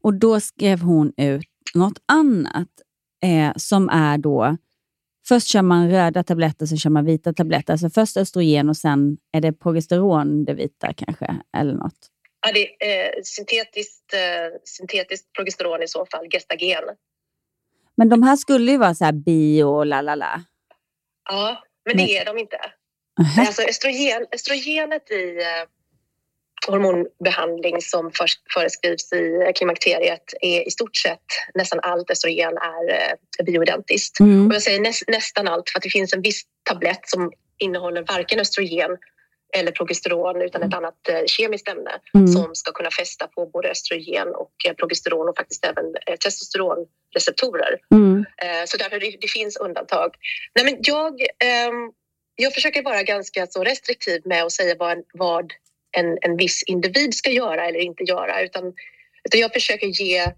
Och 0.02 0.14
då 0.14 0.40
skrev 0.40 0.80
hon 0.80 1.12
ut 1.16 1.46
något 1.74 1.98
annat 2.06 2.68
eh, 3.24 3.52
som 3.56 3.88
är 3.88 4.18
då 4.18 4.56
Först 5.28 5.46
kör 5.46 5.62
man 5.62 5.90
röda 5.90 6.24
tabletter, 6.24 6.66
sen 6.66 6.78
kör 6.78 6.90
man 6.90 7.04
vita 7.04 7.32
tabletter. 7.32 7.72
Alltså 7.72 7.90
först 7.90 8.16
östrogen 8.16 8.68
och 8.68 8.76
sen 8.76 9.16
är 9.32 9.40
det 9.40 9.52
progesteron, 9.52 10.44
det 10.44 10.54
vita 10.54 10.92
kanske, 10.92 11.36
eller 11.56 11.72
något. 11.72 11.98
Ja, 12.46 12.52
det 12.52 12.84
är 12.84 13.04
eh, 13.04 13.10
syntetiskt, 13.24 14.14
eh, 14.14 14.58
syntetiskt 14.64 15.32
progesteron 15.32 15.82
i 15.82 15.88
så 15.88 16.06
fall, 16.06 16.26
gestagen. 16.32 16.84
Men 17.98 18.08
de 18.08 18.22
här 18.22 18.36
skulle 18.36 18.72
ju 18.72 18.78
vara 18.78 18.94
så 18.94 19.04
här 19.04 19.12
bio 19.12 19.64
och 19.64 19.86
la 19.86 20.00
la 20.00 20.14
la. 20.14 20.42
Ja, 21.30 21.62
men 21.84 21.96
det 21.96 22.18
är 22.18 22.24
de 22.24 22.38
inte. 22.38 22.58
Alltså 23.38 23.62
östrogen, 23.62 24.26
östrogenet 24.32 25.10
i 25.10 25.38
eh, 25.38 25.68
hormonbehandling 26.66 27.82
som 27.82 28.10
föreskrivs 28.54 29.12
i 29.12 29.52
klimakteriet 29.54 30.34
är 30.40 30.68
i 30.68 30.70
stort 30.70 30.96
sett 30.96 31.26
nästan 31.54 31.80
allt 31.82 32.10
östrogen 32.10 32.56
är 32.56 32.90
eh, 32.90 33.44
bioidentiskt. 33.44 34.20
Mm. 34.20 34.46
Och 34.46 34.54
jag 34.54 34.62
säger 34.62 34.80
näs, 34.80 35.02
nästan 35.08 35.48
allt 35.48 35.70
för 35.70 35.78
att 35.78 35.82
det 35.82 35.90
finns 35.90 36.12
en 36.12 36.22
viss 36.22 36.42
tablett 36.70 37.00
som 37.02 37.32
innehåller 37.58 38.04
varken 38.08 38.40
östrogen 38.40 38.90
eller 39.56 39.72
progesteron 39.72 40.42
utan 40.42 40.62
ett 40.62 40.74
annat 40.74 41.08
eh, 41.08 41.24
kemiskt 41.26 41.68
ämne 41.68 41.90
Mm. 42.14 42.28
som 42.28 42.54
ska 42.54 42.72
kunna 42.72 42.90
fästa 42.90 43.26
på 43.26 43.46
både 43.46 43.70
östrogen 43.70 44.28
och 44.28 44.52
eh, 44.68 44.74
progesteron 44.74 45.28
och 45.28 45.36
faktiskt 45.36 45.64
även 45.64 45.84
eh, 46.06 46.16
testosteronreceptorer. 46.16 47.78
Mm. 47.90 48.24
Så 48.66 48.76
därför 48.76 49.00
det, 49.00 49.16
det 49.20 49.28
finns 49.28 49.56
undantag. 49.56 50.14
Nej, 50.54 50.64
men 50.64 50.76
jag, 50.80 51.20
ehm, 51.20 51.92
jag 52.36 52.54
försöker 52.54 52.82
vara 52.82 53.02
ganska 53.02 53.46
så 53.46 53.64
restriktiv 53.64 54.22
med 54.24 54.44
att 54.44 54.52
säga 54.52 54.74
vad 54.78 54.98
vad 55.12 55.52
en, 55.96 56.18
en 56.20 56.36
viss 56.36 56.62
individ 56.62 57.14
ska 57.14 57.30
göra 57.30 57.66
eller 57.66 57.80
inte 57.80 58.04
göra. 58.04 58.42
Utan, 58.42 58.64
utan 59.24 59.40
jag 59.40 59.52
försöker 59.52 59.86
ge 59.86 60.32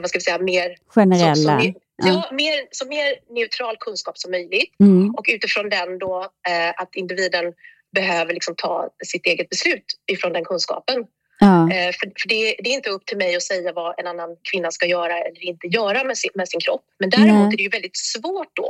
vad 0.00 0.08
ska 0.08 0.18
vi 0.18 0.22
säga, 0.22 0.38
mer, 0.38 0.76
Generella. 0.86 1.34
Så, 1.34 1.72
så, 2.02 2.08
ja, 2.08 2.28
mer, 2.32 2.66
så 2.70 2.86
mer 2.86 3.34
neutral 3.34 3.76
kunskap 3.80 4.18
som 4.18 4.30
möjligt. 4.30 4.80
Mm. 4.80 5.14
Och 5.14 5.24
utifrån 5.28 5.68
den 5.68 5.98
då 5.98 6.22
eh, 6.48 6.82
att 6.82 6.94
individen 6.94 7.54
behöver 8.00 8.32
liksom 8.34 8.54
ta 8.64 8.74
sitt 9.12 9.26
eget 9.26 9.48
beslut 9.48 9.84
ifrån 10.12 10.32
den 10.32 10.44
kunskapen. 10.44 10.98
Ja. 11.38 11.56
Eh, 11.72 11.90
för 11.98 12.06
för 12.20 12.28
det, 12.28 12.42
det 12.62 12.68
är 12.70 12.74
inte 12.80 12.90
upp 12.96 13.06
till 13.06 13.16
mig 13.24 13.36
att 13.36 13.42
säga 13.52 13.72
vad 13.72 14.00
en 14.00 14.06
annan 14.06 14.30
kvinna 14.50 14.70
ska 14.70 14.86
göra 14.86 15.14
eller 15.26 15.42
inte 15.44 15.66
göra 15.66 16.04
med 16.04 16.16
sin, 16.18 16.30
med 16.34 16.48
sin 16.48 16.60
kropp. 16.60 16.84
Men 17.00 17.10
däremot 17.10 17.46
Nej. 17.46 17.52
är 17.54 17.56
det 17.56 17.62
ju 17.62 17.68
väldigt 17.78 17.96
svårt 17.96 18.52
då 18.62 18.68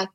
att, 0.00 0.14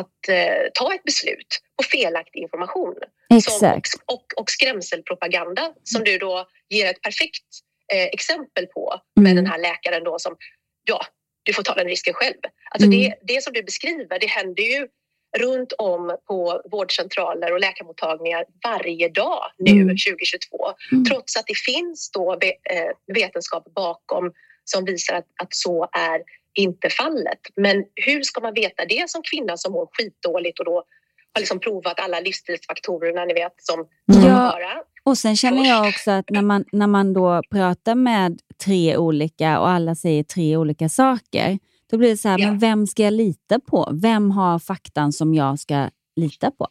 att 0.00 0.20
eh, 0.28 0.62
ta 0.74 0.94
ett 0.94 1.04
beslut 1.10 1.50
på 1.76 1.82
felaktig 1.94 2.40
information. 2.40 2.94
Som, 3.42 3.80
och, 4.14 4.26
och 4.36 4.50
skrämselpropaganda 4.50 5.64
som 5.84 6.04
du 6.04 6.18
då 6.18 6.46
ger 6.68 6.86
ett 6.90 7.02
perfekt 7.02 7.46
eh, 7.92 8.04
exempel 8.18 8.66
på 8.66 9.00
med 9.20 9.32
Mm. 9.32 9.44
den 9.44 9.52
här 9.52 9.58
läkaren 9.68 10.04
då 10.04 10.18
som, 10.18 10.36
ja, 10.84 11.00
du 11.42 11.52
får 11.52 11.62
ta 11.62 11.74
den 11.74 11.86
risken 11.86 12.14
själv. 12.14 12.40
Alltså 12.70 12.86
Mm. 12.86 12.98
det, 13.00 13.34
det 13.34 13.42
som 13.44 13.52
du 13.52 13.62
beskriver, 13.62 14.18
det 14.18 14.26
händer 14.26 14.62
ju 14.62 14.88
runt 15.38 15.72
om 15.78 16.16
på 16.26 16.62
vårdcentraler 16.70 17.52
och 17.52 17.60
läkarmottagningar 17.60 18.44
varje 18.64 19.08
dag 19.08 19.42
nu 19.58 19.70
Mm. 19.70 19.88
2022. 19.88 20.56
Mm. 20.92 21.04
Trots 21.04 21.36
att 21.36 21.46
det 21.46 21.58
finns 21.58 22.10
då 22.10 22.32
eh, 22.32 23.14
vetenskap 23.14 23.74
bakom 23.74 24.32
som 24.64 24.84
visar 24.84 25.14
att, 25.14 25.26
att 25.42 25.54
så 25.54 25.88
är 25.92 26.22
inte 26.54 26.90
fallet. 26.90 27.40
Men 27.56 27.84
hur 27.94 28.22
ska 28.22 28.40
man 28.40 28.54
veta 28.54 28.84
det 28.84 29.10
som 29.10 29.22
kvinna 29.22 29.56
som 29.56 29.72
mår 29.72 29.88
skitdåligt 29.92 30.58
och 30.58 30.64
då 30.64 30.84
har 31.34 31.40
liksom 31.40 31.60
provat 31.60 32.00
alla 32.00 32.20
livsstilsfaktorerna 32.20 33.24
ni 33.24 33.34
vet 33.34 33.54
som 33.56 33.86
som 34.12 34.30
Ja. 34.30 34.84
Och 35.04 35.18
sen 35.18 35.36
känner 35.36 35.68
jag 35.68 35.88
också 35.88 36.10
att 36.10 36.30
när 36.30 36.42
man, 36.42 36.64
när 36.72 36.86
man 36.86 37.12
då 37.12 37.42
pratar 37.50 37.94
med 37.94 38.40
tre 38.64 38.96
olika 38.96 39.60
och 39.60 39.68
alla 39.68 39.94
säger 39.94 40.22
tre 40.22 40.56
olika 40.56 40.88
saker, 40.88 41.58
då 41.92 41.98
blir 41.98 42.08
det 42.10 42.16
så 42.16 42.28
här, 42.28 42.38
Ja. 42.38 42.46
men 42.46 42.58
vem 42.58 42.86
ska 42.86 43.02
jag 43.02 43.12
lita 43.12 43.60
på? 43.60 43.88
Vem 44.02 44.30
har 44.30 44.58
faktan 44.58 45.12
som 45.12 45.34
jag 45.34 45.58
ska 45.58 45.90
lita 46.16 46.50
på? 46.50 46.66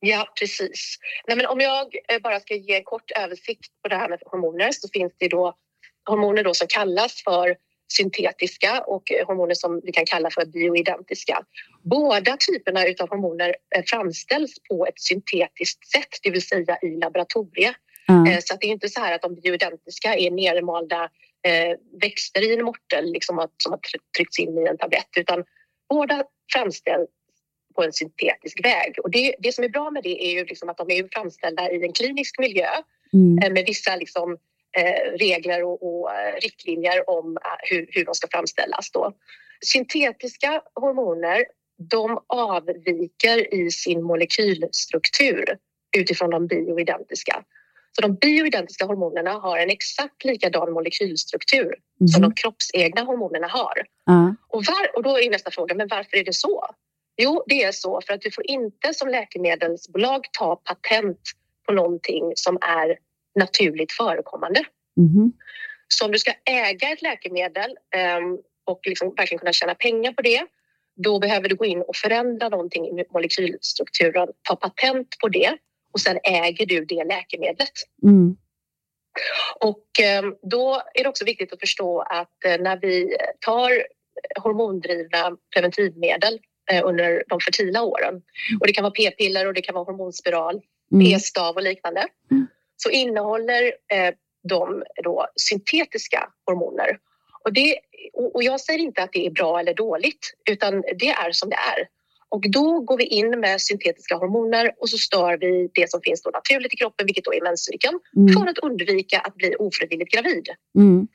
Ja, 0.00 0.26
precis. 0.40 0.96
Nej, 1.28 1.36
men 1.36 1.46
om 1.46 1.60
jag 1.60 1.86
eh, 2.08 2.18
bara 2.22 2.40
ska 2.40 2.54
ge 2.54 2.74
en 2.76 2.84
kort 2.84 3.10
översikt 3.10 3.72
på 3.82 3.88
det 3.88 3.96
här 3.96 4.08
med 4.08 4.18
hormoner 4.26 4.70
så 4.72 4.88
finns 4.92 5.12
det 5.18 5.28
då 5.28 5.54
hormoner 6.08 6.44
då 6.44 6.54
som 6.54 6.66
kallas 6.70 7.22
för 7.24 7.56
syntetiska 7.92 8.80
och 8.86 9.12
eh, 9.12 9.26
hormoner 9.26 9.54
som 9.54 9.80
vi 9.84 9.92
kan 9.92 10.04
kalla 10.06 10.30
för 10.30 10.44
bioidentiska. 10.46 11.42
Båda 11.82 12.36
typerna 12.48 12.80
av 13.00 13.08
hormoner 13.08 13.56
eh, 13.76 13.82
framställs 13.86 14.54
på 14.68 14.86
ett 14.86 15.00
syntetiskt 15.00 15.86
sätt, 15.92 16.08
det 16.22 16.30
vill 16.30 16.46
säga 16.46 16.78
i 16.82 16.96
laboratoriet. 16.96 17.76
Eh, 18.08 18.38
Så 18.40 18.56
det 18.60 18.66
är 18.66 18.70
inte 18.70 18.88
så 18.88 19.00
här 19.00 19.14
att 19.14 19.22
de 19.22 19.34
bioidentiska 19.34 20.16
är 20.16 20.30
nermalda 20.30 21.08
växter 22.00 22.50
i 22.50 22.54
en 22.54 22.64
mortel 22.64 23.12
liksom 23.12 23.38
att, 23.38 23.50
som 23.56 23.72
har 23.72 23.78
try- 23.78 24.00
tryckts 24.16 24.38
in 24.38 24.58
i 24.58 24.68
en 24.68 24.78
tablett 24.78 25.08
utan 25.16 25.44
båda 25.88 26.24
framställs 26.52 27.10
på 27.74 27.82
en 27.82 27.92
syntetisk 27.92 28.64
väg. 28.64 28.94
Och 29.02 29.10
det, 29.10 29.34
det 29.38 29.52
som 29.52 29.64
är 29.64 29.68
bra 29.68 29.90
med 29.90 30.02
det 30.02 30.24
är 30.24 30.32
ju 30.32 30.44
liksom 30.44 30.68
att 30.68 30.76
de 30.76 30.90
är 30.90 31.08
framställda 31.12 31.70
i 31.70 31.84
en 31.84 31.92
klinisk 31.92 32.38
miljö 32.38 32.68
Mm. 33.12 33.38
eh, 33.38 33.52
med 33.52 33.64
vissa 33.66 33.96
liksom, 33.96 34.32
eh, 34.78 35.18
regler 35.18 35.64
och, 35.64 35.82
och 35.82 36.14
eh, 36.14 36.34
riktlinjer 36.42 37.10
om 37.10 37.36
eh, 37.36 37.42
hur, 37.70 37.86
hur 37.90 38.04
de 38.04 38.14
ska 38.14 38.28
framställas. 38.30 38.90
Då. 38.90 39.12
Syntetiska 39.64 40.62
hormoner 40.74 41.44
de 41.90 42.18
avviker 42.26 43.54
i 43.54 43.70
sin 43.70 44.02
molekylstruktur 44.02 45.44
utifrån 45.96 46.30
de 46.30 46.46
bioidentiska. 46.46 47.44
Så 47.92 48.02
de 48.02 48.14
bioidentiska 48.14 48.84
hormonerna 48.84 49.30
har 49.30 49.58
en 49.58 49.70
exakt 49.70 50.24
likadan 50.24 50.72
molekylstruktur 50.72 51.74
som 52.12 52.22
Mhm. 52.22 52.30
de 52.30 52.34
kroppsegna 52.34 53.02
hormonerna 53.02 53.46
har. 53.46 53.82
Ja. 54.04 54.34
Och, 54.48 54.64
var, 54.64 54.96
och 54.96 55.02
då 55.02 55.18
är 55.18 55.30
nästa 55.30 55.50
fråga, 55.50 55.74
men 55.74 55.88
varför 55.88 56.16
är 56.16 56.24
det 56.24 56.32
så? 56.34 56.66
Jo, 57.16 57.44
det 57.46 57.62
är 57.62 57.72
så 57.72 58.00
för 58.06 58.14
att 58.14 58.20
du 58.20 58.30
får 58.30 58.50
inte 58.50 58.94
som 58.94 59.08
läkemedelsbolag 59.08 60.24
ta 60.32 60.56
patent 60.56 61.20
på 61.66 61.72
någonting 61.72 62.32
som 62.36 62.58
är 62.60 62.98
naturligt 63.34 63.92
förekommande. 63.92 64.64
Mhm. 64.96 65.32
Så 65.88 66.04
om 66.04 66.12
du 66.12 66.18
ska 66.18 66.32
äga 66.44 66.88
ett 66.90 67.02
läkemedel 67.02 67.76
ehm, 67.94 68.38
och 68.64 68.80
liksom 68.84 69.14
verkligen 69.16 69.38
kunna 69.38 69.52
tjäna 69.52 69.74
pengar 69.74 70.12
på 70.12 70.22
det, 70.22 70.46
då 70.96 71.18
behöver 71.18 71.48
du 71.48 71.54
gå 71.56 71.64
in 71.64 71.82
och 71.82 71.96
förändra 71.96 72.48
någonting 72.48 72.86
i 73.00 73.04
molekylstrukturen, 73.12 74.28
ta 74.42 74.56
patent 74.56 75.08
på 75.20 75.28
det 75.28 75.56
och 75.92 76.00
sen 76.00 76.18
äger 76.24 76.66
du 76.66 76.84
det 76.84 77.04
läkemedlet. 77.04 77.72
Mm. 78.02 78.36
Och 79.60 80.00
eh, 80.00 80.22
då 80.42 80.82
är 80.94 81.02
det 81.02 81.08
också 81.08 81.24
viktigt 81.24 81.52
att 81.52 81.60
förstå 81.60 82.00
att 82.00 82.44
eh, 82.44 82.60
när 82.60 82.76
vi 82.80 83.16
tar 83.40 83.86
hormondrivna 84.42 85.36
preventivmedel 85.54 86.40
eh, 86.72 86.82
under 86.84 87.24
de 87.28 87.40
fertila 87.40 87.82
åren 87.82 88.22
och 88.60 88.66
det 88.66 88.72
kan 88.72 88.82
vara 88.84 88.92
p-piller 88.92 89.46
och 89.46 89.54
det 89.54 89.60
kan 89.60 89.74
vara 89.74 89.84
hormonspiral, 89.84 90.60
Mm. 90.92 91.06
p-stav 91.06 91.56
och 91.56 91.62
liknande 91.62 92.06
så 92.76 92.90
innehåller 92.90 93.62
eh, 93.92 94.14
de 94.48 94.82
då 95.04 95.26
syntetiska 95.36 96.28
hormoner. 96.46 96.98
Och, 97.44 97.52
det, 97.52 97.78
och 98.34 98.42
jag 98.42 98.60
säger 98.60 98.78
inte 98.78 99.02
att 99.02 99.12
det 99.12 99.26
är 99.26 99.30
bra 99.30 99.60
eller 99.60 99.74
dåligt 99.74 100.34
utan 100.50 100.80
det 100.80 101.08
är 101.08 101.32
som 101.32 101.50
det 101.50 101.56
är. 101.56 101.88
Och 102.30 102.50
då 102.50 102.80
går 102.80 102.98
vi 102.98 103.04
in 103.04 103.40
med 103.40 103.60
syntetiska 103.60 104.14
hormoner 104.14 104.72
och 104.78 104.88
så 104.88 104.98
stör 104.98 105.38
vi 105.40 105.70
det 105.74 105.90
som 105.90 106.00
finns 106.02 106.22
då 106.22 106.30
naturligt 106.30 106.74
i 106.74 106.76
kroppen, 106.76 107.06
vilket 107.06 107.24
då 107.24 107.34
är 107.34 107.42
menscykeln, 107.42 108.00
Mm. 108.16 108.34
för 108.34 108.46
att 108.50 108.58
undvika 108.58 109.18
att 109.20 109.34
bli 109.34 109.54
ofrivilligt 109.58 110.12
gravid. 110.14 110.48
Mm. 110.78 111.08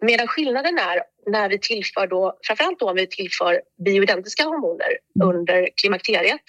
Medan 0.00 0.26
skillnaden 0.26 0.78
är 0.78 1.02
när 1.26 1.48
vi 1.48 1.58
tillför 1.58 2.06
då, 2.06 2.38
framförallt 2.46 2.78
då 2.78 2.90
om 2.90 2.96
vi 2.96 3.06
tillför 3.06 3.60
bioidentiska 3.84 4.44
hormoner 4.44 4.88
under 5.24 5.68
klimakteriet, 5.76 6.40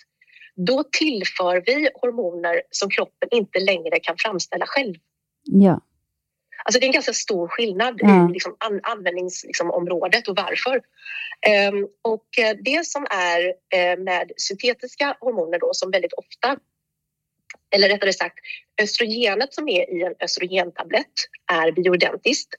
då 0.56 0.84
tillför 0.92 1.64
vi 1.66 1.90
hormoner 2.02 2.62
som 2.72 2.90
kroppen 2.90 3.30
inte 3.32 3.60
längre 3.60 4.00
kan 4.00 4.16
framställa 4.18 4.66
själv. 4.68 4.96
Ja. 5.44 5.82
Alltså 6.66 6.80
det 6.80 6.86
är 6.86 6.88
en 6.88 6.94
ganska 6.94 7.14
stor 7.14 7.48
skillnad 7.48 8.00
Ja. 8.02 8.30
i 8.30 8.34
liksom 8.34 8.56
an, 8.60 8.80
användningsområdet 8.84 10.14
liksom, 10.14 10.32
och 10.32 10.38
varför. 10.38 10.82
Ehm, 11.48 11.88
och 12.02 12.40
eh, 12.40 12.58
det 12.62 12.86
som 12.86 13.08
är 13.10 13.54
eh, 13.74 14.00
med 14.00 14.32
syntetiska 14.38 15.18
hormoner 15.20 15.60
då 15.60 15.70
som 15.74 15.92
väldigt 15.92 16.14
ofta, 16.14 16.58
eller 17.76 17.90
rättare 17.90 18.14
sagt 18.14 18.40
östrogenet 18.82 19.54
som 19.54 19.70
är 19.70 19.98
i 19.98 20.04
en 20.04 20.14
östrogentablett 20.20 21.14
är 21.52 21.72
bioidentiskt. 21.72 22.56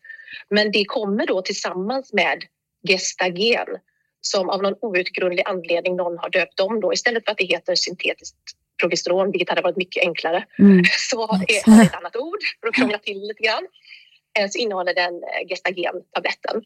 Men 0.48 0.72
det 0.72 0.84
kommer 0.84 1.26
då 1.26 1.42
tillsammans 1.42 2.12
med 2.12 2.44
gestagen 2.88 3.66
som 4.20 4.50
av 4.50 4.62
någon 4.62 4.74
outgrundlig 4.80 5.42
anledning 5.46 5.96
någon 5.96 6.18
har 6.18 6.30
döpt 6.30 6.60
om 6.60 6.80
då 6.80 6.92
istället 6.92 7.24
för 7.24 7.32
att 7.32 7.38
det 7.38 7.44
heter 7.44 7.74
syntetiskt 7.74 8.36
progesteron, 8.80 9.30
vilket 9.30 9.48
hade 9.48 9.62
varit 9.62 9.76
mycket 9.76 10.02
enklare, 10.02 10.44
Mm. 10.58 10.84
så 11.10 11.22
är, 11.22 11.70
har 11.70 11.78
det 11.78 11.82
ett 11.84 11.94
annat 11.94 12.16
ord 12.16 12.38
för 12.60 12.68
att 12.68 12.74
krångla 12.74 12.98
till 12.98 13.20
lite 13.20 13.42
grann. 13.42 13.66
Eh, 14.38 14.48
Så 14.50 14.58
innehåller 14.58 14.94
den 14.94 15.14
eh, 15.14 15.48
gestagen-tabletten. 15.48 16.62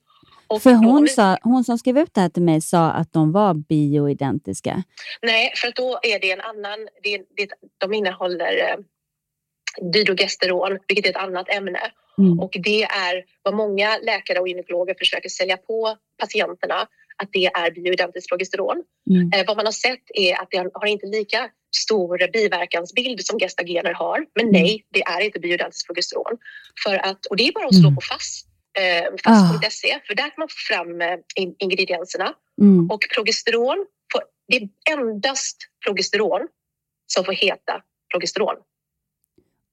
För 0.60 0.70
då 0.70 0.76
hon, 0.76 1.02
vi- 1.02 1.08
sa, 1.08 1.38
hon 1.42 1.64
som 1.64 1.78
skrev 1.78 1.98
ut 1.98 2.14
det 2.14 2.20
här 2.20 2.28
till 2.28 2.42
mig 2.42 2.60
sa 2.60 2.90
att 2.90 3.12
de 3.12 3.32
var 3.32 3.54
bioidentiska. 3.54 4.82
Nej, 5.22 5.52
för 5.56 5.72
då 5.76 5.98
är 6.02 6.18
det 6.20 6.30
en 6.32 6.40
annan... 6.40 6.88
Det, 7.02 7.18
det, 7.36 7.48
de 7.78 7.94
innehåller 7.94 8.58
eh, 8.58 8.76
dydrogesteron, 9.92 10.78
vilket 10.88 11.06
är 11.06 11.10
ett 11.10 11.16
annat 11.16 11.48
ämne. 11.50 11.80
Mm. 12.18 12.40
Och 12.40 12.56
det 12.62 12.82
är 12.82 13.24
vad 13.42 13.54
många 13.54 13.98
läkare 14.02 14.38
och 14.40 14.48
gynekologer 14.48 14.94
försöker 14.98 15.28
sälja 15.28 15.56
på 15.56 15.96
patienterna 16.18 16.86
att 17.22 17.28
det 17.32 17.46
är 17.46 17.70
bioidentiskt 17.70 18.28
progesteron. 18.28 18.82
Mm. 19.10 19.30
Eh, 19.34 19.46
vad 19.46 19.56
man 19.56 19.66
har 19.66 19.72
sett 19.72 20.02
är 20.14 20.34
att 20.42 20.48
det 20.50 20.70
har 20.74 20.86
inte 20.86 21.06
lika 21.06 21.50
stor 21.76 22.32
biverkansbild 22.32 23.20
som 23.26 23.38
gestagener 23.38 23.92
har. 23.94 24.26
Men 24.34 24.50
nej, 24.50 24.84
det 24.90 25.02
är 25.02 25.20
inte 25.20 25.38
bioidentiskt 25.40 25.86
progesteron. 25.86 26.38
För 26.84 26.94
att, 27.06 27.26
och 27.26 27.36
det 27.36 27.48
är 27.48 27.52
bara 27.52 27.66
att 27.66 27.74
slå 27.74 27.90
på 27.90 28.00
FASS, 28.00 28.44
eh, 28.78 29.04
FASS.se, 29.24 30.00
för 30.06 30.14
där 30.14 30.22
kan 30.22 30.32
man 30.38 30.48
få 30.48 30.74
fram 30.74 31.00
eh, 31.00 31.18
in, 31.36 31.54
ingredienserna. 31.58 32.34
Mm. 32.60 32.90
Och 32.90 33.00
progesteron, 33.14 33.86
får, 34.12 34.22
det 34.48 34.56
är 34.56 34.68
endast 34.92 35.56
progesteron 35.86 36.48
som 37.12 37.24
får 37.24 37.32
heta 37.32 37.82
progesteron. 38.12 38.56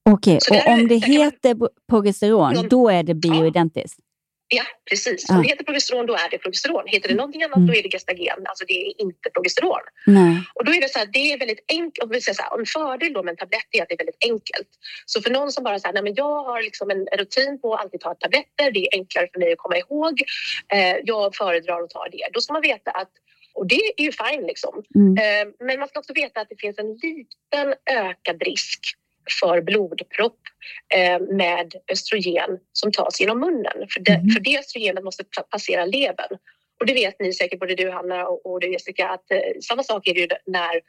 Okej, 0.10 0.38
Så 0.42 0.56
och 0.56 0.68
om 0.68 0.88
det 0.88 1.00
man- 1.00 1.12
heter 1.12 1.54
bo- 1.54 1.70
progesteron, 1.90 2.68
då 2.70 2.90
är 2.90 3.04
det 3.04 3.14
bioidentiskt? 3.14 4.00
Ja, 4.48 4.64
precis. 4.90 5.26
Ja. 5.28 5.36
Om 5.36 5.42
det 5.42 5.48
heter 5.50 5.64
progesteron, 5.64 6.06
då 6.06 6.14
är 6.14 6.30
det 6.32 6.38
progesteron. 6.38 6.84
Heter 6.88 7.10
det 7.10 7.16
någonting 7.16 7.44
annat, 7.44 7.58
Mm. 7.58 7.68
då 7.68 7.74
är 7.76 7.84
det 7.84 7.90
gestagen. 7.90 8.40
Alltså 8.46 8.66
det 8.68 8.74
är 8.88 9.02
inte 9.02 9.30
progesteron. 9.34 9.80
Nej. 10.06 10.42
Och 10.54 10.66
då 10.66 10.74
är 10.74 10.82
det 10.82 10.90
så 10.90 11.00
här, 11.00 11.06
det 11.06 11.32
är 11.32 11.40
väldigt 11.40 11.66
enkelt. 11.68 12.04
Om 12.04 12.10
vi 12.10 12.22
säger 12.22 12.36
så 12.36 12.42
här, 12.42 12.60
en 12.60 12.66
fördel 12.66 13.14
då 13.14 13.24
med 13.24 13.32
en 13.32 13.38
tablett 13.38 13.68
är 13.72 13.82
att 13.82 13.90
det 13.90 13.96
är 13.96 13.98
väldigt 13.98 14.24
enkelt. 14.24 14.70
Så 15.06 15.22
för 15.22 15.30
någon 15.32 15.52
som 15.52 15.64
bara 15.64 15.80
säger, 15.80 15.94
nej 15.94 16.04
men 16.04 16.16
jag 16.16 16.44
har 16.44 16.62
liksom 16.62 16.90
en 16.92 17.06
rutin 17.06 17.62
på 17.62 17.74
att 17.74 17.82
alltid 17.82 18.00
ta 18.02 18.14
tabletter. 18.16 18.72
Det 18.72 18.80
är 18.88 18.90
enklare 19.00 19.28
för 19.34 19.40
mig 19.40 19.52
att 19.52 19.58
komma 19.58 19.78
ihåg. 19.78 20.22
Eh, 20.74 20.96
jag 21.04 21.36
föredrar 21.36 21.82
att 21.84 21.90
ta 21.90 22.08
det. 22.12 22.28
Då 22.34 22.42
ska 22.42 22.54
man 22.54 22.62
veta 22.62 22.92
att 22.92 23.12
och 23.54 23.68
det 23.68 23.82
är 23.98 24.04
ju 24.04 24.12
fine 24.12 24.44
liksom. 24.48 24.84
Mm. 24.96 25.18
Eh, 25.18 25.54
men 25.68 25.80
man 25.80 25.88
ska 25.88 26.00
också 26.00 26.14
veta 26.14 26.42
att 26.42 26.50
det 26.50 26.60
finns 26.60 26.78
en 26.80 26.94
liten 26.94 27.76
ökad 27.92 28.44
risk 28.44 28.80
för 29.42 29.62
blodpropp 29.62 30.40
eh, 30.96 31.20
med 31.20 31.74
östrogen 31.92 32.60
som 32.74 32.92
tas 32.92 33.22
genom 33.22 33.40
munnen. 33.40 33.88
För 33.94 34.00
det, 34.00 34.34
för 34.34 34.40
det 34.40 34.60
östrogenet 34.60 35.04
måste 35.04 35.24
pa- 35.24 35.44
passera 35.50 35.86
levern. 35.86 36.38
Och 36.80 36.86
det 36.86 36.94
vet 36.94 37.20
ni 37.20 37.34
säkert, 37.34 37.60
både 37.60 37.76
du 37.76 37.92
Hanna 37.92 38.28
och, 38.28 38.46
och 38.46 38.60
du 38.60 38.72
Jessica, 38.72 39.10
att 39.10 39.32
eh, 39.32 39.40
samma 39.62 39.84
sak 39.84 40.08
är 40.08 40.14
det 40.14 40.20
ju 40.20 40.28
när 40.46 40.82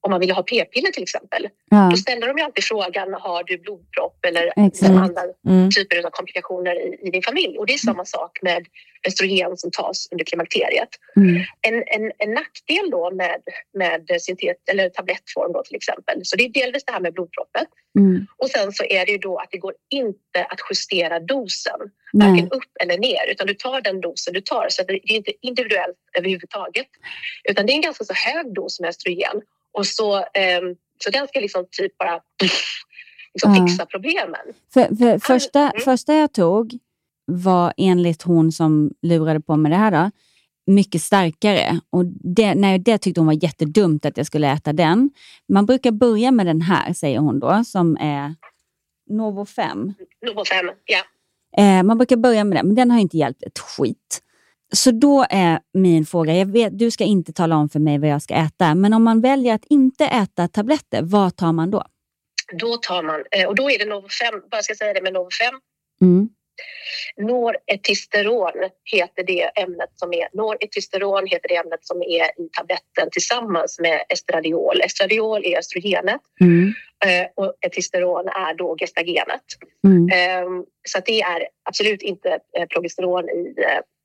om 0.00 0.10
man 0.10 0.20
vill 0.20 0.30
ha 0.30 0.42
p-piller 0.42 0.90
till 0.90 1.02
exempel. 1.02 1.48
Ja. 1.70 1.88
Då 1.90 1.96
ställer 1.96 2.26
de 2.26 2.38
ju 2.38 2.44
alltid 2.44 2.64
frågan, 2.64 3.14
har 3.14 3.44
du 3.44 3.58
blodpropp 3.58 4.24
eller 4.24 4.52
Exakt. 4.66 4.90
andra 4.90 5.22
Mm. 5.48 5.70
typer 5.70 6.06
av 6.06 6.10
komplikationer 6.10 6.74
i, 6.86 7.06
i 7.06 7.10
din 7.10 7.22
familj? 7.22 7.58
Och 7.58 7.66
det 7.66 7.72
är 7.74 7.78
samma 7.78 8.04
sak 8.04 8.38
med 8.42 8.66
östrogen 9.06 9.56
som 9.56 9.70
tas 9.70 10.08
under 10.12 10.24
klimakteriet. 10.24 10.88
Mm. 11.16 11.42
En, 11.60 11.74
en, 11.74 12.12
en 12.18 12.34
nackdel 12.34 12.90
då 12.90 13.10
med, 13.10 13.40
med 13.74 14.22
syntet, 14.22 14.56
eller 14.70 14.88
tablettform 14.88 15.52
då 15.52 15.62
till 15.62 15.76
exempel, 15.76 16.20
så 16.22 16.36
det 16.36 16.44
är 16.44 16.48
delvis 16.48 16.84
det 16.84 16.92
här 16.92 17.00
med 17.00 17.12
blodproppet 17.12 17.68
Mm. 17.98 18.26
och 18.36 18.50
sen 18.50 18.72
så 18.72 18.84
är 18.84 19.06
det 19.06 19.12
ju 19.12 19.18
då 19.18 19.38
att 19.38 19.48
det 19.50 19.58
går 19.58 19.74
inte 19.90 20.44
att 20.44 20.58
justera 20.70 21.20
dosen, 21.20 21.80
Nej. 22.12 22.28
varken 22.30 22.50
upp 22.50 22.72
eller 22.82 22.98
ner, 22.98 23.30
utan 23.30 23.46
du 23.46 23.54
tar 23.54 23.80
den 23.80 24.00
dosen 24.00 24.34
du 24.34 24.40
tar. 24.40 24.66
Så 24.70 24.82
det 24.82 24.92
är 24.94 25.12
inte 25.12 25.32
individuellt 25.42 25.96
överhuvudtaget, 26.18 26.86
utan 27.44 27.66
det 27.66 27.72
är 27.72 27.74
en 27.74 27.80
ganska 27.80 28.04
så 28.04 28.14
hög 28.14 28.54
dos 28.54 28.80
med 28.80 28.88
östrogen 28.88 29.42
och 29.72 29.86
så, 29.86 30.16
ehm, 30.16 30.76
så 31.04 31.10
den 31.10 31.28
ska 31.28 31.40
liksom 31.40 31.66
typ 31.70 31.98
bara 31.98 32.14
liksom 33.34 33.54
Ja. 33.54 33.66
fixa 33.66 33.86
problemen. 33.86 34.40
För, 34.74 34.96
för 34.96 35.18
första, 35.18 35.60
mm. 35.60 35.80
första 35.84 36.14
jag 36.14 36.32
tog 36.32 36.78
var 37.26 37.72
enligt 37.76 38.22
hon 38.22 38.52
som 38.52 38.90
lurade 39.02 39.40
på 39.40 39.56
med 39.56 39.72
det 39.72 39.76
här 39.76 39.90
då, 39.90 40.10
mycket 40.66 41.02
starkare. 41.02 41.80
Och 41.90 42.04
det, 42.06 42.54
nej, 42.54 42.78
det 42.78 42.98
tyckte 42.98 43.20
hon 43.20 43.26
var 43.26 43.44
jättedumt 43.44 44.04
att 44.04 44.16
jag 44.16 44.26
skulle 44.26 44.52
äta 44.52 44.72
den. 44.72 45.10
Man 45.48 45.66
brukar 45.66 45.90
börja 45.90 46.30
med 46.30 46.46
den 46.46 46.60
här, 46.60 46.92
säger 46.92 47.18
hon 47.18 47.40
då, 47.40 47.64
som 47.64 47.96
är 47.96 48.34
Novo 49.10 49.44
5. 49.44 49.94
Novo 50.26 50.44
5, 50.44 50.70
ja. 50.84 51.02
Eh, 51.56 51.82
man 51.82 51.98
brukar 51.98 52.16
börja 52.16 52.44
med 52.44 52.58
den, 52.58 52.66
men 52.66 52.74
den 52.74 52.90
har 52.90 52.98
inte 52.98 53.16
hjälpt 53.16 53.42
ett 53.42 53.58
skit. 53.58 54.22
Så 54.72 54.90
då 54.90 55.26
är 55.30 55.60
min 55.74 56.06
fråga, 56.06 56.34
jag 56.34 56.46
vet, 56.52 56.78
du 56.78 56.90
ska 56.90 57.04
inte 57.04 57.32
tala 57.32 57.56
om 57.56 57.68
för 57.68 57.78
mig 57.78 57.98
vad 57.98 58.08
jag 58.10 58.22
ska 58.22 58.34
äta, 58.34 58.74
men 58.74 58.92
om 58.94 59.02
man 59.04 59.20
väljer 59.20 59.54
att 59.54 59.64
inte 59.64 60.04
äta 60.04 60.48
tabletter, 60.48 61.02
vad 61.02 61.36
tar 61.36 61.52
man 61.52 61.70
då? 61.70 61.84
Då 62.52 62.76
tar 62.76 63.02
man, 63.02 63.24
eh, 63.30 63.48
och 63.48 63.54
då 63.54 63.70
är 63.70 63.78
det 63.78 63.84
Novo 63.84 64.08
5, 64.08 64.34
bara 64.50 64.62
ska 64.62 64.74
säga 64.74 64.92
det 64.92 65.02
med 65.02 65.12
Novo 65.12 65.28
5, 65.50 65.60
Mm. 66.02 66.28
Noretisteron 67.16 68.52
heter 68.84 69.22
det 69.26 69.42
ämnet 69.42 69.90
som 69.94 70.12
är 70.12 70.28
Noretisteron 70.32 71.26
heter 71.26 71.48
det 71.48 71.56
ämnet 71.56 71.86
som 71.86 72.02
är 72.02 72.24
i 72.42 72.48
tabletten 72.58 73.08
tillsammans 73.12 73.78
med 73.80 74.02
estradiol. 74.08 74.80
Estradiol 74.80 75.44
är 75.44 75.58
östrogenet 75.58 76.20
Mm. 76.40 76.72
eh, 77.04 77.26
och 77.36 77.54
etisteron 77.66 78.28
är 78.28 78.54
då 78.54 78.76
gestagenet. 78.80 79.44
Mm. 79.86 80.08
Eh, 80.08 80.62
Så 80.88 81.00
det 81.06 81.20
är 81.20 81.48
absolut 81.62 82.02
inte 82.02 82.28
eh, 82.58 82.66
progesteron 82.66 83.28
i, 83.28 83.54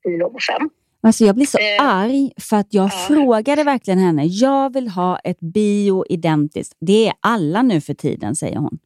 eh, 0.06 0.12
i 0.12 0.16
Novo 0.16 0.38
5. 0.58 0.70
Alltså 1.02 1.24
jag 1.24 1.34
blir 1.34 1.46
så 1.46 1.58
Eh, 1.58 1.82
arg 1.82 2.32
för 2.40 2.56
att 2.56 2.66
jag 2.74 3.06
frågade 3.06 3.64
verkligen 3.64 3.98
henne. 3.98 4.24
Jag 4.26 4.72
vill 4.72 4.88
ha 4.88 5.18
ett 5.18 5.40
bioidentiskt. 5.40 6.76
Det 6.80 7.06
är 7.08 7.14
alla 7.20 7.62
nu 7.62 7.80
för 7.80 7.94
tiden, 7.94 8.36
säger 8.36 8.56
hon. 8.56 8.78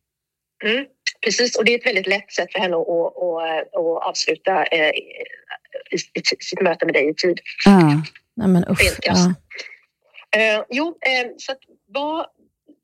Mm, 0.64 0.85
precis, 1.25 1.57
och 1.59 1.64
det 1.64 1.75
är 1.75 1.79
ett 1.79 1.87
väldigt 1.87 2.07
lätt 2.07 2.33
sätt 2.33 2.53
för 2.53 2.59
henne 2.59 2.77
att, 2.77 2.89
att, 2.89 3.77
att 3.77 4.09
avsluta 4.09 4.64
eh, 4.64 4.89
i- 4.89 5.97
i- 6.14 6.23
sitt 6.41 6.61
möte 6.62 6.85
med 6.87 6.95
dig 6.95 7.09
i 7.11 7.14
tid. 7.14 7.41
Ja. 7.66 8.03
Nej, 8.37 8.49
men 8.49 8.64
usch. 8.71 8.99
Ja. 9.03 9.35
Eh, 10.37 10.64
jo, 10.71 10.87
eh, 10.89 11.31
så 11.39 11.53
att 11.53 11.59
vad, 11.89 12.27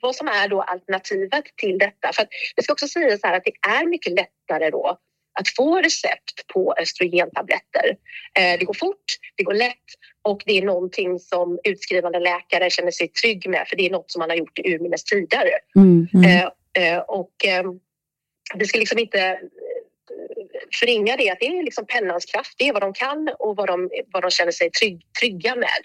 vad 0.03 0.15
som 0.17 0.29
är 0.29 0.49
då 0.49 0.63
alternativet 0.63 1.45
till 1.57 1.79
detta. 1.79 2.13
För 2.13 2.23
att 2.23 2.29
det 2.57 2.63
ska 2.63 2.73
också 2.73 2.89
sägas 2.89 3.21
här 3.23 3.37
att 3.37 3.45
det 3.45 3.69
är 3.69 3.87
mycket 3.91 4.13
lättare 4.13 4.71
då 4.71 4.99
att 5.41 5.49
få 5.57 5.77
recept 5.77 6.47
på 6.53 6.75
östrogentabletter. 6.81 7.97
Eh, 8.39 8.59
det 8.59 8.65
går 8.65 8.75
fort, 8.75 9.05
det 9.37 9.43
går 9.43 9.55
lätt 9.55 9.89
och 10.23 10.43
det 10.47 10.59
är 10.59 10.63
någonting 10.63 11.19
som 11.19 11.59
utskrivande 11.65 12.21
läkare 12.21 12.71
känner 12.71 12.91
sig 12.91 13.09
trygg 13.09 13.49
med 13.49 13.69
för 13.69 13.77
det 13.77 13.87
är 13.87 13.91
något 13.91 14.11
som 14.11 14.21
man 14.21 14.31
har 14.31 14.37
gjort 14.37 14.59
i 14.59 14.75
urminnes 14.75 15.05
tider. 15.05 15.49
Mm. 15.77 16.07
Eh, 16.25 16.45
eh, 16.83 16.99
och 16.99 17.47
eh, 17.47 17.65
det 18.55 18.67
ska 18.67 18.79
liksom 18.79 18.99
inte... 18.99 19.41
förringa 20.81 21.17
det, 21.17 21.31
att 21.31 21.41
det 21.41 21.47
är 21.47 21.65
liksom 21.65 21.87
pennans 21.87 22.25
kraft. 22.25 22.55
Det 22.59 22.69
är 22.69 22.73
vad 22.73 22.83
de 22.83 22.93
kan 22.93 23.29
och 23.39 23.57
vad 23.57 23.67
de, 23.67 23.91
vad 24.13 24.23
de 24.23 24.31
känner 24.31 24.53
sig 24.53 24.71
trygg, 24.71 25.03
trygga 25.21 25.55
med. 25.55 25.83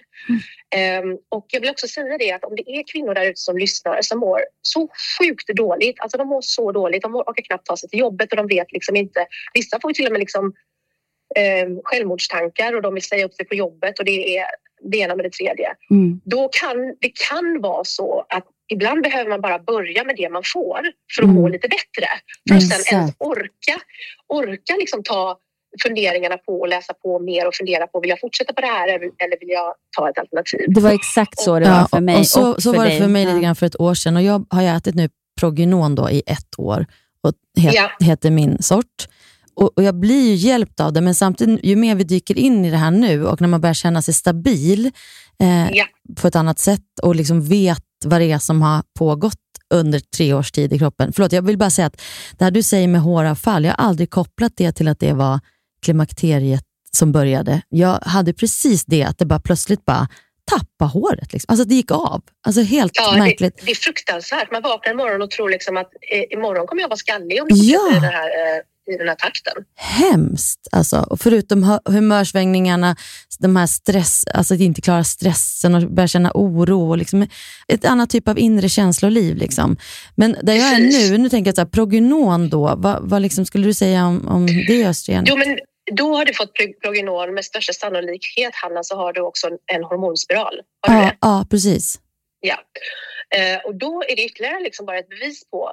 Ehm, 0.76 1.18
och 1.30 1.46
jag 1.48 1.62
vill 1.62 1.70
också 1.70 1.88
säga 1.88 2.18
det 2.18 2.32
att 2.32 2.44
om 2.44 2.56
det 2.56 2.72
är 2.72 2.84
kvinnor 2.92 3.14
där 3.14 3.26
ute 3.26 3.40
som 3.40 3.58
lyssnar 3.58 4.02
som 4.02 4.20
mår 4.20 4.40
så 4.62 4.90
sjukt 5.20 5.48
dåligt, 5.48 6.00
alltså 6.00 6.18
de 6.18 6.28
mår 6.28 6.42
så 6.42 6.72
dåligt, 6.72 7.02
de 7.02 7.16
orkar 7.16 7.44
knappt 7.44 7.66
ta 7.66 7.78
sig 7.78 7.90
till 7.90 8.00
jobbet 8.00 8.32
och 8.32 8.38
de 8.38 8.48
vet 8.48 8.72
liksom 8.72 8.96
inte, 8.96 9.26
vissa 9.54 9.80
får 9.82 9.92
ju 9.92 9.94
till 9.94 10.06
och 10.06 10.12
med 10.12 10.20
liksom 10.20 10.54
eh, 11.36 11.70
självmordstankar 11.84 12.76
och 12.76 12.82
de 12.82 12.94
vill 12.94 13.04
säga 13.04 13.26
upp 13.26 13.34
sig 13.34 13.46
på 13.46 13.56
jobbet 13.56 14.00
och 14.00 14.06
det 14.06 14.38
är 14.38 14.46
det 14.82 14.98
ena 14.98 15.16
med 15.16 15.26
det 15.26 15.34
tredje. 15.34 15.76
Mm. 15.92 16.22
Då 16.26 16.50
kan 16.52 16.96
det 17.00 17.12
kan 17.30 17.62
vara 17.62 17.84
så 17.84 18.26
att 18.30 18.46
ibland 18.76 19.04
behöver 19.04 19.30
man 19.30 19.42
bara 19.42 19.60
börja 19.60 20.04
med 20.04 20.16
det 20.18 20.30
man 20.30 20.44
får 20.54 20.80
för 21.16 21.24
att 21.24 21.30
må 21.30 21.48
lite 21.48 21.68
bättre. 21.68 22.08
För 22.50 22.56
att 22.56 22.64
sen 22.86 22.98
ens 22.98 23.16
orka, 23.20 23.76
orka 24.28 24.74
liksom 24.80 25.04
ta 25.04 25.38
funderingarna 25.84 26.38
på 26.38 26.60
och 26.60 26.68
läsa 26.68 26.94
på 26.94 27.20
mer 27.20 27.48
och 27.48 27.56
fundera 27.56 27.88
på 27.88 28.00
vill 28.00 28.10
jag 28.10 28.20
fortsätta 28.20 28.54
på 28.54 28.62
det 28.62 28.68
här 28.68 28.88
eller 29.24 29.40
vill 29.40 29.50
jag 29.50 29.74
ta 29.98 30.10
ett 30.10 30.18
alternativ? 30.18 30.66
Det 30.68 30.82
var 30.82 30.92
exakt 30.92 31.40
så 31.40 31.60
det 31.60 31.70
var 31.70 31.88
för 31.88 32.02
mig 32.02 32.18
och 32.20 32.28
så, 32.28 32.54
och 32.54 32.64
så 32.64 32.72
för 32.74 32.78
var 32.80 32.86
det 32.86 32.98
för 32.98 33.08
mig 33.08 33.24
Ja. 33.24 33.30
lite 33.30 33.44
grann 33.44 33.56
för 33.56 33.66
ett 33.66 33.80
år 33.80 33.94
sedan 33.94 34.16
och 34.18 34.24
jag 34.24 34.46
har 34.50 34.64
ätit 34.64 34.96
nu 34.96 35.10
Progynone 35.40 35.96
då 35.96 36.10
i 36.10 36.24
ett 36.26 36.54
år 36.60 36.86
och 37.24 37.34
het, 37.64 37.74
Ja. 37.74 37.90
heter 38.00 38.32
min 38.32 38.62
sort. 38.64 39.08
Och, 39.56 39.78
och 39.78 39.84
Jag 39.84 39.96
blir 40.00 40.28
ju 40.30 40.34
hjälpt 40.36 40.80
av 40.80 40.94
det, 40.94 41.02
men 41.02 41.16
samtidigt 41.16 41.66
ju 41.66 41.76
mer 41.76 41.96
vi 41.96 42.04
dyker 42.04 42.38
in 42.38 42.66
i 42.66 42.72
det 42.72 42.78
här 42.78 42.92
nu 42.92 43.26
och 43.26 43.42
när 43.42 43.48
man 43.48 43.62
börjar 43.62 43.74
känna 43.74 44.02
sig 44.02 44.14
stabil 44.14 44.86
eh, 45.42 45.72
Ja. 45.72 45.86
på 46.22 46.28
ett 46.28 46.36
annat 46.36 46.60
sätt 46.60 46.82
och 47.02 47.16
liksom 47.16 47.42
vet 47.42 47.84
vad 48.06 48.22
det 48.22 48.32
är 48.32 48.40
som 48.40 48.62
har 48.62 48.84
pågått 49.00 49.34
under 49.74 50.00
tre 50.00 50.34
års 50.34 50.52
tid 50.52 50.74
i 50.74 50.80
kroppen. 50.80 51.14
Förlåt, 51.14 51.32
jag 51.32 51.42
vill 51.42 51.58
bara 51.58 51.70
säga 51.70 51.86
att 51.88 52.02
det 52.38 52.44
här 52.44 52.52
du 52.52 52.64
säger 52.64 52.88
med 52.88 53.02
håravfall, 53.02 53.64
jag 53.66 53.72
har 53.78 53.86
aldrig 53.86 54.10
kopplat 54.10 54.54
det 54.56 54.72
till 54.72 54.88
att 54.88 55.00
det 55.00 55.14
var 55.14 55.40
klimakteriet 55.86 56.64
som 56.98 57.12
började. 57.12 57.62
Jag 57.70 58.00
hade 58.02 58.34
precis 58.34 58.86
det, 58.86 59.04
att 59.04 59.18
det 59.18 59.26
bara 59.26 59.40
plötsligt 59.40 59.86
bara 59.86 60.08
tappa 60.52 60.86
håret. 60.86 61.34
Liksom. 61.34 61.46
Alltså 61.54 61.66
det 61.66 61.76
gick 61.76 61.92
av. 61.92 62.22
Alltså 62.46 62.62
helt 62.62 62.92
Ja, 62.96 63.16
märkligt. 63.18 63.58
det, 63.58 63.66
det 63.66 63.72
är 63.72 63.76
fruktansvärt. 63.76 64.52
Man 64.52 64.62
vaknar 64.62 64.94
imorgon 64.94 65.22
och 65.22 65.32
tror 65.32 65.50
liksom 65.50 65.78
att 65.78 65.90
eh, 66.14 66.38
imorgon 66.38 66.68
kommer 66.68 66.82
jag 66.82 66.90
vara 66.90 66.98
skallig 66.98 67.42
om 67.42 67.48
jag 67.52 67.82
Ja. 67.82 67.90
den 67.94 68.04
här, 68.04 68.28
eh, 68.28 68.62
i 68.92 68.98
den 68.98 69.08
här 69.08 69.16
takten. 69.16 69.54
Hemskt. 69.76 70.68
Alltså. 70.72 71.06
Och 71.10 71.20
förutom 71.20 71.64
hu- 71.64 71.92
humörsvängningarna, 71.92 72.96
de 73.40 73.56
här 73.56 73.68
stress, 73.68 74.24
alltså 74.34 74.54
att 74.54 74.60
inte 74.60 74.82
klara 74.82 75.04
stressen 75.04 75.76
och 75.76 75.92
börja 75.92 76.08
känna 76.08 76.32
oro. 76.34 76.90
Och 76.90 76.98
liksom 76.98 77.28
ett 77.68 77.86
annat 77.86 78.10
typ 78.10 78.28
av 78.28 78.40
inre 78.40 78.70
känsloliv. 78.70 79.38
Liksom. 79.38 79.78
Men 80.16 80.38
där 80.44 80.54
jag 80.54 80.74
är 80.74 80.80
nu, 80.80 81.18
nu 81.18 81.30
tänker 81.30 81.48
jag 81.48 81.56
så 81.56 81.62
här, 81.62 81.70
prognon 81.70 82.50
då, 82.50 82.74
vad, 82.78 83.10
vad 83.10 83.22
liksom 83.22 83.46
skulle 83.46 83.68
du 83.68 83.74
säga 83.74 84.06
om, 84.06 84.28
om 84.28 84.48
det 84.68 84.86
östrogen? 84.86 85.26
Jo, 85.28 85.38
men 85.38 85.60
då 85.94 86.16
har 86.16 86.26
du 86.26 86.34
fått 86.34 86.54
prog- 86.54 86.82
progynol. 86.82 87.32
Med 87.32 87.46
största 87.46 87.74
sannolikhet, 87.74 88.56
Hanna, 88.56 88.84
så 88.84 88.96
har 88.96 89.14
du 89.14 89.22
också 89.22 89.48
en, 89.74 89.84
hormonspiral. 89.84 90.54
Har 90.88 90.96
ja, 90.96 91.12
ja, 91.22 91.46
precis. 91.50 92.00
Ja. 92.40 92.58
Eh, 93.36 93.66
och 93.66 93.76
då 93.76 94.04
är 94.10 94.16
det 94.16 94.26
ytterligare 94.26 94.64
liksom 94.64 94.86
bara 94.86 94.98
ett 95.00 95.10
bevis 95.10 95.50
på 95.50 95.72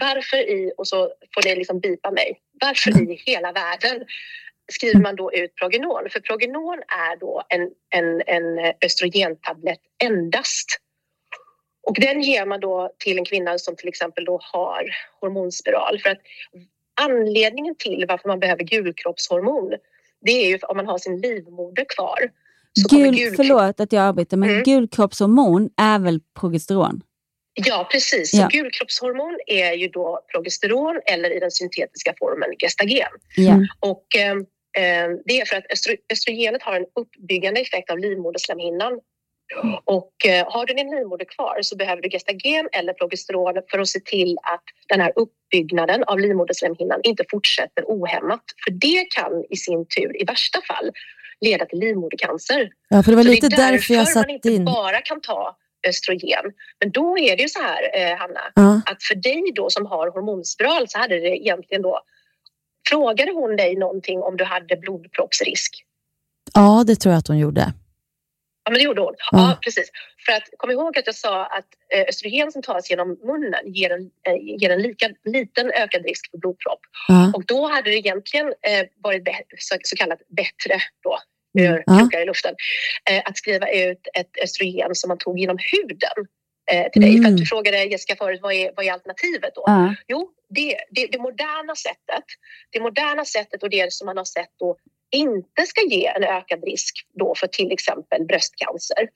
varför 0.00 0.36
i, 0.36 0.72
och 0.78 0.88
så 0.88 0.96
får 1.34 1.48
ni 1.48 1.56
liksom 1.56 1.80
bipa 1.80 2.10
mig, 2.10 2.38
varför 2.60 3.10
i 3.12 3.22
hela 3.26 3.52
världen 3.52 4.04
skriver 4.72 5.00
man 5.00 5.16
då 5.16 5.32
ut 5.32 5.54
progynol? 5.54 6.08
För 6.10 6.20
progynol 6.20 6.78
är 6.78 7.16
då 7.20 7.42
en, 7.48 7.70
en, 7.90 8.22
en 8.26 8.72
östrogentablett 8.84 9.80
endast. 10.04 10.66
Och 11.86 11.94
den 12.00 12.20
ger 12.22 12.46
man 12.46 12.60
då 12.60 12.90
till 12.98 13.18
en 13.18 13.24
kvinna 13.24 13.58
som 13.58 13.76
till 13.76 13.88
exempel 13.88 14.24
då 14.24 14.40
har 14.52 14.84
hormonspiral. 15.20 15.98
För 15.98 16.10
att 16.10 16.18
anledningen 17.00 17.74
till 17.78 18.04
varför 18.08 18.28
man 18.28 18.40
behöver 18.40 18.64
gulkroppshormon, 18.64 19.72
det 20.20 20.30
är 20.32 20.48
ju 20.48 20.58
om 20.58 20.76
man 20.76 20.86
har 20.86 20.98
sin 20.98 21.20
livmoder 21.20 21.84
kvar. 21.88 22.18
Så 22.72 22.96
Gul, 22.96 23.14
gul- 23.16 23.34
förlåt 23.36 23.80
att 23.80 23.92
jag 23.92 24.04
avbryter, 24.08 24.36
men 24.36 24.50
Mm. 24.50 24.62
gulkroppshormon 24.62 25.70
är 25.76 25.98
väl 25.98 26.20
progesteron? 26.40 27.02
Ja, 27.58 27.88
precis. 27.92 28.34
Ja. 28.34 28.42
Så 28.50 28.58
gulkroppshormon 28.58 29.38
är 29.46 29.72
ju 29.72 29.88
då 29.88 30.20
progesteron 30.32 31.00
eller 31.06 31.36
i 31.36 31.40
den 31.40 31.50
syntetiska 31.50 32.14
formen 32.18 32.48
gestagen. 32.58 33.08
Ja. 33.36 33.54
Och, 33.80 34.16
eh, 34.16 34.36
det 35.24 35.40
är 35.40 35.44
för 35.44 35.56
att 35.56 35.64
östro- 35.66 35.96
östrogenet 36.12 36.62
har 36.62 36.76
en 36.76 36.86
uppbyggande 36.94 37.60
effekt 37.60 37.90
av 37.90 37.98
livmoderslemhinnan. 37.98 39.00
Och 39.84 40.12
eh, 40.26 40.52
har 40.52 40.66
du 40.66 40.74
din 40.74 40.90
livmoder 40.90 41.24
kvar 41.24 41.58
så 41.62 41.76
behöver 41.76 42.02
du 42.02 42.08
gestagen 42.10 42.68
eller 42.72 42.92
progesteron 42.92 43.54
för 43.70 43.78
att 43.78 43.88
se 43.88 44.00
till 44.00 44.36
att 44.42 44.62
den 44.88 45.00
här 45.00 45.12
uppbyggnaden 45.16 46.04
av 46.04 46.18
livmoderslemhinnan 46.20 47.00
inte 47.02 47.24
fortsätter 47.30 47.84
ohämmat. 47.86 48.42
För 48.64 48.70
det 48.70 49.04
kan 49.14 49.44
i 49.50 49.56
sin 49.56 49.86
tur 49.96 50.22
i 50.22 50.24
värsta 50.24 50.60
fall 50.68 50.90
leda 51.40 51.64
till 51.66 51.78
livmodercancer. 51.78 52.70
Ja, 52.88 53.02
för 53.02 53.10
det 53.12 53.16
var 53.16 53.22
Så 53.24 53.30
lite 53.30 53.48
det 53.48 53.56
är 53.62 53.72
därför 53.72 53.94
jag 53.94 53.98
man 53.98 54.06
satt 54.06 54.28
inte 54.28 54.48
in. 54.50 54.64
bara 54.64 55.00
kan 55.00 55.20
ta 55.20 55.56
östrogen. 55.88 56.44
Men 56.80 56.90
då 56.90 57.18
är 57.18 57.36
det 57.36 57.42
ju 57.42 57.48
så 57.48 57.62
här, 57.62 57.82
eh, 57.94 58.18
Hanna, 58.18 58.40
Ja. 58.54 58.80
att 58.86 59.02
för 59.02 59.14
dig 59.14 59.52
då 59.54 59.70
som 59.70 59.86
har 59.86 60.10
hormonspiral 60.10 60.88
så 60.88 60.98
hade 60.98 61.20
det 61.20 61.36
egentligen 61.36 61.82
då 61.82 62.00
Frågade 62.88 63.32
hon 63.32 63.56
dig 63.56 63.76
någonting 63.76 64.22
om 64.22 64.36
du 64.36 64.44
hade 64.44 64.76
blodproppsrisk? 64.76 65.84
Ja, 66.54 66.84
det 66.86 66.96
tror 66.96 67.12
jag 67.12 67.18
att 67.18 67.28
hon 67.28 67.38
gjorde. 67.38 67.72
Ja, 68.64 68.70
men 68.70 68.74
det 68.74 68.84
gjorde 68.84 69.00
hon. 69.00 69.14
Ja. 69.18 69.38
Ja, 69.38 69.58
precis. 69.62 69.90
För 70.26 70.32
att 70.32 70.42
kom 70.56 70.70
ihåg 70.70 70.98
att 70.98 71.06
jag 71.06 71.14
sa 71.14 71.44
att 71.44 71.66
eh, 71.94 72.04
östrogen 72.08 72.52
som 72.52 72.62
tas 72.62 72.90
genom 72.90 73.08
munnen 73.08 73.74
ger 73.74 73.90
en, 73.90 74.10
eh, 74.28 74.56
ger 74.60 74.70
en 74.70 74.82
lika 74.82 75.08
liten 75.24 75.70
ökad 75.70 76.04
risk 76.04 76.30
för 76.30 76.38
blodpropp. 76.38 76.80
Ja. 77.08 77.32
Och 77.34 77.44
då 77.46 77.68
hade 77.68 77.90
det 77.90 77.96
egentligen 77.96 78.46
eh, 78.46 78.86
varit 79.02 79.28
så 79.84 79.96
kallat 79.96 80.18
bättre 80.28 80.80
då, 81.02 81.18
Mm. 81.58 81.82
mm. 81.86 81.98
Krokar 81.98 82.20
i 82.22 82.24
luften, 82.26 82.54
eh, 83.10 83.22
att 83.24 83.36
skriva 83.36 83.70
ut 83.70 84.08
ett 84.14 84.30
östrogen 84.42 84.94
som 84.94 85.08
man 85.08 85.18
tog 85.18 85.38
genom 85.38 85.58
huden 85.72 86.26
eh, 86.70 86.90
till 86.90 87.02
dig. 87.02 87.12
För 87.12 87.18
Mm. 87.18 87.32
att 87.32 87.38
du 87.38 87.46
frågade 87.46 87.84
Jessica 87.84 88.16
förut, 88.16 88.40
vad 88.42 88.52
är, 88.52 88.72
vad 88.76 88.86
är 88.86 88.92
alternativet 88.92 89.54
då? 89.54 89.62
Ja. 89.66 89.94
Jo, 90.08 90.30
det, 90.48 90.76
det, 90.90 91.06
det 91.06 91.18
moderna 91.18 91.74
sättet, 91.76 92.24
det 92.70 92.80
moderna 92.80 93.24
sättet 93.24 93.62
och 93.62 93.70
det 93.70 93.92
som 93.92 94.06
man 94.06 94.16
har 94.16 94.24
sett 94.24 94.50
då 94.58 94.76
inte 95.10 95.66
ska 95.66 95.80
ge 95.86 96.06
en 96.06 96.24
ökad 96.24 96.64
risk 96.64 96.94
då 97.14 97.34
för 97.34 97.46
till 97.46 97.72
exempel 97.72 98.24
bröstcancer 98.24 99.08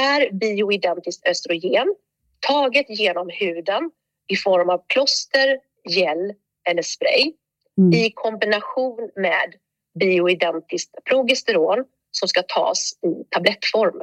är 0.00 0.32
bioidentiskt 0.32 1.26
östrogen 1.26 1.94
taget 2.40 2.86
genom 2.88 3.28
huden 3.32 3.90
i 4.28 4.36
form 4.36 4.70
av 4.70 4.78
plåster, 4.88 5.58
gel 5.88 6.32
eller 6.68 6.82
spray 6.82 7.32
Mm. 7.78 7.92
i 7.92 8.10
kombination 8.14 9.10
med 9.16 9.54
bioidentiskt 10.00 11.04
progesteron 11.04 11.84
som 12.10 12.28
ska 12.28 12.42
tas 12.42 12.92
i 12.92 13.24
tablettform. 13.30 14.02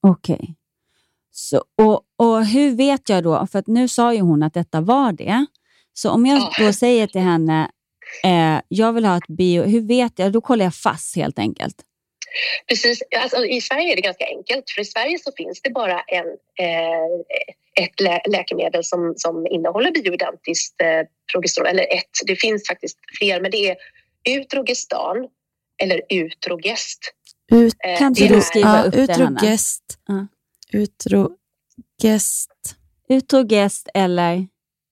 Okej. 0.00 0.54
Så, 1.30 1.64
och, 1.82 2.02
och 2.16 2.46
hur 2.46 2.76
vet 2.76 3.08
jag 3.08 3.24
då, 3.24 3.46
för 3.52 3.62
nu 3.66 3.88
sa 3.88 4.14
ju 4.14 4.20
hon 4.20 4.42
att 4.42 4.54
detta 4.54 4.80
var 4.80 5.12
det. 5.12 5.46
Så 5.92 6.10
om 6.10 6.26
jag 6.26 6.38
Ja. 6.38 6.52
då 6.66 6.72
säger 6.72 7.06
till 7.06 7.20
henne, 7.20 7.70
eh, 8.24 8.60
jag 8.68 8.92
vill 8.92 9.04
ha 9.04 9.16
ett 9.16 9.26
bio, 9.28 9.62
hur 9.62 9.80
vet 9.80 10.18
jag? 10.18 10.32
Då 10.32 10.40
kollar 10.40 10.64
jag 10.64 10.74
fast 10.74 11.16
helt 11.16 11.38
enkelt. 11.38 11.74
Precis, 12.68 13.02
alltså, 13.16 13.44
I 13.44 13.60
Sverige 13.60 13.92
är 13.92 13.96
det 13.96 14.02
ganska 14.02 14.24
enkelt 14.26 14.70
för 14.70 14.80
i 14.82 14.84
Sverige 14.84 15.18
så 15.18 15.32
finns 15.36 15.62
det 15.62 15.70
bara 15.70 16.00
en, 16.00 16.26
eh, 16.60 17.84
ett 17.84 18.00
lä 18.00 18.20
läkemedel 18.28 18.84
som, 18.84 19.14
som 19.16 19.46
innehåller 19.46 19.90
bioidentiskt 19.90 20.80
eh, 20.80 21.06
progesteron. 21.32 21.66
Eller 21.68 21.82
ett, 21.82 22.10
det 22.26 22.36
finns 22.36 22.68
faktiskt 22.68 22.98
fler 23.18 23.40
men 23.40 23.50
det 23.50 23.70
är 23.70 23.76
Utrogestan 24.26 25.28
eller 25.82 26.02
Utrogest. 26.08 27.12
Ut, 27.52 27.74
Eh, 27.84 27.98
Kan 27.98 28.12
det 28.12 28.20
inte 28.22 28.34
du 28.34 28.40
skriva 28.40 28.82
upp 28.84 28.92
det, 28.94 29.12
Hanna? 29.12 29.26
utrogest. 29.36 29.82
Ja. 30.06 30.26
Utrogest. 30.72 32.50
Utrogest 33.08 33.88
eller? 33.94 34.46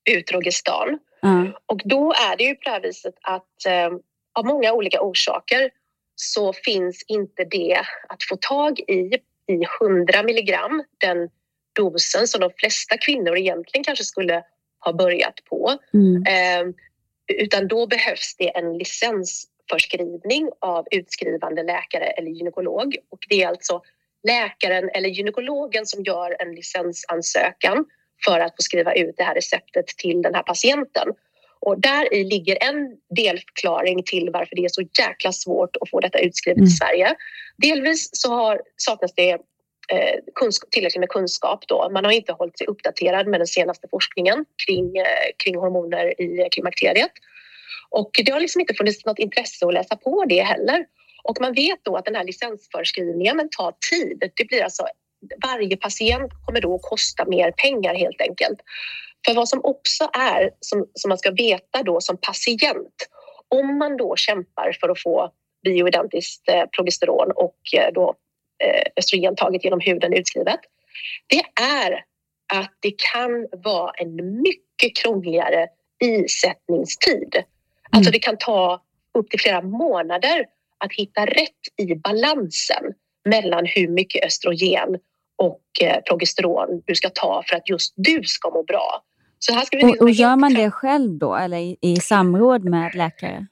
Utrogestan. 0.09 0.99
Ja. 1.21 1.45
Och 1.65 1.81
då 1.85 2.13
är 2.13 2.37
det 2.37 2.43
ju 2.43 2.55
på 2.55 2.61
det 2.63 2.69
här 2.69 2.81
viset 2.81 3.13
att 3.21 3.65
eh, 3.67 3.89
av 4.39 4.45
många 4.45 4.73
olika 4.73 5.01
orsaker 5.01 5.69
så 6.15 6.53
finns 6.53 7.03
inte 7.07 7.43
det 7.43 7.81
att 8.09 8.23
få 8.29 8.35
tag 8.35 8.79
i 8.79 9.17
i 9.47 9.65
100 9.81 10.23
milligram, 10.23 10.83
den 10.97 11.29
dosen 11.75 12.27
som 12.27 12.41
de 12.41 12.51
flesta 12.57 12.97
kvinnor 12.97 13.37
egentligen 13.37 13.83
kanske 13.83 14.03
skulle 14.03 14.43
ha 14.79 14.93
börjat 14.93 15.35
på. 15.49 15.77
Mm. 15.93 16.23
Eh, 16.23 16.73
utan 17.27 17.67
då 17.67 17.87
behövs 17.87 18.35
det 18.37 18.57
en 18.57 18.77
licensförskrivning 18.77 20.49
av 20.61 20.87
utskrivande 20.91 21.63
läkare 21.63 22.05
eller 22.05 22.31
gynekolog. 22.31 22.95
Och 23.11 23.19
det 23.29 23.43
är 23.43 23.47
alltså 23.47 23.81
läkaren 24.27 24.89
eller 24.89 25.09
gynekologen 25.09 25.85
som 25.85 26.03
gör 26.03 26.35
en 26.39 26.55
licensansökan 26.55 27.85
för 28.25 28.39
att 28.39 28.55
få 28.55 28.61
skriva 28.61 28.93
ut 28.93 29.17
det 29.17 29.23
här 29.23 29.35
receptet 29.35 29.87
till 29.87 30.21
den 30.21 30.35
här 30.35 30.43
patienten. 30.43 31.07
Och 31.59 31.79
där 31.79 32.13
i 32.13 32.23
ligger 32.23 32.57
en 32.63 32.97
delförklaring 33.15 34.03
till 34.03 34.29
varför 34.33 34.55
det 34.55 34.65
är 34.65 34.69
så 34.69 34.81
jäkla 34.99 35.31
svårt 35.31 35.75
att 35.81 35.89
få 35.89 35.99
detta 35.99 36.19
utskrivet 36.19 36.57
Mm. 36.57 36.67
i 36.67 36.71
Sverige. 36.71 37.15
Delvis 37.57 38.09
så 38.11 38.33
har, 38.33 38.61
saknas 38.77 39.13
det 39.15 39.37
Eh, 39.91 40.19
tillräckligt 40.71 40.99
med 40.99 41.09
kunskap. 41.09 41.67
Då. 41.67 41.89
Man 41.89 42.05
har 42.05 42.11
inte 42.11 42.33
hållit 42.33 42.57
sig 42.57 42.67
uppdaterad 42.67 43.27
med 43.27 43.39
den 43.39 43.47
senaste 43.47 43.87
forskningen 43.91 44.45
kring, 44.65 44.97
eh, 44.97 45.27
kring 45.43 45.55
hormoner 45.55 46.21
i 46.21 46.41
eh, 46.41 46.47
klimakteriet. 46.51 47.11
Och 47.89 48.09
det 48.25 48.31
har 48.31 48.39
liksom 48.39 48.61
inte 48.61 48.73
funnits 48.73 49.05
något 49.05 49.19
intresse 49.19 49.67
att 49.67 49.73
läsa 49.73 49.95
på 49.95 50.25
det 50.25 50.41
heller. 50.41 50.85
Och 51.23 51.37
man 51.41 51.53
vet 51.53 51.79
då 51.83 51.95
att 51.95 52.05
den 52.05 52.15
här 52.15 52.23
licensförskrivningen 52.23 53.49
tar 53.57 53.73
tid. 53.91 54.31
Det 54.35 54.45
blir 54.47 54.63
alltså, 54.63 54.87
varje 55.45 55.77
patient 55.77 56.31
kommer 56.45 56.61
då 56.61 56.75
att 56.75 56.81
kosta 56.81 57.25
mer 57.25 57.51
pengar 57.51 57.95
helt 57.95 58.21
enkelt. 58.21 58.59
För 59.27 59.33
vad 59.33 59.49
som 59.49 59.59
också 59.63 60.09
är, 60.13 60.49
som, 60.59 60.87
som 60.93 61.09
man 61.09 61.17
ska 61.17 61.31
veta 61.31 61.83
då 61.83 62.01
som 62.01 62.17
patient, 62.17 62.95
om 63.47 63.77
man 63.77 63.97
då 63.97 64.15
kämpar 64.15 64.77
för 64.81 64.89
att 64.89 65.01
få 65.01 65.31
bioidentiskt 65.63 66.49
eh, 66.49 66.63
progesteron 66.75 67.31
och 67.31 67.59
eh, 67.77 67.93
då 67.93 68.15
östrogen 68.97 69.35
taget 69.35 69.63
genom 69.63 69.79
huden 69.79 70.13
utskrivet, 70.13 70.59
det 71.27 71.63
är 71.63 72.03
att 72.53 72.73
det 72.79 72.93
kan 73.13 73.47
vara 73.63 73.91
en 73.91 74.41
mycket 74.41 74.95
krångligare 74.95 75.67
isättningstid. 76.03 77.43
Alltså 77.91 78.11
det 78.11 78.19
kan 78.19 78.37
ta 78.37 78.81
upp 79.13 79.29
till 79.29 79.39
flera 79.39 79.61
månader 79.61 80.45
att 80.77 80.93
hitta 80.93 81.25
rätt 81.25 81.61
i 81.77 81.95
balansen 81.95 82.83
mellan 83.29 83.65
hur 83.65 83.87
mycket 83.87 84.25
östrogen 84.25 84.99
och 85.35 85.61
eh, 85.81 86.01
progesteron 86.01 86.81
du 86.85 86.95
ska 86.95 87.09
ta 87.09 87.43
för 87.47 87.55
att 87.55 87.69
just 87.69 87.93
du 87.95 88.23
ska 88.23 88.49
må 88.49 88.63
bra. 88.63 89.03
Så 89.39 89.53
här 89.53 89.65
ska 89.65 89.77
vi 89.77 89.83
Och, 89.83 90.01
och 90.01 90.09
gör 90.09 90.35
man 90.35 90.53
det 90.53 90.71
själv 90.71 91.17
då 91.17 91.35
eller 91.35 91.57
i, 91.57 91.77
i 91.81 91.95
samråd 91.95 92.63
med 92.63 92.95
läkare? 92.95 93.47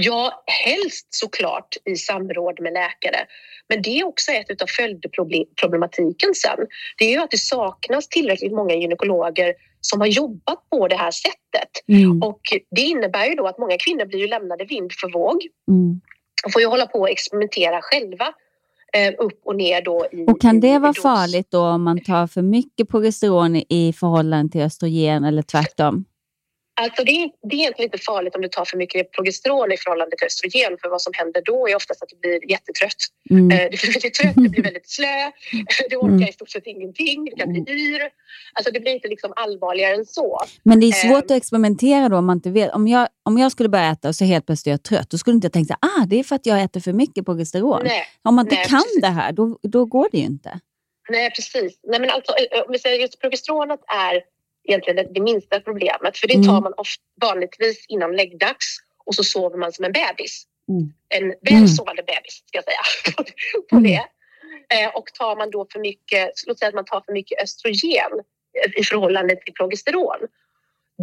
Ja, 0.00 0.44
helst 0.64 1.06
såklart 1.10 1.76
i 1.84 1.96
samråd 1.96 2.60
med 2.60 2.72
läkare. 2.72 3.26
Men 3.68 3.82
det 3.82 3.98
är 3.98 4.06
också 4.06 4.32
ett 4.32 4.62
av 4.62 4.66
följdproblematiken 4.66 6.34
sen. 6.34 6.66
Det 6.98 7.04
är 7.04 7.10
ju 7.10 7.18
att 7.18 7.30
det 7.30 7.38
saknas 7.38 8.08
tillräckligt 8.08 8.52
många 8.52 8.74
gynekologer 8.74 9.54
som 9.80 10.00
har 10.00 10.06
jobbat 10.06 10.70
på 10.70 10.88
det 10.88 10.96
här 10.96 11.10
sättet. 11.10 11.70
Mm. 11.88 12.22
Och 12.22 12.40
det 12.70 12.80
innebär 12.80 13.26
ju 13.26 13.34
då 13.34 13.46
att 13.46 13.58
många 13.58 13.76
kvinnor 13.78 14.04
blir 14.04 14.18
ju 14.18 14.26
lämnade 14.26 14.64
vind 14.64 14.92
för 14.92 15.12
våg 15.12 15.42
Mm. 15.68 16.00
och 16.44 16.52
får 16.52 16.62
ju 16.62 16.68
hålla 16.68 16.86
på 16.86 16.98
och 16.98 17.10
experimentera 17.10 17.80
själva 17.82 18.26
eh, 18.92 19.14
upp 19.18 19.40
och 19.44 19.56
ner 19.56 19.82
då 19.82 20.06
i 20.12 20.24
Och 20.26 20.40
kan 20.40 20.60
det 20.60 20.78
vara 20.78 20.94
farligt 20.94 21.50
då 21.50 21.60
om 21.60 21.82
man 21.82 22.04
tar 22.04 22.26
för 22.26 22.42
mycket 22.42 22.88
progesteron 22.88 23.56
i 23.56 23.94
förhållande 23.96 24.52
till 24.52 24.62
östrogen 24.62 25.24
eller 25.24 25.42
tvärtom? 25.42 26.04
Alltså 26.80 27.04
det, 27.04 27.10
är, 27.22 27.30
det 27.48 27.56
är 27.56 27.60
egentligen 27.60 27.86
inte 27.92 27.98
farligt 28.04 28.34
om 28.34 28.42
du 28.42 28.48
tar 28.48 28.64
för 28.64 28.76
mycket 28.76 29.12
progesteron 29.12 29.72
i 29.72 29.76
förhållande 29.76 30.16
till 30.16 30.26
östrogen 30.26 30.76
för 30.80 30.88
vad 30.88 31.02
som 31.02 31.12
händer 31.16 31.42
då 31.44 31.68
är 31.68 31.76
oftast 31.76 32.02
att 32.02 32.08
du 32.08 32.16
blir 32.16 32.50
jättetrött. 32.50 33.00
Mm. 33.30 33.50
Eh, 33.50 33.66
Du 33.70 33.76
blir 33.78 33.92
väldigt 33.92 34.14
trött, 34.14 34.34
du 34.36 34.48
blir 34.48 34.62
väldigt 34.62 34.90
slö, 34.90 35.30
du 35.90 35.96
orkar 35.96 36.08
Mm. 36.14 36.28
i 36.28 36.32
stort 36.32 36.50
sett 36.50 36.66
ingenting, 36.66 37.24
du 37.24 37.36
kan 37.36 37.52
bli 37.52 37.60
yr. 37.68 38.02
Alltså 38.52 38.72
det 38.72 38.80
blir 38.80 38.92
inte 38.92 39.08
liksom 39.08 39.32
allvarligare 39.36 39.94
än 39.94 40.04
så. 40.06 40.38
Men 40.62 40.80
det 40.80 40.86
är 40.86 40.92
svårt 40.92 41.30
Eh, 41.30 41.34
att 41.34 41.40
experimentera 41.42 42.08
då 42.08 42.16
om 42.16 42.26
man 42.26 42.36
inte 42.36 42.50
vet. 42.50 42.74
Om 42.74 42.88
jag, 42.88 43.08
om 43.22 43.38
jag 43.38 43.52
skulle 43.52 43.68
börja 43.68 43.90
äta 43.90 44.08
och 44.08 44.14
så 44.14 44.24
helt 44.24 44.46
plötsligt 44.46 44.66
är 44.66 44.70
jag 44.70 44.82
trött, 44.82 45.10
då 45.10 45.18
skulle 45.18 45.34
inte 45.34 45.44
jag 45.44 45.52
tänka 45.52 45.76
här, 45.82 45.90
ah, 46.02 46.06
det 46.06 46.18
är 46.18 46.24
för 46.24 46.36
att 46.36 46.46
jag 46.46 46.62
äter 46.62 46.80
för 46.80 46.92
mycket 46.92 47.24
progesteron. 47.24 47.80
Nej, 47.84 48.02
om 48.22 48.34
man 48.34 48.44
inte 48.46 48.54
nej, 48.54 48.64
kan 48.64 48.82
precis. 48.82 49.00
det 49.00 49.08
här, 49.08 49.32
då, 49.32 49.58
då 49.62 49.84
går 49.84 50.08
det 50.12 50.18
ju 50.18 50.24
inte. 50.24 50.60
Nej, 51.10 51.30
precis. 51.30 51.80
Nej, 51.82 52.00
men 52.00 52.10
alltså, 52.10 52.32
eh, 52.52 52.60
om 52.66 52.72
vi 52.72 52.78
säger 52.78 52.98
just 53.00 53.20
progesteronet 53.20 53.80
är 54.08 54.22
egentligen 54.68 55.12
det, 55.14 55.20
minsta 55.20 55.60
problemet 55.60 56.18
för 56.18 56.28
det 56.28 56.34
tar 56.34 56.50
Mm. 56.58 56.62
man 56.62 56.74
ofta, 56.76 57.02
vanligtvis 57.20 57.86
innan 57.88 58.16
läggdags 58.16 58.78
och 59.06 59.14
så 59.14 59.24
sover 59.24 59.56
man 59.58 59.72
som 59.72 59.84
en 59.84 59.92
bebis. 59.92 60.44
Mm. 60.68 60.92
En 61.08 61.28
väl 61.28 61.52
Mm. 61.54 61.68
sovande 61.68 62.02
bebis 62.02 62.42
ska 62.46 62.58
jag 62.58 62.64
säga 62.64 63.14
på, 63.16 63.22
på 63.76 63.80
det. 63.82 64.02
Eh, 64.74 64.88
och 64.94 65.06
tar 65.18 65.36
man 65.36 65.50
då 65.50 65.66
för 65.72 65.80
mycket, 65.80 66.30
låt 66.46 66.58
säga 66.58 66.68
att 66.68 66.74
man 66.74 66.84
tar 66.84 67.00
för 67.06 67.12
mycket 67.12 67.42
östrogen 67.42 68.10
i 68.76 68.84
förhållande 68.84 69.36
till 69.36 69.54
progesteron 69.54 70.20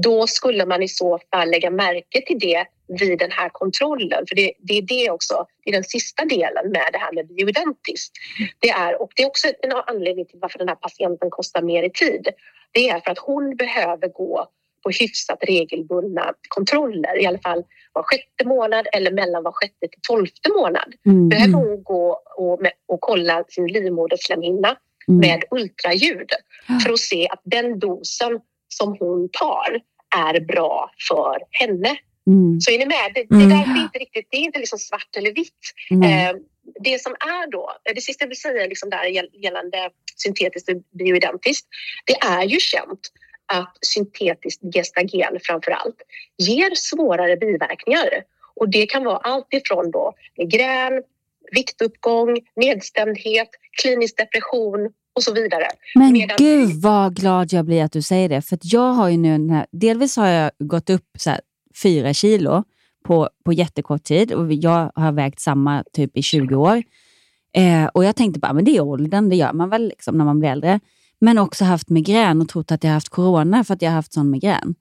då 0.04 0.28
skulle 0.28 0.66
man 0.66 0.84
i 0.84 0.88
så 0.88 1.20
fall 1.32 1.50
lägga 1.52 1.70
märke 1.70 2.22
till 2.28 2.40
det 2.40 2.66
vid 2.88 3.20
den 3.20 3.32
här 3.32 3.50
kontrollen. 3.50 4.26
För 4.28 4.36
det, 4.36 4.54
det 4.60 4.78
är 4.78 4.82
det 4.82 5.10
också, 5.10 5.46
det 5.64 5.70
är 5.70 5.74
den 5.74 5.84
sista 5.84 6.26
delen 6.26 6.72
med 6.72 6.90
det 6.92 6.98
här 6.98 7.14
med 7.14 7.28
bioidentiskt. 7.28 8.12
Det 8.60 8.70
är, 8.70 9.02
och 9.02 9.12
det 9.16 9.24
är 9.24 9.28
också 9.28 9.48
en 9.48 9.72
anledning 9.72 10.26
till 10.26 10.40
varför 10.42 10.60
den 10.60 10.68
här 10.68 10.76
patienten 10.76 11.30
kostar 11.30 11.62
mer 11.62 11.84
i 11.84 11.90
tid. 11.90 12.28
Det 12.72 12.90
är 12.90 13.00
för 13.00 13.12
att 13.12 13.20
hon 13.20 13.56
behöver 13.56 14.08
gå 14.08 14.48
på 14.84 14.90
hyfsat 14.90 15.38
regelbundna 15.42 16.34
kontroller, 16.48 17.22
i 17.22 17.26
alla 17.26 17.40
fall 17.40 17.64
var 17.94 18.04
sjätte 18.04 18.46
månad 18.46 18.88
eller 18.94 19.12
mellan 19.12 19.44
var 19.44 19.52
sjätte 19.52 19.88
till 19.88 20.02
tolfte 20.02 20.50
månad. 20.50 20.94
Mm. 21.06 21.30
Behöver 21.30 21.54
hon 21.54 21.84
gå 21.84 22.22
och, 22.38 22.60
och 22.88 23.02
kolla 23.02 23.44
sin 23.48 23.68
livmoderslemhinna 23.68 24.78
Mm. 25.08 25.20
med 25.20 25.44
ultraljud 25.52 26.30
för 26.84 26.94
att 26.94 27.00
se 27.00 27.28
att 27.30 27.42
den 27.44 27.80
dosen 27.80 28.40
som 28.68 28.98
hon 29.00 29.30
tar 29.30 29.82
är 30.16 30.40
bra 30.40 30.92
för 31.10 31.38
henne. 31.50 31.98
Mm. 32.28 32.62
Så 32.62 32.72
är 32.72 32.78
ni 32.80 32.86
med? 32.86 33.12
Det, 33.16 33.24
det 33.30 33.36
Mm. 33.36 33.52
är 33.52 33.56
därför 33.58 33.82
inte 33.82 34.00
riktigt, 34.00 34.28
det 34.32 34.38
är 34.38 34.42
inte 34.42 34.60
liksom 34.60 34.80
svart 34.80 35.16
eller 35.18 35.34
vitt. 35.34 35.64
Eh, 35.92 36.36
det 36.84 37.02
som 37.02 37.12
är 37.12 37.52
då, 37.52 37.72
det 37.96 38.02
sista 38.02 38.24
jag 38.24 38.28
vill 38.30 38.40
säga 38.40 38.68
liksom 38.68 38.90
där 38.90 39.04
gäll- 39.06 39.30
gällande 39.44 39.90
syntetiskt 40.16 40.70
och 40.70 40.76
bioidentiskt, 41.00 41.68
det 42.06 42.14
är 42.28 42.44
ju 42.44 42.60
känt 42.60 43.00
att 43.54 43.78
syntetiskt 43.82 44.62
gestagen 44.76 45.38
framför 45.44 45.72
allt 45.72 45.96
ger 46.38 46.72
svårare 46.76 47.38
biverkningar. 47.38 48.10
Och 48.56 48.70
det 48.70 48.86
kan 48.86 49.04
vara 49.04 49.18
allt 49.18 49.48
ifrån 49.54 49.92
då 49.92 50.14
migrän, 50.38 51.04
viktuppgång, 51.52 52.38
nedstämdhet, 52.56 53.50
klinisk 53.82 54.18
depression 54.18 54.92
och 55.16 55.24
så 55.24 55.34
vidare. 55.34 55.68
Men 55.96 56.14
Medan- 56.14 56.38
gud 56.38 56.82
vad 56.82 57.16
glad 57.16 57.54
jag 57.54 57.66
blir 57.66 57.84
att 57.84 57.92
du 57.92 58.02
säger 58.02 58.30
det. 58.30 58.42
För 58.42 58.58
jag 58.62 58.94
har 58.94 59.10
ju 59.10 59.18
nu 59.18 59.54
här, 59.54 59.66
delvis 59.72 60.18
har 60.18 60.28
jag 60.28 60.52
gått 60.60 60.90
upp 60.90 61.06
så 61.18 61.30
här, 61.30 61.40
fyra 61.84 62.14
kilo 62.14 62.64
på, 63.06 63.30
på 63.46 63.54
jättekort 63.54 64.04
tid 64.04 64.34
och 64.34 64.54
jag 64.54 64.92
har 64.96 65.12
vägt 65.12 65.40
samma 65.40 65.84
typ 65.94 66.18
i 66.18 66.22
20 66.22 66.56
år. 66.56 66.84
Eh, 67.58 67.86
och 67.94 68.06
jag 68.06 68.16
tänkte 68.16 68.40
bara, 68.40 68.54
men 68.54 68.66
det 68.66 68.78
är 68.78 68.82
åldern, 68.82 69.30
det 69.30 69.36
gör 69.36 69.54
man 69.54 69.70
väl 69.70 69.88
liksom 69.88 70.18
när 70.18 70.26
man 70.26 70.40
blir 70.40 70.50
äldre. 70.50 70.80
Men 71.20 71.38
också 71.38 71.64
haft 71.64 71.90
migrän 71.90 72.42
och 72.42 72.50
trott 72.50 72.72
att 72.72 72.84
jag 72.84 72.92
haft 72.92 73.10
corona 73.10 73.64
för 73.64 73.74
att 73.74 73.82
jag 73.82 73.90
har 73.90 73.96
haft 73.96 74.14
sån 74.14 74.30
migrän. 74.32 74.76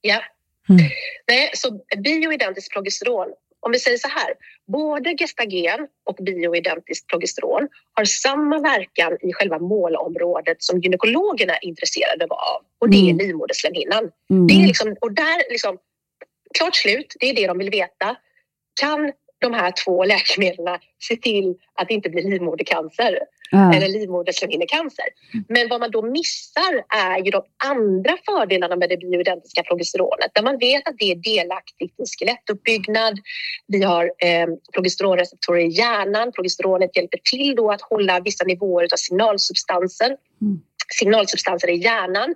Ja. 0.00 0.20
Nej, 1.28 1.50
så 1.54 1.80
bioidentiskt 2.04 2.72
progesteron, 2.72 3.26
om 3.60 3.72
vi 3.72 3.78
säger 3.78 3.98
så 3.98 4.08
här, 4.08 4.30
både 4.72 5.16
gestagen 5.18 5.80
och 6.04 6.24
bioidentiskt 6.24 7.06
progesteron 7.06 7.68
har 7.92 8.04
samma 8.04 8.58
verkan 8.60 9.12
i 9.20 9.32
själva 9.32 9.58
målområdet 9.58 10.62
som 10.62 10.80
gynekologerna 10.80 11.52
är 11.52 11.64
intresserade 11.64 12.24
av 12.24 12.60
och 12.80 12.90
det 12.90 12.96
är 12.96 13.10
Mm. 13.10 13.18
livmoderslemhinnan. 13.26 14.10
Mm. 14.30 14.46
Det 14.46 14.54
är 14.54 14.66
liksom, 14.66 14.96
och 15.00 15.12
där 15.12 15.50
liksom, 15.50 15.78
klart 16.52 16.76
slut, 16.76 17.16
det 17.20 17.30
är 17.30 17.34
det 17.34 17.46
de 17.46 17.58
vill 17.58 17.70
veta. 17.70 18.16
Kan 18.80 19.12
de 19.38 19.54
här 19.54 19.72
två 19.84 20.04
läkemedlen 20.04 20.78
se 20.98 21.16
till 21.16 21.54
att 21.74 21.88
det 21.88 21.94
inte 21.94 22.10
blir 22.10 22.30
livmodercancer 22.30 23.18
Ja. 23.54 23.74
eller 23.74 23.88
livmoderslemhinnecancer? 23.88 25.04
Men 25.48 25.68
vad 25.68 25.80
man 25.80 25.90
då 25.90 26.02
missar 26.02 26.84
är 26.88 27.24
ju 27.24 27.30
de 27.30 27.42
andra 27.64 28.16
fördelarna 28.26 28.76
med 28.76 28.88
det 28.88 28.96
bioidentiska 28.96 29.62
progesteronet 29.62 30.30
där 30.34 30.42
man 30.42 30.58
vet 30.58 30.88
att 30.88 30.98
det 30.98 31.10
är 31.10 31.14
delaktigt 31.14 32.00
i 32.00 32.04
skelettuppbyggnad. 32.18 33.18
Vi 33.66 33.82
har 33.82 34.04
eh, 34.04 34.46
progesteronreceptorer 34.74 35.60
i 35.60 35.68
hjärnan. 35.68 36.32
Progesteronet 36.32 36.96
hjälper 36.96 37.18
till 37.30 37.54
då 37.56 37.70
att 37.70 37.82
hålla 37.82 38.20
vissa 38.20 38.44
nivåer 38.44 38.84
av 38.84 38.96
signalsubstanser 38.96 40.16
signalsubstanser 40.98 41.70
i 41.70 41.76
hjärnan 41.76 42.34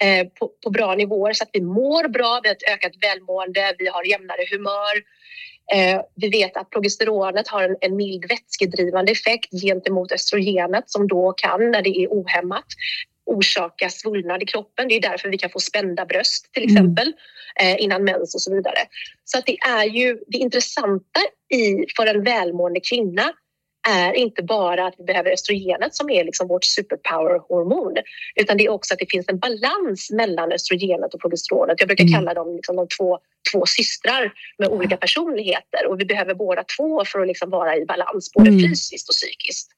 eh, 0.00 0.26
på, 0.26 0.50
på 0.64 0.70
bra 0.70 0.94
nivåer 0.94 1.32
så 1.32 1.44
att 1.44 1.50
vi 1.52 1.60
mår 1.60 2.08
bra, 2.08 2.40
vi 2.42 2.48
har 2.48 2.56
ett 2.56 2.70
ökat 2.72 2.92
välmående, 3.02 3.74
vi 3.78 3.88
har 3.88 4.04
jämnare 4.04 4.46
humör. 4.50 4.96
Eh, 5.72 6.00
vi 6.14 6.28
vet 6.28 6.56
att 6.56 6.70
progesteronet 6.70 7.48
har 7.48 7.62
en, 7.62 7.76
en 7.80 7.96
mild 7.96 8.24
vätskedrivande 8.28 9.12
effekt 9.12 9.50
gentemot 9.62 10.12
östrogenet 10.12 10.90
som 10.90 11.08
då 11.08 11.32
kan, 11.32 11.70
när 11.70 11.82
det 11.82 12.02
är 12.02 12.08
ohämmat, 12.08 12.66
orsaka 13.26 13.90
svullnad 13.90 14.42
i 14.42 14.46
kroppen. 14.46 14.88
Det 14.88 14.94
är 14.94 15.00
därför 15.00 15.28
vi 15.28 15.38
kan 15.38 15.50
få 15.50 15.60
spända 15.60 16.06
bröst 16.06 16.52
till 16.52 16.62
Mm. 16.62 16.76
exempel 16.76 17.12
eh, 17.60 17.82
innan 17.82 18.04
mens 18.04 18.34
och 18.34 18.42
så 18.42 18.54
vidare. 18.54 18.78
Så 19.24 19.38
att 19.38 19.46
det 19.46 19.58
är 19.58 19.84
ju 19.84 20.18
det 20.26 20.38
intressanta 20.38 21.20
i, 21.54 21.86
för 21.96 22.06
en 22.06 22.22
välmående 22.24 22.80
kvinna 22.80 23.32
är 23.88 24.12
inte 24.12 24.42
bara 24.42 24.86
att 24.86 24.94
vi 24.98 25.04
behöver 25.04 25.30
östrogenet 25.30 25.94
som 25.94 26.10
är 26.10 26.24
liksom 26.24 26.48
vårt 26.48 26.64
superpower-hormon 26.64 27.96
utan 28.34 28.56
det 28.56 28.64
är 28.64 28.70
också 28.70 28.94
att 28.94 29.00
det 29.00 29.10
finns 29.10 29.28
en 29.28 29.38
balans 29.38 30.10
mellan 30.10 30.52
östrogenet 30.52 31.14
och 31.14 31.20
progesteronet. 31.20 31.76
Jag 31.80 31.88
brukar 31.88 32.04
Mm. 32.04 32.14
kalla 32.14 32.34
dem 32.34 32.56
liksom 32.56 32.76
de 32.76 32.88
två, 32.88 33.18
två 33.52 33.66
systrar 33.66 34.32
med 34.58 34.68
olika 34.68 34.96
personligheter 34.96 35.86
och 35.88 36.00
vi 36.00 36.04
behöver 36.04 36.34
båda 36.34 36.64
två 36.76 37.04
för 37.04 37.20
att 37.20 37.26
liksom 37.26 37.50
vara 37.50 37.76
i 37.76 37.84
balans 37.86 38.32
både 38.34 38.48
Mm. 38.50 38.60
fysiskt 38.60 39.08
och 39.08 39.12
psykiskt. 39.14 39.70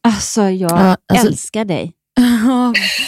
Alltså, 0.00 0.40
jag 0.42 0.70
Ja, 0.70 0.96
alltså- 1.06 1.26
älskar 1.26 1.64
dig. 1.64 1.92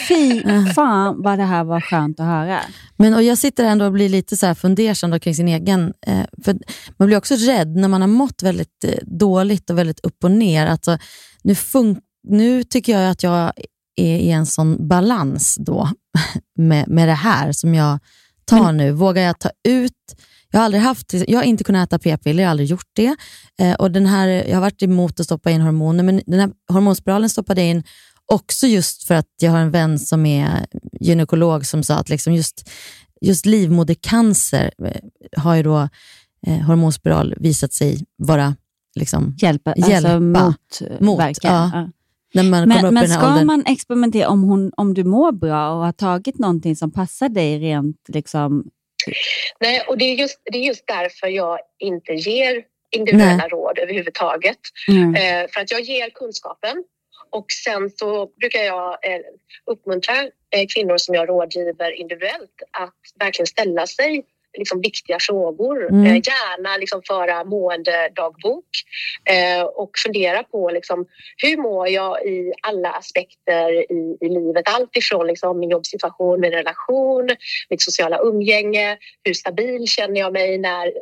Fy 0.08 0.42
fan 0.74 1.22
vad 1.22 1.38
det 1.38 1.44
här 1.44 1.64
var 1.64 1.80
skönt 1.80 2.20
att 2.20 2.26
höra. 2.26 2.60
Men 2.96 3.14
och 3.14 3.22
Jag 3.22 3.38
sitter 3.38 3.64
ändå 3.64 3.84
och 3.84 3.92
blir 3.92 4.08
lite 4.08 4.36
så 4.36 4.46
här 4.46 4.54
fundersam 4.54 5.10
då 5.10 5.18
kring 5.18 5.34
sin 5.34 5.48
egen... 5.48 5.92
Eh, 6.06 6.24
för 6.44 6.56
Man 6.96 7.06
blir 7.06 7.18
också 7.18 7.34
rädd 7.34 7.76
när 7.76 7.88
man 7.88 8.00
har 8.00 8.08
mått 8.08 8.42
väldigt 8.42 8.84
eh, 8.84 8.94
dåligt 9.02 9.70
och 9.70 9.78
väldigt 9.78 10.00
upp 10.00 10.24
och 10.24 10.30
ner. 10.30 10.66
Alltså, 10.66 10.98
nu, 11.42 11.54
fun- 11.54 12.00
nu 12.28 12.64
tycker 12.64 12.92
jag 13.00 13.10
att 13.10 13.22
jag 13.22 13.52
är 13.96 14.16
i 14.18 14.30
en 14.30 14.46
sån 14.46 14.88
balans 14.88 15.56
då 15.60 15.90
med, 16.58 16.88
med 16.88 17.08
det 17.08 17.14
här 17.14 17.52
som 17.52 17.74
jag 17.74 17.98
tar 18.44 18.72
nu. 18.72 18.92
Vågar 18.92 19.22
jag 19.22 19.38
ta 19.38 19.50
ut 19.68 19.92
jag 20.50 20.60
har 20.60 20.64
aldrig 20.64 20.82
haft, 20.82 21.14
jag 21.28 21.38
har 21.38 21.44
inte 21.44 21.64
kunnat 21.64 21.88
äta 21.88 21.98
p-piller, 21.98 22.42
jag 22.42 22.48
har 22.48 22.50
aldrig 22.50 22.68
gjort 22.68 22.90
det. 22.92 23.16
Eh, 23.60 23.74
och 23.74 23.90
den 23.90 24.06
här, 24.06 24.28
jag 24.28 24.54
har 24.56 24.60
varit 24.60 24.82
emot 24.82 25.20
att 25.20 25.26
stoppa 25.26 25.50
in 25.50 25.60
hormoner, 25.60 26.04
men 26.04 26.22
den 26.26 26.40
här 26.40 26.50
hormonspiralen 26.72 27.30
stoppade 27.30 27.62
in 27.62 27.82
också 28.26 28.66
just 28.66 29.04
för 29.04 29.14
att 29.14 29.28
jag 29.40 29.50
har 29.50 29.58
en 29.58 29.70
vän 29.70 29.98
som 29.98 30.26
är 30.26 30.66
gynekolog 31.00 31.66
som 31.66 31.82
sa 31.82 31.94
att 31.94 32.08
liksom 32.08 32.34
just, 32.34 32.70
just 33.20 33.46
livmodercancer 33.46 34.72
eh, 34.84 35.00
har 35.36 35.54
ju 35.54 35.62
då 35.62 35.88
eh, 36.46 36.58
hormonspiral 36.66 37.34
visat 37.36 37.72
sig 37.72 38.04
vara 38.16 38.56
liksom, 38.94 39.34
hjälpa. 39.38 39.74
hjälpa 39.76 40.08
alltså 40.08 40.20
mot. 40.20 41.40
Ja. 41.42 41.70
Ja. 41.74 41.90
När 42.34 42.42
man 42.42 42.68
Men, 42.68 42.94
men 42.94 43.08
ska 43.08 43.28
åldern. 43.28 43.46
man 43.46 43.62
experimentera 43.66 44.28
om, 44.28 44.42
hon, 44.42 44.72
om 44.76 44.94
du 44.94 45.04
mår 45.04 45.32
bra 45.32 45.70
och 45.70 45.84
har 45.84 45.92
tagit 45.92 46.38
någonting 46.38 46.76
som 46.76 46.92
passar 46.92 47.28
dig 47.28 47.58
rent 47.58 47.96
liksom, 48.08 48.64
Nej, 49.60 49.80
och 49.88 49.98
det 49.98 50.04
är, 50.04 50.14
just, 50.14 50.40
det 50.52 50.58
är 50.58 50.62
just 50.62 50.84
därför 50.86 51.26
jag 51.26 51.58
inte 51.78 52.12
ger 52.12 52.62
individuella 52.90 53.36
Nej. 53.36 53.48
råd 53.48 53.78
överhuvudtaget. 53.78 54.58
Mm. 54.88 55.14
Eh, 55.14 55.50
för 55.50 55.60
att 55.60 55.70
jag 55.70 55.80
ger 55.80 56.10
kunskapen 56.10 56.84
och 57.30 57.46
sen 57.64 57.90
så 57.90 58.26
brukar 58.26 58.60
jag 58.60 58.92
eh, 59.02 59.20
uppmuntra 59.66 60.14
eh, 60.50 60.66
kvinnor 60.74 60.96
som 60.96 61.14
jag 61.14 61.28
rådgiver 61.28 61.90
individuellt 61.90 62.62
att 62.70 62.94
verkligen 63.18 63.46
ställa 63.46 63.86
sig 63.86 64.24
liksom, 64.58 64.80
viktiga 64.80 65.18
frågor. 65.20 65.88
Mm. 65.90 66.06
Eh, 66.06 66.14
gärna 66.14 66.76
liksom, 66.76 67.02
föra 67.06 67.44
måendedagbok 67.44 68.64
eh, 69.24 69.62
och 69.62 69.90
fundera 70.04 70.42
på 70.42 70.70
liksom, 70.70 71.06
hur 71.36 71.56
mår 71.56 71.88
jag 71.88 72.26
i 72.26 72.52
alla 72.62 72.90
aspekter 72.90 73.92
i, 73.92 74.16
i 74.20 74.28
livet. 74.28 74.68
Allt 74.68 74.96
ifrån 74.96 75.26
liksom, 75.26 75.58
min 75.58 75.70
jobbsituation, 75.70 76.40
min 76.40 76.52
relation, 76.52 77.28
mitt 77.70 77.82
sociala 77.82 78.18
umgänge. 78.18 78.98
Hur 79.24 79.34
stabil 79.34 79.86
känner 79.86 80.20
jag 80.20 80.32
mig 80.32 80.58
när 80.58 80.84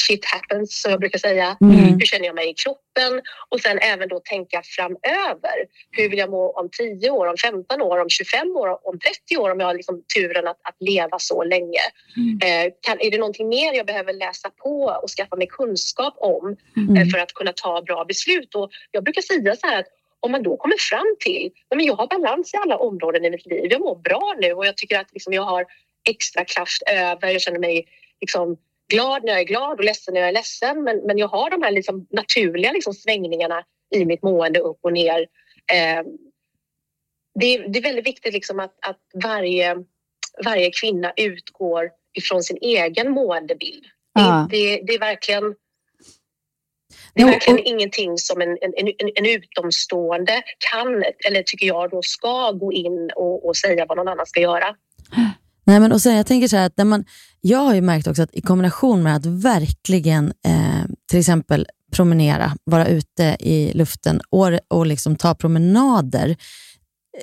shit 0.00 0.24
happens, 0.24 0.82
som 0.82 0.90
jag 0.90 1.00
brukar 1.00 1.18
säga. 1.18 1.56
Mm. 1.60 1.76
Hur 1.98 2.06
känner 2.06 2.26
jag 2.26 2.34
mig 2.34 2.50
i 2.50 2.54
kroppen? 2.54 3.22
Och 3.48 3.60
sen 3.60 3.78
även 3.78 4.08
då 4.08 4.20
tänka 4.24 4.62
framöver. 4.64 5.56
Hur 5.90 6.08
vill 6.08 6.18
jag 6.18 6.30
må 6.30 6.50
om 6.50 6.68
10 6.78 7.10
år, 7.10 7.26
om 7.26 7.36
15 7.36 7.82
år, 7.82 7.98
om 7.98 8.08
25 8.08 8.56
år, 8.56 8.88
om 8.88 8.98
30 8.98 9.36
år 9.36 9.50
om 9.50 9.60
jag 9.60 9.66
har 9.66 9.74
liksom 9.74 10.02
turen 10.16 10.46
att, 10.46 10.60
att 10.62 10.76
leva 10.80 11.18
så 11.18 11.44
länge? 11.44 11.80
Eh, 12.44 12.72
kan, 12.80 13.00
är 13.00 13.10
det 13.10 13.18
någonting 13.18 13.48
mer 13.48 13.72
jag 13.74 13.86
behöver 13.86 14.12
läsa 14.12 14.50
på 14.50 14.98
och 15.02 15.10
skaffa 15.10 15.36
mig 15.36 15.46
kunskap 15.46 16.14
om 16.16 16.56
Mm. 16.76 16.96
eh, 16.96 17.08
för 17.08 17.18
att 17.18 17.32
kunna 17.34 17.52
ta 17.52 17.82
bra 17.82 18.04
beslut? 18.04 18.54
Och 18.54 18.70
jag 18.90 19.04
brukar 19.04 19.22
säga 19.22 19.56
så 19.56 19.66
här 19.66 19.80
att 19.80 19.86
om 20.20 20.32
man 20.32 20.42
då 20.42 20.56
kommer 20.56 20.76
fram 20.78 21.16
till 21.20 21.50
att 21.68 21.84
jag 21.84 21.94
har 21.94 22.06
balans 22.06 22.54
i 22.54 22.56
alla 22.56 22.76
områden 22.76 23.24
i 23.24 23.30
mitt 23.30 23.46
liv, 23.46 23.66
jag 23.70 23.80
mår 23.80 23.96
bra 23.96 24.34
nu 24.40 24.52
och 24.52 24.66
jag 24.66 24.76
tycker 24.76 24.98
att 24.98 25.12
liksom, 25.12 25.32
jag 25.32 25.42
har 25.42 25.64
extra 26.08 26.44
kraft 26.44 26.82
över, 26.90 27.28
jag 27.28 27.40
känner 27.40 27.58
mig 27.58 27.86
liksom, 28.20 28.56
glad 28.92 29.24
när 29.24 29.32
jag 29.32 29.40
är 29.40 29.44
glad 29.44 29.78
och 29.78 29.84
ledsen 29.84 30.14
när 30.14 30.20
jag 30.20 30.28
är 30.28 30.32
ledsen 30.32 30.84
men, 30.84 30.96
men 31.06 31.18
jag 31.18 31.28
har 31.28 31.50
de 31.50 31.62
här 31.62 31.70
liksom, 31.70 32.06
naturliga 32.10 32.72
liksom, 32.72 32.94
svängningarna 32.94 33.64
i 33.94 34.04
mitt 34.04 34.22
mående 34.22 34.60
upp 34.60 34.78
och 34.82 34.92
ner. 34.92 35.20
Eh, 35.72 36.02
det, 37.40 37.46
är, 37.46 37.68
det 37.68 37.78
är 37.78 37.82
väldigt 37.82 38.06
viktigt 38.06 38.32
liksom, 38.32 38.60
att, 38.60 38.74
att 38.86 39.00
varje, 39.24 39.76
varje 40.44 40.70
kvinna 40.70 41.12
utgår 41.16 41.90
ifrån 42.18 42.42
sin 42.42 42.58
egen 42.60 43.10
måendebild. 43.10 43.82
Det, 44.14 44.20
Ja. 44.20 44.48
det, 44.50 44.82
det 44.86 44.94
är 44.94 44.98
verkligen 44.98 45.54
det 47.14 47.22
är 47.22 47.26
verkligen 47.26 47.66
ingenting 47.66 48.18
som 48.18 48.40
en, 48.40 48.48
en, 48.48 48.72
en, 48.76 49.10
en 49.14 49.26
utomstående 49.26 50.42
kan, 50.72 51.04
eller 51.26 51.42
tycker 51.42 51.66
jag 51.66 51.90
då 51.90 52.02
ska 52.02 52.52
gå 52.52 52.72
in 52.72 53.10
och, 53.16 53.46
och 53.46 53.56
säga 53.56 53.86
vad 53.86 53.96
någon 53.96 54.08
annan 54.08 54.26
ska 54.26 54.40
göra. 54.40 54.76
Nej, 55.64 55.80
men 55.80 55.92
och 55.92 56.02
sen, 56.02 56.16
jag 56.16 56.26
tänker 56.26 56.48
så 56.48 56.56
att 56.56 56.76
när 56.76 56.84
man, 56.84 57.04
jag 57.40 57.58
har 57.58 57.74
ju 57.74 57.80
märkt 57.80 58.06
också 58.06 58.22
att 58.22 58.34
i 58.34 58.40
kombination 58.40 59.02
med 59.02 59.16
att 59.16 59.26
verkligen 59.26 60.32
eh, 60.46 60.82
till 61.10 61.18
exempel 61.18 61.66
promenera, 61.92 62.56
vara 62.64 62.86
ute 62.86 63.36
i 63.40 63.72
luften 63.74 64.20
och, 64.30 64.58
och 64.68 64.86
liksom 64.86 65.16
ta 65.16 65.34
promenader, 65.34 66.36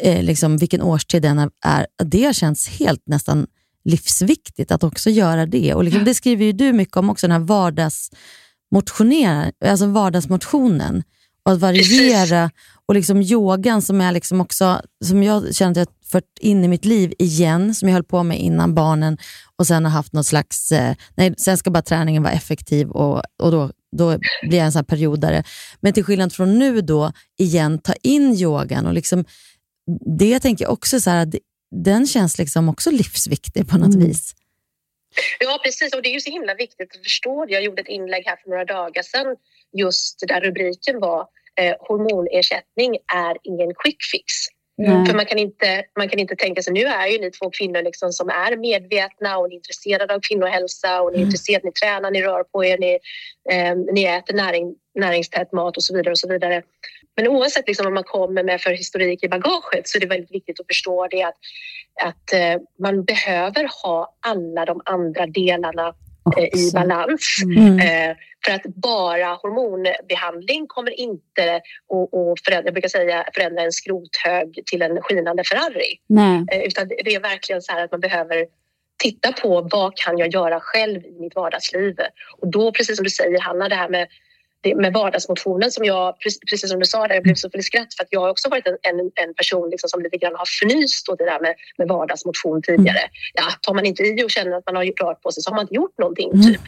eh, 0.02 0.24
liksom 0.24 0.58
vilken 0.58 0.82
årstid 0.82 1.22
den 1.22 1.50
är, 1.66 1.88
det 2.04 2.24
har 2.24 2.34
känts 2.34 2.68
helt 2.68 3.04
nästan 3.06 3.48
livsviktigt 3.84 4.72
att 4.72 4.84
också 4.84 5.10
göra 5.10 5.46
det. 5.46 5.74
Och 5.74 5.84
liksom, 5.84 6.04
det 6.04 6.14
skriver 6.14 6.46
ju 6.46 6.52
du 6.52 6.74
mycket 6.74 6.98
om 6.98 7.10
också, 7.10 7.28
den 7.28 7.42
här 7.42 7.48
vardagsmotionera, 7.48 9.52
alltså 9.66 9.86
vardagsmotionen. 9.86 11.04
Och 11.50 11.54
att 11.54 11.62
variera 11.62 12.52
och 12.86 12.94
liksom 12.94 13.22
yogan 13.22 13.82
som 13.82 14.02
är 14.02 14.12
liksom 14.12 14.42
också, 14.42 14.82
som 15.06 15.24
jag 15.24 15.56
känner 15.56 15.72
att 15.72 15.78
jag 15.78 15.86
har 15.86 16.10
fört 16.12 16.40
in 16.40 16.64
i 16.64 16.68
mitt 16.68 16.86
liv 16.86 17.14
igen, 17.20 17.76
som 17.76 17.90
jag 17.90 17.94
höll 17.94 18.04
på 18.04 18.24
med 18.24 18.40
innan 18.40 18.76
barnen 18.76 19.18
och 19.56 19.68
sen 19.68 19.86
har 19.86 19.92
haft 19.92 20.14
något 20.14 20.26
slags, 20.26 20.72
eh, 20.72 20.96
nej, 21.16 21.34
sen 21.38 21.58
ska 21.58 21.72
bara 21.72 21.82
träningen 21.82 22.24
vara 22.24 22.34
effektiv 22.34 22.90
och, 22.90 23.22
och 23.42 23.52
då, 23.52 23.72
då 23.98 24.18
blir 24.42 24.58
jag 24.58 24.66
en 24.66 24.72
sån 24.72 24.80
här 24.80 24.84
periodare. 24.84 25.44
Men 25.80 25.94
till 25.94 26.04
skillnad 26.04 26.34
från 26.34 26.60
nu 26.60 26.82
då, 26.82 27.12
igen 27.38 27.80
ta 27.80 27.94
in 28.04 28.34
yogan 28.34 28.86
och 28.86 28.94
liksom, 28.94 29.26
det 30.18 30.40
tänker 30.40 30.66
jag 30.66 30.74
också 30.74 31.00
så 31.00 31.10
här, 31.10 31.32
den 31.86 32.08
känns 32.08 32.38
liksom 32.38 32.70
också 32.70 32.92
livsviktig 32.92 33.70
på 33.70 33.78
något 33.78 33.96
vis. 33.96 34.36
Ja, 35.40 35.60
precis. 35.64 35.94
Och 35.94 36.02
det 36.02 36.10
är 36.10 36.14
ju 36.14 36.22
så 36.22 36.32
himla 36.32 36.56
viktigt 36.56 36.96
att 36.96 37.04
förstå. 37.04 37.46
Jag 37.50 37.64
gjorde 37.64 37.82
ett 37.82 37.88
inlägg 37.88 38.24
här 38.26 38.36
för 38.44 38.50
några 38.50 38.66
dagar 38.66 39.04
sedan 39.04 39.36
just 39.78 40.20
där 40.28 40.42
rubriken 40.42 41.00
var 41.00 41.28
eh, 41.60 41.76
hormonersättning 41.80 42.98
är 43.16 43.38
ingen 43.44 43.74
quick 43.76 44.04
fix. 44.12 44.26
Nej. 44.82 45.06
För 45.06 45.14
man 45.14 45.26
kan, 45.26 45.38
inte, 45.38 45.84
man 45.98 46.10
kan 46.10 46.20
inte 46.20 46.36
tänka 46.36 46.62
sig, 46.62 46.74
nu 46.74 46.84
är 46.84 47.08
ju 47.08 47.20
ni 47.20 47.32
två 47.32 47.50
kvinnor 47.50 47.82
liksom 47.82 48.12
som 48.12 48.30
är 48.30 48.58
medvetna 48.58 49.38
och 49.38 49.50
ni 49.50 49.56
är 49.56 49.58
intresserade 49.58 50.16
av 50.16 50.20
kvinnohälsa 50.20 51.02
och 51.02 51.12
ni 51.14 51.20
är 51.20 51.26
intresserade, 51.26 51.66
ni 51.66 51.72
tränar, 51.72 52.12
ni 52.12 52.22
rör 52.22 52.44
på 52.44 52.66
er, 52.66 52.78
ni, 52.78 53.00
eh, 53.52 53.76
ni 53.94 54.04
äter 54.04 54.34
näring, 54.34 54.76
näringstät 54.96 55.52
mat 55.52 55.78
och 55.78 55.84
så 55.84 55.96
vidare. 55.96 56.12
och 56.12 56.20
så 56.20 56.28
vidare. 56.28 56.64
Men 57.16 57.28
oavsett 57.28 57.68
liksom 57.68 57.84
vad 57.84 57.94
man 57.94 58.04
kommer 58.04 58.44
med 58.44 58.62
för 58.62 58.72
historik 58.72 59.24
i 59.24 59.30
bagaget 59.30 59.88
så 59.88 59.98
är 59.98 60.00
det 60.00 60.08
väldigt 60.08 60.32
viktigt 60.32 60.60
att 60.60 60.68
förstå 60.68 61.08
det 61.08 61.24
att, 61.24 61.38
att 62.04 62.34
eh, 62.34 62.62
man 62.80 63.04
behöver 63.04 63.70
ha 63.84 64.18
alla 64.20 64.66
de 64.66 64.82
andra 64.86 65.26
delarna 65.26 65.94
i 66.54 66.72
balans. 66.74 67.38
Mm. 67.44 67.80
Eh, 67.80 68.16
för 68.46 68.52
att 68.52 68.64
bara 68.64 69.26
hormonbehandling 69.26 70.68
kommer 70.68 71.00
inte 71.00 71.56
att 71.56 72.46
förändra, 72.46 72.68
jag 72.68 72.74
brukar 72.74 72.90
säga, 72.90 73.26
förändra 73.34 73.62
en 73.62 73.72
skrothög 73.72 74.60
till 74.66 74.82
en 74.82 75.02
skinande 75.02 75.44
Ferrari. 75.44 76.00
Eh, 76.52 76.62
Utan 76.62 76.88
det 76.88 77.16
är 77.16 77.20
verkligen 77.20 77.62
så 77.62 77.72
här 77.72 77.84
att 77.84 77.92
man 77.92 78.00
behöver 78.00 78.46
titta 79.04 79.32
på 79.32 79.68
vad 79.72 79.98
kan 79.98 80.18
jag 80.18 80.34
göra 80.34 80.60
själv 80.60 81.06
i 81.06 81.20
mitt 81.20 81.36
vardagsliv. 81.36 81.96
Och 82.38 82.48
då, 82.48 82.72
precis 82.72 82.96
som 82.96 83.04
du 83.04 83.10
säger, 83.10 83.40
Hanna, 83.40 83.70
det 83.70 83.76
här 83.76 83.90
med, 83.90 84.08
med 84.76 84.94
vardagsmotionen 84.94 85.72
som 85.72 85.86
jag, 85.86 86.14
pre- 86.14 86.50
precis 86.50 86.70
som 86.70 86.80
du 86.80 86.86
sa, 86.86 87.08
där 87.08 87.16
jag 87.16 87.24
blev 87.24 87.36
så 87.36 87.50
full 87.50 87.60
i 87.60 87.64
skratt 87.64 87.94
för 87.94 88.04
att 88.04 88.08
jag 88.12 88.20
har 88.22 88.30
också 88.30 88.50
varit 88.50 88.68
en, 88.68 88.78
en, 88.82 89.00
en 89.00 89.34
person 89.34 89.70
liksom 89.70 89.90
som 89.90 90.02
lite 90.02 90.18
grann 90.18 90.36
har 90.36 90.46
fnyst 90.46 91.10
åt 91.10 91.18
det 91.18 91.26
där 91.26 91.40
med, 91.40 91.56
med 91.78 91.88
vardagsmotion 91.88 92.62
tidigare. 92.62 93.00
Ja, 93.34 93.44
tar 93.62 93.74
man 93.74 93.86
inte 93.86 94.04
i 94.04 94.24
och 94.24 94.32
känner 94.32 94.52
att 94.58 94.66
man 94.66 94.76
har 94.76 94.84
gjort 94.84 95.02
rört 95.02 95.22
på 95.22 95.32
sig 95.32 95.44
så 95.44 95.50
har 95.50 95.56
man 95.56 95.64
inte 95.64 95.76
gjort 95.76 95.98
någonting. 95.98 96.32
Typ. 96.44 96.62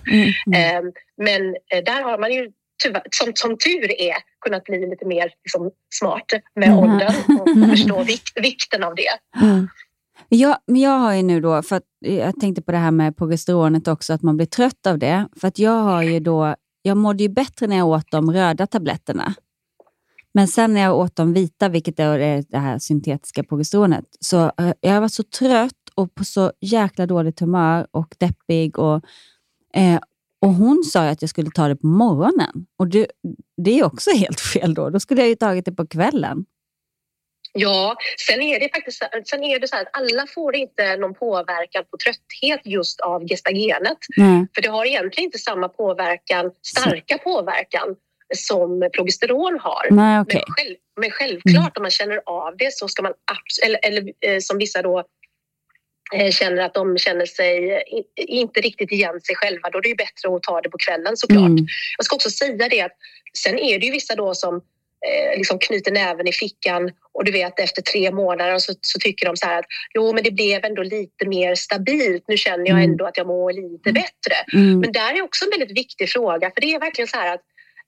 Eh, 0.56 0.82
men 1.18 1.56
eh, 1.72 1.84
där 1.86 2.02
har 2.02 2.18
man 2.18 2.34
ju 2.34 2.52
tyvärr, 2.84 3.04
som, 3.12 3.32
som 3.36 3.58
tur 3.58 4.02
är 4.02 4.16
kunnat 4.46 4.64
bli 4.64 4.90
lite 4.90 5.06
mer 5.06 5.34
liksom, 5.44 5.72
smart 5.94 6.26
med 6.56 6.70
Mm. 6.70 6.80
åldern 6.80 7.14
och 7.40 7.70
förstå 7.70 8.04
vik, 8.04 8.22
vikten 8.36 8.84
av 8.84 8.96
det. 8.96 9.10
Jag, 10.30 10.58
men 10.68 10.82
jag 10.82 10.98
har 10.98 11.14
ju 11.14 11.24
nu 11.24 11.42
då, 11.42 11.62
för 11.62 11.76
att 11.76 11.84
jag 12.00 12.40
tänkte 12.40 12.62
på 12.62 12.72
det 12.72 12.78
här 12.78 12.92
med 12.92 13.18
progesteronet 13.18 13.88
också, 13.88 14.14
att 14.14 14.22
man 14.22 14.38
blir 14.38 14.48
trött 14.48 14.88
av 14.88 15.00
det. 15.00 15.28
För 15.42 15.48
att 15.48 15.60
jag 15.60 15.72
har 15.72 16.04
ju 16.04 16.20
då, 16.20 16.56
jag 16.82 16.98
mådde 16.98 17.24
ju 17.24 17.30
bättre 17.30 17.68
när 17.68 17.78
jag 17.78 17.88
åt 17.88 18.12
de 18.12 18.32
röda 18.32 18.68
tabletterna. 18.68 19.34
Men 20.34 20.48
sen 20.48 20.74
när 20.74 20.82
jag 20.82 20.98
åt 20.98 21.16
de 21.16 21.34
vita, 21.34 21.70
vilket 21.70 22.00
är 22.00 22.44
det 22.50 22.58
här 22.58 22.80
syntetiska 22.80 23.44
progesteronet, 23.44 24.06
så 24.20 24.52
eh, 24.58 24.74
jag 24.82 25.02
var 25.02 25.08
så 25.08 25.24
trött 25.24 25.74
och 25.96 26.16
på 26.16 26.24
så 26.24 26.52
jäkla 26.62 27.06
dåligt 27.06 27.40
humör 27.40 27.88
och 27.92 28.16
deppig. 28.18 28.80
Och, 28.80 29.02
eh, 29.74 30.00
och 30.42 30.54
hon 30.54 30.84
sa 30.84 31.04
ju 31.04 31.10
att 31.10 31.22
jag 31.22 31.30
skulle 31.30 31.52
ta 31.52 31.68
det 31.68 31.76
på 31.76 31.88
morgonen. 31.88 32.66
Och 32.78 32.88
det, 32.88 33.08
det 33.58 33.80
är 33.80 33.84
också 33.84 34.10
helt 34.16 34.40
fel 34.40 34.74
då. 34.74 34.90
Då 34.90 35.00
skulle 35.00 35.22
jag 35.22 35.30
ju 35.30 35.36
tagit 35.36 35.66
det 35.66 35.72
på 35.72 35.88
kvällen. 35.88 36.46
Ja, 37.54 37.96
sen 38.28 38.42
är 38.42 38.60
det 38.60 38.70
faktiskt 38.76 39.04
sen 39.26 39.44
är 39.44 39.60
det 39.60 39.68
så 39.68 39.76
här 39.76 39.84
att 39.84 39.90
alla 39.94 40.28
får 40.28 40.56
inte 40.56 40.98
någon 40.98 41.14
påverkan 41.14 41.84
på 41.92 41.98
trötthet 41.98 42.62
just 42.66 43.00
av 43.00 43.28
gestagenet. 43.28 43.98
Nej. 44.18 44.48
För 44.56 44.62
det 44.62 44.70
har 44.70 44.86
egentligen 44.86 45.26
inte 45.26 45.38
samma 45.38 45.70
påverkan, 45.70 46.52
starka 46.62 47.18
påverkan 47.18 47.96
som 48.36 48.90
progesteron 48.94 49.60
har. 49.60 49.88
Nej, 49.92 50.20
okej. 50.20 50.44
men, 50.48 50.56
själv, 50.56 50.76
men 51.02 51.12
självklart 51.12 51.78
om 51.78 51.84
man 51.84 51.92
känner 51.92 52.22
av 52.26 52.58
det 52.58 52.74
så 52.74 52.88
ska 52.88 53.02
man 53.02 53.14
eller, 53.66 53.80
eller 53.84 54.14
eh, 54.26 54.40
som 54.40 54.58
vissa 54.58 54.82
då 54.82 55.04
eh, 56.14 56.32
känner 56.32 56.62
att 56.62 56.74
de 56.74 56.98
känner 56.98 57.26
sig 57.26 57.84
inte 58.16 58.62
riktigt 58.62 58.92
igen 58.92 59.22
sig 59.22 59.36
själva, 59.36 59.70
då 59.70 59.78
är 59.78 59.82
det 59.82 59.90
ju 59.90 59.96
bättre 59.96 60.36
att 60.36 60.44
ta 60.44 60.62
det 60.62 60.70
på 60.70 60.78
kvällen 60.78 61.18
såklart. 61.18 61.50
Mm. 61.50 61.66
Jag 61.98 62.06
ska 62.06 62.16
också 62.16 62.30
säga 62.30 62.70
det 62.70 62.82
att 62.82 62.96
sen 63.38 63.60
är 63.60 63.80
det 63.80 63.86
ju 63.86 63.92
vissa 63.92 64.16
då 64.16 64.34
som 64.34 64.62
eh, 65.08 65.38
liksom 65.38 65.60
knyter 65.60 65.92
näven 65.92 66.28
i 66.28 66.32
fickan 66.32 66.92
och 67.14 67.26
du 67.26 67.32
vet 67.32 67.60
efter 67.60 67.82
tre 67.82 68.12
månader 68.12 68.58
så, 68.58 68.74
så 68.82 69.00
tycker 69.00 69.26
de 69.26 69.38
så 69.38 69.46
här 69.46 69.60
att 69.60 69.66
jo 69.94 70.14
men 70.14 70.24
det 70.24 70.32
blev 70.32 70.66
ändå 70.66 70.84
lite 70.84 71.28
mer 71.28 71.56
stabilt. 71.56 72.24
Nu 72.28 72.38
känner 72.38 72.68
jag 72.68 72.84
ändå 72.84 73.06
att 73.06 73.18
jag 73.18 73.28
mår 73.28 73.54
lite 73.54 73.94
bättre. 73.94 74.36
Mm. 74.54 74.80
Men 74.80 74.92
där 74.92 75.14
är 75.14 75.22
också 75.22 75.46
en 75.46 75.60
väldigt 75.60 75.78
viktig 75.78 76.10
fråga 76.10 76.52
för 76.54 76.62
det 76.62 76.74
är 76.74 76.80
verkligen 76.80 77.08
så 77.08 77.18
här 77.18 77.34
att 77.34 77.42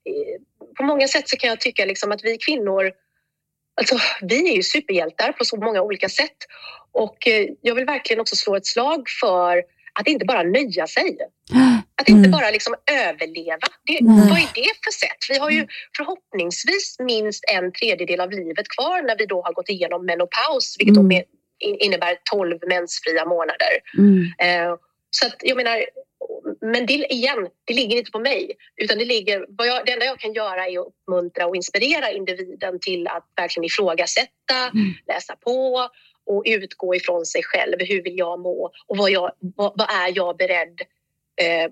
eh, 0.09 0.41
på 0.77 0.83
många 0.83 1.07
sätt 1.07 1.29
så 1.29 1.37
kan 1.37 1.49
jag 1.49 1.59
tycka 1.59 1.85
liksom 1.85 2.11
att 2.11 2.23
vi 2.23 2.37
kvinnor 2.37 2.91
Alltså, 3.75 3.95
vi 4.21 4.51
är 4.51 4.55
ju 4.55 4.63
superhjältar 4.63 5.31
på 5.31 5.45
så 5.45 5.57
många 5.57 5.81
olika 5.81 6.09
sätt 6.09 6.37
och 6.91 7.27
eh, 7.27 7.47
jag 7.61 7.75
vill 7.75 7.85
verkligen 7.85 8.19
också 8.19 8.35
slå 8.35 8.55
ett 8.55 8.65
slag 8.65 9.09
för 9.21 9.63
att 9.93 10.07
inte 10.07 10.25
bara 10.25 10.43
nöja 10.43 10.87
sig. 10.87 11.17
Att 12.01 12.09
inte 12.09 12.29
bara 12.29 12.49
liksom 12.49 12.75
överleva. 12.91 13.67
Det, 13.85 13.97
Nej. 14.01 14.29
vad 14.29 14.37
är 14.39 14.53
det 14.55 14.73
för 14.83 14.91
sätt? 14.91 15.17
Vi 15.29 15.37
har 15.37 15.49
ju 15.49 15.67
förhoppningsvis 15.97 16.95
minst 16.99 17.43
en 17.51 17.71
tredjedel 17.71 18.19
av 18.21 18.31
livet 18.31 18.67
kvar 18.77 19.01
när 19.01 19.17
vi 19.17 19.25
då 19.25 19.41
har 19.41 19.53
gått 19.53 19.69
igenom 19.69 20.05
menopaus, 20.05 20.75
vilket 20.79 20.95
då 20.95 21.01
Mm. 21.01 21.23
in- 21.59 21.77
innebär 21.79 22.17
12 22.31 22.59
mensfria 22.67 23.25
månader. 23.25 23.73
Mm. 23.97 24.23
Eh, 24.39 24.75
så 25.09 25.25
att 25.27 25.35
jag 25.39 25.57
menar, 25.57 25.85
men 26.61 26.85
det, 26.85 26.93
igen, 26.93 27.47
det 27.65 27.73
ligger 27.73 27.97
inte 27.97 28.11
på 28.11 28.19
mig. 28.19 28.51
Utan 28.75 28.97
det, 28.97 29.05
ligger, 29.05 29.45
vad 29.49 29.67
jag, 29.67 29.85
det 29.85 29.91
enda 29.91 30.05
jag 30.05 30.19
kan 30.19 30.33
göra 30.33 30.67
är 30.67 30.79
att 30.79 30.87
uppmuntra 30.87 31.47
och 31.47 31.55
inspirera 31.55 32.11
individen 32.11 32.79
till 32.79 33.07
att 33.07 33.25
verkligen 33.35 33.65
ifrågasätta, 33.65 34.71
läsa 35.07 35.35
på 35.35 35.89
och 36.25 36.43
utgå 36.45 36.95
ifrån 36.95 37.25
sig 37.25 37.43
själv. 37.43 37.75
Hur 37.79 38.03
vill 38.03 38.17
jag 38.17 38.39
må 38.39 38.71
och 38.87 38.97
vad, 38.97 39.11
jag, 39.11 39.31
vad, 39.39 39.73
vad 39.75 39.89
är 39.91 40.11
jag 40.15 40.37
beredd 40.37 40.81
eh, 41.41 41.71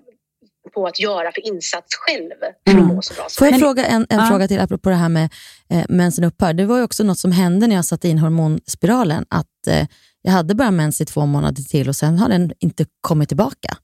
på 0.74 0.86
att 0.86 1.00
göra 1.00 1.32
för 1.32 1.46
insats 1.46 1.96
själv 1.96 2.30
för 2.64 2.80
att 2.80 2.86
må 2.86 3.02
så 3.02 3.14
bra 3.14 3.26
Får 3.38 3.46
jag 3.46 3.58
fråga 3.58 3.86
en, 3.86 4.06
en 4.08 4.26
fråga 4.26 4.48
till 4.48 4.60
apropå 4.60 4.90
det 4.90 4.96
här 4.96 5.08
med 5.08 5.32
eh, 5.70 5.84
mensen 5.88 6.24
upphör? 6.24 6.52
Det 6.52 6.64
var 6.64 6.78
ju 6.78 6.84
också 6.84 7.04
något 7.04 7.18
som 7.18 7.32
hände 7.32 7.66
när 7.66 7.76
jag 7.76 7.84
satte 7.84 8.08
in 8.08 8.18
hormonspiralen, 8.18 9.26
att 9.28 9.66
eh, 9.66 9.86
jag 10.22 10.32
hade 10.32 10.54
bara 10.54 10.70
mens 10.70 11.00
i 11.00 11.04
två 11.04 11.26
månader 11.26 11.62
till 11.62 11.88
och 11.88 11.96
sen 11.96 12.18
har 12.18 12.28
den 12.28 12.52
inte 12.58 12.86
kommit 13.00 13.28
tillbaka. 13.28 13.76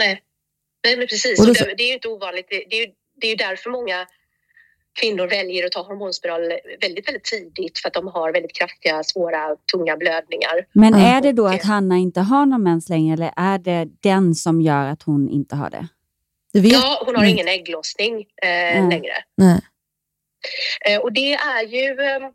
Nej, 0.00 0.22
Nej 0.84 0.96
men 0.96 1.06
precis. 1.06 1.40
Och 1.40 1.46
då 1.46 1.52
det, 1.52 1.74
det 1.76 1.82
är 1.82 1.88
ju 1.88 1.94
inte 1.94 2.08
ovanligt. 2.08 2.46
Det, 2.50 2.64
det, 2.70 2.76
är 2.76 2.86
ju, 2.86 2.92
det 3.20 3.26
är 3.26 3.30
ju 3.30 3.36
därför 3.36 3.70
många 3.70 4.06
kvinnor 5.00 5.26
väljer 5.26 5.66
att 5.66 5.72
ta 5.72 5.82
hormonspiral 5.82 6.40
väldigt, 6.80 7.08
väldigt 7.08 7.24
tidigt 7.24 7.78
för 7.78 7.88
att 7.88 7.94
de 7.94 8.06
har 8.08 8.32
väldigt 8.32 8.56
kraftiga, 8.56 9.02
svåra, 9.04 9.56
tunga 9.72 9.96
blödningar. 9.96 10.66
Men 10.72 10.94
är 10.94 11.20
det 11.20 11.32
då 11.32 11.46
att 11.46 11.64
Hanna 11.64 11.96
inte 11.96 12.20
har 12.20 12.46
någon 12.46 12.62
mens 12.62 12.88
längre 12.88 13.14
eller 13.14 13.32
är 13.36 13.58
det 13.58 13.88
den 14.00 14.34
som 14.34 14.60
gör 14.60 14.86
att 14.86 15.02
hon 15.02 15.28
inte 15.28 15.56
har 15.56 15.70
det? 15.70 15.88
Ja, 16.52 17.02
hon 17.06 17.16
har 17.16 17.24
ingen 17.24 17.48
ägglossning 17.48 18.26
eh, 18.42 18.76
Mm. 18.78 18.90
längre. 18.90 19.12
Nej. 19.36 19.60
Eh, 20.86 21.00
och 21.00 21.12
det 21.12 21.32
är 21.32 21.62
ju... 21.66 22.00
Eh, 22.00 22.30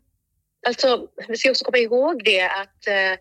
alltså, 0.66 1.06
vi 1.28 1.36
ska 1.36 1.50
också 1.50 1.64
komma 1.64 1.78
ihåg 1.78 2.24
det 2.24 2.42
att 2.42 2.86
eh, 2.86 3.18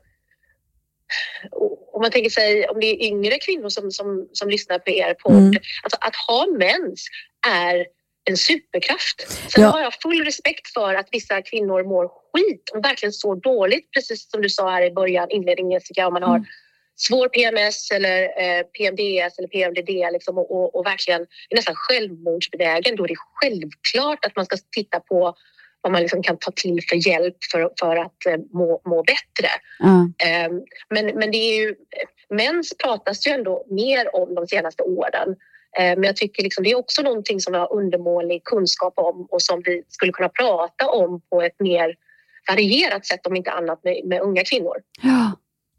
om 1.93 2.01
man 2.01 2.11
tänker 2.11 2.29
sig 2.29 2.67
om 2.67 2.79
det 2.79 2.87
är 2.87 3.07
yngre 3.07 3.39
kvinnor 3.39 3.69
som, 3.69 3.91
som, 3.91 4.29
som 4.33 4.49
lyssnar 4.49 4.79
på 4.79 4.89
er 4.89 5.13
podd. 5.13 5.33
Mm. 5.33 5.61
Alltså, 5.83 5.97
att 6.01 6.15
ha 6.15 6.45
mens 6.57 7.07
är 7.47 7.85
en 8.29 8.37
superkraft. 8.37 9.27
Sen 9.51 9.63
Ja. 9.63 9.69
har 9.69 9.81
jag 9.81 9.93
full 9.93 10.23
respekt 10.25 10.73
för 10.73 10.93
att 10.95 11.07
vissa 11.11 11.41
kvinnor 11.41 11.83
mår 11.83 12.07
skit 12.07 12.69
och 12.73 12.85
verkligen 12.85 13.13
så 13.13 13.35
dåligt. 13.35 13.91
Precis 13.91 14.31
som 14.31 14.41
du 14.41 14.49
sa 14.49 14.69
här 14.71 14.81
i 14.85 14.91
början, 14.91 15.29
inledningen 15.29 15.71
Jessica, 15.71 16.07
om 16.07 16.13
man 16.13 16.23
har 16.23 16.45
svår 16.95 17.27
PMS 17.27 17.91
eller 17.91 18.23
eh, 18.23 18.63
PMDS 18.63 19.39
eller 19.39 19.47
PMDD 19.47 20.11
liksom, 20.13 20.37
och, 20.37 20.51
och, 20.51 20.75
och 20.75 20.85
verkligen 20.85 21.21
är 21.21 21.55
nästan 21.55 21.75
självmordsbenägen, 21.75 22.95
då 22.95 23.03
är 23.03 23.07
det 23.07 23.15
självklart 23.33 24.25
att 24.25 24.35
man 24.35 24.45
ska 24.45 24.57
titta 24.71 24.99
på 24.99 25.35
vad 25.81 25.91
man 25.91 26.01
liksom 26.01 26.23
kan 26.23 26.37
ta 26.37 26.51
till 26.51 26.79
för 26.89 27.07
hjälp 27.07 27.37
för, 27.51 27.71
för 27.79 27.95
att 27.95 28.25
eh, 28.25 28.37
må, 28.53 28.81
må 28.85 29.03
bättre. 29.03 29.49
Ja. 29.79 30.09
Eh, 30.27 30.51
men, 30.89 31.05
men 31.05 31.31
det 31.31 31.37
är 31.37 31.61
ju, 31.61 31.75
mens 32.29 32.77
pratas 32.77 33.27
ju 33.27 33.31
ändå 33.31 33.65
mer 33.69 34.15
om 34.15 34.35
de 34.35 34.47
senaste 34.47 34.83
åren. 34.83 35.35
Eh, 35.79 35.95
men 35.95 36.03
jag 36.03 36.15
tycker 36.15 36.43
liksom 36.43 36.63
det 36.63 36.71
är 36.71 36.77
också 36.77 37.01
någonting 37.01 37.39
som 37.39 37.53
vi 37.53 37.59
har 37.59 37.73
undermålig 37.73 38.43
kunskap 38.43 38.93
om 38.95 39.27
och 39.31 39.41
som 39.41 39.61
vi 39.65 39.83
skulle 39.87 40.11
kunna 40.11 40.29
prata 40.29 40.89
om 40.89 41.21
på 41.29 41.41
ett 41.41 41.59
mer 41.59 41.95
varierat 42.49 43.05
sätt, 43.05 43.27
om 43.27 43.35
inte 43.35 43.51
annat 43.51 43.83
med, 43.83 44.01
med 44.05 44.21
unga 44.21 44.43
kvinnor. 44.43 44.75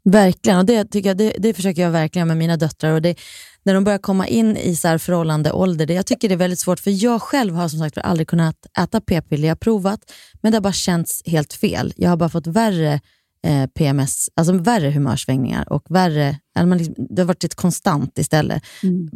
Verkligen, 0.03 0.59
och 0.59 0.65
det, 0.65 0.85
tycker 0.85 1.09
jag, 1.09 1.17
det, 1.17 1.33
det 1.37 1.53
försöker 1.53 1.81
jag 1.81 1.91
verkligen 1.91 2.27
med 2.27 2.37
mina 2.37 2.57
döttrar. 2.57 2.93
Och 2.93 3.01
det, 3.01 3.19
när 3.63 3.73
de 3.73 3.83
börjar 3.83 3.99
komma 3.99 4.27
in 4.27 4.57
i 4.57 4.75
så 4.75 4.87
här 4.87 4.97
förhållande 4.97 5.51
ålder, 5.51 5.85
det, 5.85 5.93
jag 5.93 6.05
tycker 6.05 6.29
det 6.29 6.35
är 6.35 6.37
väldigt 6.37 6.59
svårt, 6.59 6.79
för 6.79 7.03
jag 7.03 7.21
själv 7.21 7.53
har 7.53 7.67
som 7.67 7.79
sagt 7.79 7.97
aldrig 7.97 8.27
kunnat 8.27 8.55
äta 8.79 9.01
p-piller. 9.01 9.47
Jag 9.47 9.55
har 9.55 9.57
provat, 9.57 10.13
men 10.41 10.51
det 10.51 10.55
har 10.55 10.61
bara 10.61 10.73
känts 10.73 11.23
helt 11.25 11.53
fel. 11.53 11.93
Jag 11.97 12.09
har 12.09 12.17
bara 12.17 12.29
fått 12.29 12.47
värre 12.47 12.99
eh, 13.47 13.65
PMS, 13.65 14.29
alltså 14.35 14.53
värre 14.53 14.91
humörsvängningar 14.91 15.73
och 15.73 15.83
värre, 15.89 16.39
eller 16.55 16.67
man 16.67 16.77
liksom, 16.77 16.95
det 17.09 17.21
har 17.21 17.27
varit 17.27 17.43
ett 17.43 17.55
konstant 17.55 18.17
istället 18.17 18.63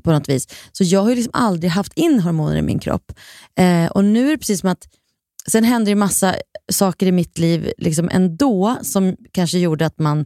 på 0.03 0.11
något 0.11 0.29
vis. 0.29 0.47
Så 0.71 0.83
jag 0.83 1.01
har 1.01 1.09
ju 1.09 1.15
liksom 1.15 1.31
aldrig 1.33 1.71
haft 1.71 1.93
in 1.93 2.19
hormoner 2.19 2.55
i 2.55 2.61
min 2.61 2.79
kropp. 2.79 3.11
Eh, 3.59 3.85
och 3.85 4.05
nu 4.05 4.27
är 4.27 4.31
det 4.31 4.37
precis 4.37 4.59
som 4.59 4.69
att 4.69 4.87
Sen 5.47 5.63
händer 5.63 5.89
ju 5.89 5.95
massa 5.95 6.35
saker 6.71 7.07
i 7.07 7.11
mitt 7.11 7.37
liv 7.37 7.71
liksom 7.77 8.09
ändå 8.11 8.77
som 8.81 9.15
kanske 9.31 9.59
gjorde 9.59 9.85
att 9.85 9.99
man 9.99 10.25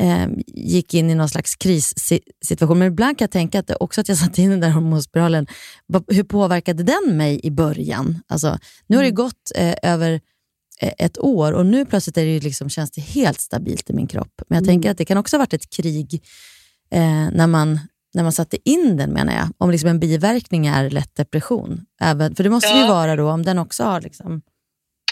eh, 0.00 0.26
gick 0.46 0.94
in 0.94 1.10
i 1.10 1.14
någon 1.14 1.28
slags 1.28 1.56
krissituation. 1.56 2.78
Men 2.78 2.88
ibland 2.88 3.18
kan 3.18 3.24
jag 3.24 3.30
tänka 3.30 3.58
att 3.58 3.66
det 3.66 3.76
också 3.76 4.00
att 4.00 4.08
jag 4.08 4.18
satte 4.24 4.42
in 4.42 4.50
den 4.50 4.60
där 4.60 4.70
hormonspiralen, 4.70 5.46
hur 6.08 6.22
påverkade 6.22 6.82
den 6.82 7.16
mig 7.16 7.40
i 7.42 7.50
början? 7.50 8.22
Alltså, 8.28 8.58
nu 8.86 8.96
har 8.96 9.04
det 9.04 9.10
gått 9.10 9.52
eh, 9.54 9.74
över 9.82 10.20
ett 10.98 11.18
år 11.18 11.52
och 11.52 11.66
nu 11.66 11.84
plötsligt 11.86 12.16
är 12.18 12.24
det 12.24 12.40
liksom, 12.40 12.68
känns 12.70 12.90
det 12.90 13.00
helt 13.00 13.40
stabilt 13.40 13.90
i 13.90 13.92
min 13.92 14.06
kropp. 14.06 14.32
Men 14.48 14.56
jag 14.56 14.62
Mm. 14.62 14.74
tänker 14.74 14.90
att 14.90 14.98
det 14.98 15.04
kan 15.04 15.18
också 15.18 15.36
ha 15.36 15.38
varit 15.38 15.52
ett 15.54 15.70
krig 15.76 16.22
eh, 16.90 17.28
när, 17.32 17.46
man, 17.46 17.78
när 18.14 18.22
man 18.22 18.32
satte 18.32 18.56
in 18.70 18.96
den 18.96 19.10
menar 19.12 19.32
jag. 19.34 19.48
Om 19.58 19.70
liksom 19.70 19.88
en 19.90 20.00
biverkning 20.00 20.66
är 20.66 20.90
lätt 20.90 21.14
depression. 21.14 21.80
Även, 22.02 22.34
för 22.34 22.44
det 22.44 22.50
måste 22.50 22.68
det 22.72 22.78
ju 22.78 22.84
Ja. 22.84 22.88
vara 22.94 23.16
då 23.16 23.30
om 23.30 23.42
den 23.42 23.58
också 23.58 23.84
har 23.84 24.00
liksom, 24.00 24.42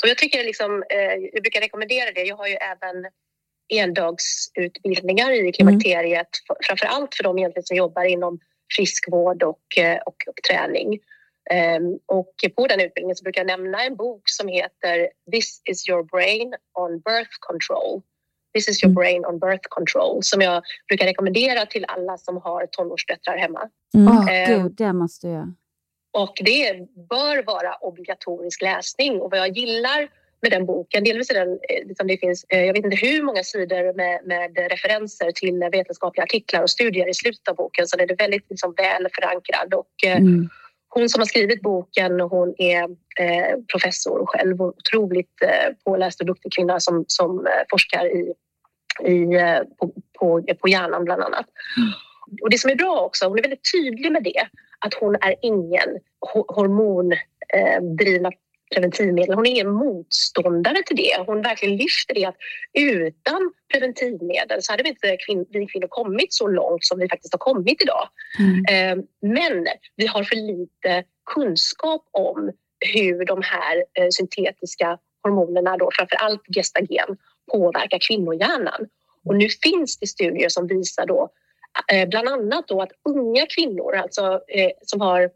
Och 0.03 0.09
jag 0.09 0.19
tycker 0.19 0.45
liksom, 0.45 0.71
eh, 0.91 0.99
jag 1.33 1.43
brukar 1.43 1.61
rekommendera 1.61 2.13
det. 2.13 2.21
Jag 2.23 2.37
har 2.37 2.47
ju 2.47 2.55
även 2.55 3.05
endagsutbildningar 3.69 5.33
i 5.49 5.53
klimakteriet, 5.53 6.29
f- 6.51 6.57
framför 6.67 6.87
allt 6.87 7.15
för 7.15 7.25
de 7.25 7.39
egentligen 7.39 7.65
som 7.67 7.77
jobbar 7.77 8.05
inom 8.05 8.39
friskvård 8.77 9.43
och, 9.43 9.79
eh, 9.79 9.97
och, 10.07 10.17
och 10.29 10.39
träning. 10.49 10.99
Ehm, 11.51 11.99
och 12.07 12.35
på 12.57 12.67
den 12.67 12.81
utbildningen 12.81 13.17
så 13.17 13.23
brukar 13.23 13.41
jag 13.41 13.47
nämna 13.47 13.85
en 13.85 13.97
bok 13.97 14.23
som 14.25 14.49
heter 14.49 15.09
This 15.33 15.63
is 15.65 15.89
your 15.89 16.03
brain 16.03 16.55
on 16.75 17.01
birth 17.01 17.31
control. 17.41 18.03
This 18.55 18.69
is 18.69 18.85
your 18.85 18.95
brain 18.95 19.25
on 19.25 19.39
birth 19.39 19.69
control 19.69 20.23
som 20.23 20.41
jag 20.41 20.63
brukar 20.89 21.07
rekommendera 21.07 21.67
till 21.67 21.85
alla 21.89 22.19
som 22.19 22.37
har 22.37 22.67
tonårsdöttrar 22.67 23.37
hemma. 23.37 23.69
Åh 23.97 24.33
Ehm, 24.35 24.63
gud, 24.63 24.73
det 24.73 24.93
måste 24.93 25.29
jag. 25.29 25.55
och 26.13 26.35
det 26.45 26.75
bör 27.11 27.43
vara 27.43 27.75
obligatorisk 27.81 28.63
läsning. 28.63 29.21
Och 29.21 29.31
vad 29.31 29.39
jag 29.41 29.57
gillar 29.57 30.09
med 30.43 30.51
den 30.53 30.67
boken, 30.67 31.05
delvis 31.05 31.31
är 31.31 31.35
den, 31.35 31.49
eh, 31.49 31.87
liksom 31.87 32.07
det 32.07 32.17
finns, 32.17 32.45
eh, 32.49 32.65
jag 32.65 32.73
vet 32.75 32.85
inte 32.85 32.97
hur 33.07 33.23
många 33.23 33.43
sidor 33.43 33.93
med, 33.97 34.21
med 34.27 34.71
referenser 34.71 35.31
till 35.31 35.69
vetenskapliga 35.73 36.25
artiklar 36.25 36.63
och 36.63 36.71
studier 36.71 37.09
i 37.09 37.15
slutet 37.15 37.49
av 37.49 37.55
boken, 37.57 37.87
så 37.87 37.97
den 37.97 38.11
är 38.11 38.17
väldigt 38.17 38.51
liksom 38.51 38.75
väl 38.77 39.07
förankrad. 39.15 39.75
Och, 39.75 40.05
eh, 40.07 40.17
Mm. 40.17 40.49
Hon 40.95 41.09
som 41.09 41.21
har 41.21 41.27
skrivit 41.27 41.63
boken, 41.63 42.21
hon 42.21 42.55
är 42.59 42.83
eh, 43.21 43.59
professor 43.73 44.27
själv 44.27 44.63
och 44.63 44.75
otroligt 44.77 45.43
eh, 45.43 45.75
påläst 45.85 46.21
och 46.21 46.27
duktig 46.27 46.53
kvinna 46.53 46.81
som, 46.81 47.05
som 47.09 47.47
eh, 47.47 47.63
forskar 47.71 48.07
i, 48.07 48.35
i, 49.05 49.27
på, 49.79 49.93
på, 50.19 50.43
på 50.61 50.69
hjärnan 50.69 51.05
bland 51.05 51.23
annat. 51.23 51.47
Och 52.43 52.51
det 52.51 52.59
som 52.59 52.71
är 52.71 52.77
bra 52.77 53.01
också, 53.01 53.27
hon 53.27 53.39
är 53.39 53.43
väldigt 53.43 53.73
tydlig 53.73 54.13
med 54.13 54.23
det, 54.23 54.49
att 54.79 54.95
hon 54.95 55.15
är 55.15 55.35
ingen 55.43 55.89
ho- 56.35 56.55
hormondrivna 56.55 58.33
preventivmedel. 58.75 59.35
Hon 59.35 59.47
är 59.47 59.51
ingen 59.51 59.71
motståndare 59.71 60.83
till 60.87 60.97
det. 60.97 61.25
Hon 61.27 61.43
verkligen 61.43 61.77
lyfter 61.77 62.15
det 62.15 62.25
att 62.25 62.37
utan 62.79 63.53
preventivmedel 63.73 64.63
så 64.63 64.73
hade 64.73 64.83
vi 64.83 64.89
inte 64.89 65.17
kvin- 65.17 65.47
vi 65.51 65.67
kvinnor 65.67 65.89
kommit 65.89 66.33
så 66.33 66.49
långt 66.49 66.85
som 66.85 66.99
vi 66.99 67.09
faktiskt 67.09 67.35
har 67.35 67.39
kommit 67.39 67.83
idag. 67.83 68.09
Eh, 68.71 68.97
Men 69.23 69.67
vi 69.97 70.07
har 70.07 70.25
för 70.25 70.37
lite 70.37 71.05
kunskap 71.35 72.09
om 72.11 72.53
hur 72.95 73.25
de 73.25 73.43
här 73.43 73.85
eh, 73.99 74.09
syntetiska 74.11 74.99
hormonerna, 75.23 75.77
då, 75.77 75.91
framför 75.93 76.17
allt 76.17 76.43
gestagen, 76.57 77.17
påverkar 77.53 77.99
kvinnohjärnan. 78.09 78.89
Och 79.25 79.37
nu 79.37 79.49
finns 79.49 79.99
det 79.99 80.07
studier 80.07 80.49
som 80.49 80.67
visar 80.67 81.07
då, 81.07 81.29
eh, 81.93 82.09
bland 82.09 82.29
annat 82.29 82.69
då 82.69 82.83
att 82.83 82.93
unga 83.05 83.47
kvinnor, 83.47 83.95
alltså 83.95 84.41
eh, 84.49 84.71
som 84.83 85.01
har 85.01 85.31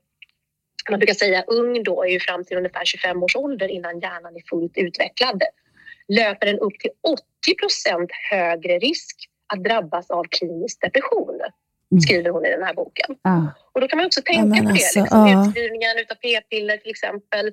man 0.91 0.99
brukar 0.99 1.15
säga 1.15 1.43
ung 1.47 1.83
då 1.83 2.03
är 2.03 2.09
ju 2.09 2.21
fram 2.21 2.45
till 2.45 2.57
ungefär 2.57 2.85
25 2.85 3.23
års 3.23 3.37
ålder 3.37 3.69
innan 3.69 4.01
hjärnan 4.01 4.37
är 4.37 4.43
fullt 4.51 4.77
utvecklad. 4.77 5.43
Löper 6.09 6.47
den 6.47 6.59
upp 6.59 6.79
till 6.79 6.91
80 7.03 7.55
procent 7.61 8.11
högre 8.31 8.79
risk 8.79 9.17
att 9.53 9.65
drabbas 9.65 10.11
av 10.11 10.25
klinisk 10.25 10.81
depression. 10.81 11.41
skriver 12.03 12.31
hon 12.31 12.47
i 12.47 12.51
den 12.51 12.63
här 12.63 12.75
boken. 12.75 13.17
Ja. 13.23 13.53
Och 13.73 13.81
då 13.81 13.89
kan 13.89 13.97
man 13.97 14.07
också 14.07 14.21
tänka 14.25 14.45
men 14.45 14.59
på 14.59 14.65
det. 14.65 14.71
alltså, 14.71 15.01
liksom, 15.01 15.19
ja. 15.29 15.47
Utskrivningen 15.47 15.91
av 16.11 16.15
p-piller 16.15 16.77
till 16.77 16.91
exempel. 16.91 17.47
Eh, 17.47 17.53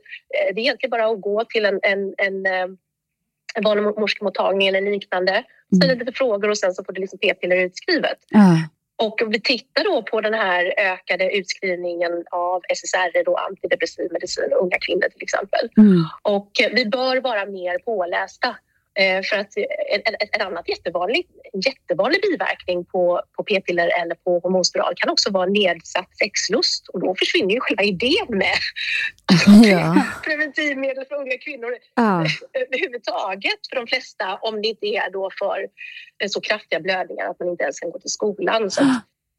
Det 0.55 0.59
är 0.59 0.63
egentligen 0.63 0.91
bara 0.91 1.05
att 1.05 1.21
gå 1.21 1.45
till 1.45 1.65
en, 1.65 1.79
en, 1.83 2.13
en, 2.17 2.45
eh, 2.45 2.67
en 3.55 3.63
barnmorskemottagning 3.63 4.67
eller 4.67 4.81
liknande. 4.81 5.43
Ställa 5.75 5.93
lite 5.93 6.11
frågor 6.11 6.49
och 6.49 6.57
sen 6.57 6.73
så 6.73 6.83
får 6.83 6.93
du 6.93 7.01
liksom 7.01 7.19
p-piller 7.19 7.55
utskrivet. 7.55 8.17
Ja. 8.29 8.57
Och 8.97 9.21
om 9.21 9.29
vi 9.29 9.41
tittar 9.41 9.83
då 9.83 10.03
på 10.03 10.21
den 10.21 10.33
här 10.33 10.73
ökade 10.77 11.37
utskrivningen 11.37 12.23
av 12.31 12.61
SSRI, 12.69 13.23
då 13.25 13.37
antidepressiv 13.37 14.11
medicin, 14.11 14.53
unga 14.61 14.77
kvinnor 14.79 15.09
till 15.09 15.23
exempel. 15.23 15.69
Mm. 15.77 16.03
Och 16.21 16.51
vi 16.71 16.85
bör 16.85 17.21
vara 17.21 17.45
mer 17.45 17.79
pålästa. 17.79 18.55
Eh, 18.99 19.21
För 19.29 19.37
att 19.37 19.57
en, 19.57 20.15
en 20.31 20.41
annat 20.47 20.69
jättevanlig, 20.69 21.27
jättevanlig 21.65 22.21
biverkning 22.21 22.85
på, 22.85 23.21
på 23.37 23.43
p-piller 23.43 24.01
eller 24.01 24.15
på 24.15 24.39
hormonspiral 24.39 24.93
kan 24.95 25.09
också 25.09 25.31
vara 25.31 25.45
nedsatt 25.45 26.17
sexlust 26.17 26.87
och 26.87 26.99
då 26.99 27.15
försvinner 27.19 27.53
ju 27.53 27.59
själva 27.59 27.83
idén 27.83 28.27
med 28.29 28.55
Ja. 29.71 30.03
preventivmedel 30.23 31.05
för 31.05 31.15
unga 31.15 31.37
kvinnor 31.37 31.75
Ja. 31.95 32.25
överhuvudtaget 32.53 33.59
för 33.69 33.75
de 33.75 33.87
flesta 33.87 34.35
om 34.41 34.61
det 34.61 34.67
inte 34.67 34.85
är 34.87 35.11
då 35.11 35.29
för 35.39 35.59
eh, 36.23 36.27
så 36.27 36.41
kraftiga 36.41 36.79
blödningar 36.79 37.29
att 37.29 37.39
man 37.39 37.49
inte 37.49 37.63
ens 37.63 37.79
kan 37.79 37.91
gå 37.91 37.99
till 37.99 38.09
skolan. 38.11 38.71
Så, 38.71 38.81
att, 38.81 38.87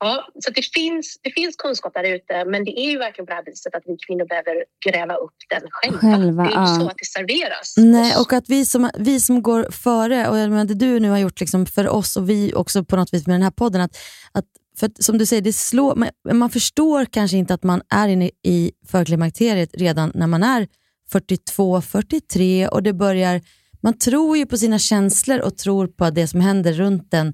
ja, 0.00 0.28
så 0.44 0.50
det, 0.50 0.62
finns, 0.62 1.18
det 1.22 1.30
finns 1.30 1.56
kunskap 1.56 1.94
där 1.94 2.04
ute 2.04 2.44
men 2.44 2.64
det 2.64 2.80
är 2.80 2.90
ju 2.90 2.98
verkligen 2.98 3.26
på 3.26 3.30
det 3.30 3.36
här 3.36 3.44
viset 3.44 3.74
att 3.74 3.82
vi 3.86 3.96
kvinnor 4.06 4.26
behöver 4.26 4.64
gräva 4.86 5.14
upp 5.14 5.34
den 5.50 5.62
själva. 5.70 5.98
Själva, 5.98 6.42
det 6.42 6.48
är 6.48 6.54
ja. 6.54 6.66
så 6.66 6.88
att 6.88 6.98
det 6.98 7.06
serveras. 7.06 7.74
Nej, 7.76 8.16
och 8.16 8.32
att 8.32 8.48
vi 8.48 8.64
som, 8.64 8.90
vi 8.98 9.20
som 9.20 9.42
går 9.42 9.70
före, 9.70 10.28
och 10.28 10.38
jag 10.38 10.50
menar, 10.50 10.64
det 10.64 10.74
du 10.74 11.00
nu 11.00 11.10
har 11.10 11.18
gjort 11.18 11.40
liksom 11.40 11.66
för 11.66 11.88
oss 11.88 12.16
och 12.16 12.30
vi 12.30 12.54
också 12.54 12.84
på 12.84 12.96
något 12.96 13.14
vis 13.14 13.26
med 13.26 13.34
den 13.34 13.42
här 13.42 13.50
podden, 13.50 13.80
att, 13.80 13.96
att 14.32 14.44
för 14.78 14.86
att, 14.86 15.04
som 15.04 15.18
du 15.18 15.26
säger, 15.26 15.42
det 15.42 15.52
slår, 15.52 15.94
man, 15.94 16.08
man 16.32 16.50
förstår 16.50 17.04
kanske 17.04 17.36
inte 17.36 17.54
att 17.54 17.62
man 17.62 17.82
är 17.88 18.08
inne 18.08 18.30
i 18.42 18.72
förklimakteriet 18.86 19.70
redan 19.74 20.12
när 20.14 20.26
man 20.26 20.42
är 20.42 20.68
42, 21.12 21.80
43 21.80 22.68
och 22.68 22.82
det 22.82 22.92
börjar, 22.92 23.40
man 23.80 23.98
tror 23.98 24.36
ju 24.36 24.46
på 24.46 24.56
sina 24.56 24.78
känslor 24.78 25.38
och 25.38 25.58
tror 25.58 25.86
på 25.86 26.10
det 26.10 26.28
som 26.28 26.40
händer 26.40 26.72
runt 26.72 27.14
en 27.14 27.28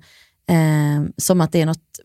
eh, 0.48 1.10
som 1.16 1.40
att 1.40 1.52
det 1.52 1.60
är 1.60 1.66
något 1.66 2.00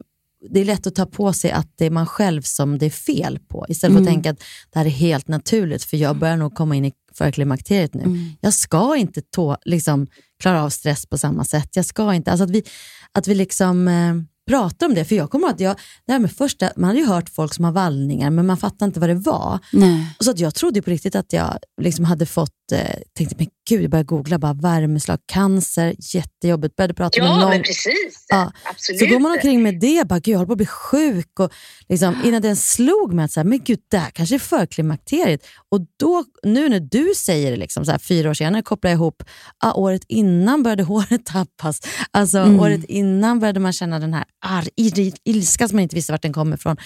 det 0.50 0.60
är 0.60 0.66
lätt 0.66 0.88
att 0.88 0.96
ta 0.96 1.06
på 1.06 1.34
sig 1.34 1.52
att 1.52 1.68
det 1.78 1.86
är 1.86 1.90
man 1.90 2.06
själv 2.08 2.42
som 2.42 2.78
det 2.78 2.86
är 2.86 2.90
fel 2.90 3.40
på, 3.48 3.66
istället 3.70 3.94
för 3.96 4.02
att 4.02 4.08
Mm. 4.08 4.14
tänka 4.14 4.30
att 4.30 4.40
det 4.74 4.80
här 4.80 4.86
är 4.86 4.90
helt 4.90 5.28
naturligt, 5.28 5.84
för 5.84 5.98
jag 5.98 6.18
börjar 6.20 6.38
nog 6.38 6.56
komma 6.56 6.76
in 6.76 6.86
i 6.86 6.92
förklimakteriet 7.14 7.94
nu. 7.94 8.36
Jag 8.42 8.54
ska 8.54 8.96
inte 8.96 9.22
tå, 9.22 9.58
liksom, 9.66 10.08
klara 10.42 10.64
av 10.64 10.70
stress 10.70 11.06
på 11.06 11.18
samma 11.18 11.44
sätt. 11.46 11.70
Jag 11.76 11.86
ska 11.86 12.14
inte, 12.14 12.32
alltså 12.32 12.44
att 12.44 12.52
vi, 12.52 12.64
att 13.12 13.28
vi 13.28 13.36
liksom 13.36 13.88
eh, 13.88 14.16
pratar 14.50 14.86
om 14.88 14.94
det, 14.94 15.06
för 15.06 15.16
jag 15.16 15.32
kommer 15.32 15.48
att 15.48 15.60
jag, 15.60 15.76
det 16.08 16.20
med 16.20 16.32
första, 16.32 16.72
man 16.76 16.88
hade 16.88 17.00
ju 17.00 17.06
hört 17.06 17.30
folk 17.30 17.54
som 17.54 17.66
har 17.66 17.72
vallningar, 17.72 18.30
men 18.30 18.46
man 18.46 18.58
fattade 18.58 18.86
inte 18.86 19.00
vad 19.00 19.10
det 19.10 19.16
var. 19.16 19.60
Nej. 19.74 20.16
Så 20.20 20.32
att 20.32 20.40
jag 20.40 20.56
trodde 20.56 20.82
på 20.82 20.90
riktigt 20.90 21.16
att 21.16 21.34
jag 21.34 21.58
liksom 21.82 22.06
hade 22.06 22.26
fått, 22.26 22.72
eh, 22.72 22.80
tänkte 23.14 23.36
men 23.38 23.48
gud, 23.68 23.84
jag 23.84 23.90
började 23.92 24.08
googla, 24.08 24.40
bara 24.40 24.54
värmeslag, 24.54 25.20
cancer, 25.26 25.96
jättejobbigt, 26.00 26.76
började 26.76 26.94
prata 26.94 27.20
med 27.22 27.30
Ja, 27.30 27.40
någon. 27.40 27.50
men 27.50 27.64
precis. 27.64 28.26
Ja. 28.30 28.52
Absolut. 28.64 29.00
Så 29.00 29.06
går 29.06 29.20
man 29.20 29.32
omkring 29.32 29.64
med 29.64 29.80
det, 29.80 30.08
bara, 30.08 30.20
gud, 30.20 30.34
jag 30.34 30.38
håller 30.38 30.48
på 30.48 30.54
att 30.54 30.58
bli 30.58 30.66
sjuk. 30.66 31.40
Och 31.40 31.52
liksom, 31.90 32.16
innan 32.26 32.42
det 32.42 32.48
ens 32.48 32.72
slog 32.72 33.14
mig 33.14 33.26
att 33.26 33.32
så 33.32 33.40
här, 33.40 33.46
men 33.46 33.64
gud, 33.64 33.80
det 33.92 33.98
här 33.98 34.10
kanske 34.10 34.36
är 34.36 34.40
förklimakteriet. 34.40 35.46
Och 35.72 35.80
då, 36.00 36.24
nu 36.44 36.70
när 36.70 36.80
du 36.80 37.14
säger 37.16 37.52
det, 37.52 37.58
liksom, 37.58 37.86
så 37.86 37.92
här, 37.92 38.00
fyra 38.00 38.30
år 38.30 38.34
senare, 38.34 38.62
kopplar 38.62 38.92
jag 38.92 38.96
ihop, 38.98 39.24
ah, 39.64 39.74
året 39.74 40.02
innan 40.08 40.64
började 40.64 40.84
håret 40.94 41.26
tappas. 41.26 41.82
Alltså, 42.12 42.38
Mm. 42.38 42.60
Året 42.60 42.84
innan 42.84 43.40
började 43.40 43.60
man 43.60 43.74
känna 43.74 44.00
den 44.00 44.14
här 44.14 44.26
ar, 44.46 44.66
ir, 44.76 45.14
ilska 45.24 45.68
som 45.68 45.76
man 45.76 45.84
inte 45.84 45.96
visste 45.96 46.12
vart 46.12 46.22
den 46.22 46.34
kom 46.34 46.54
ifrån. 46.54 46.78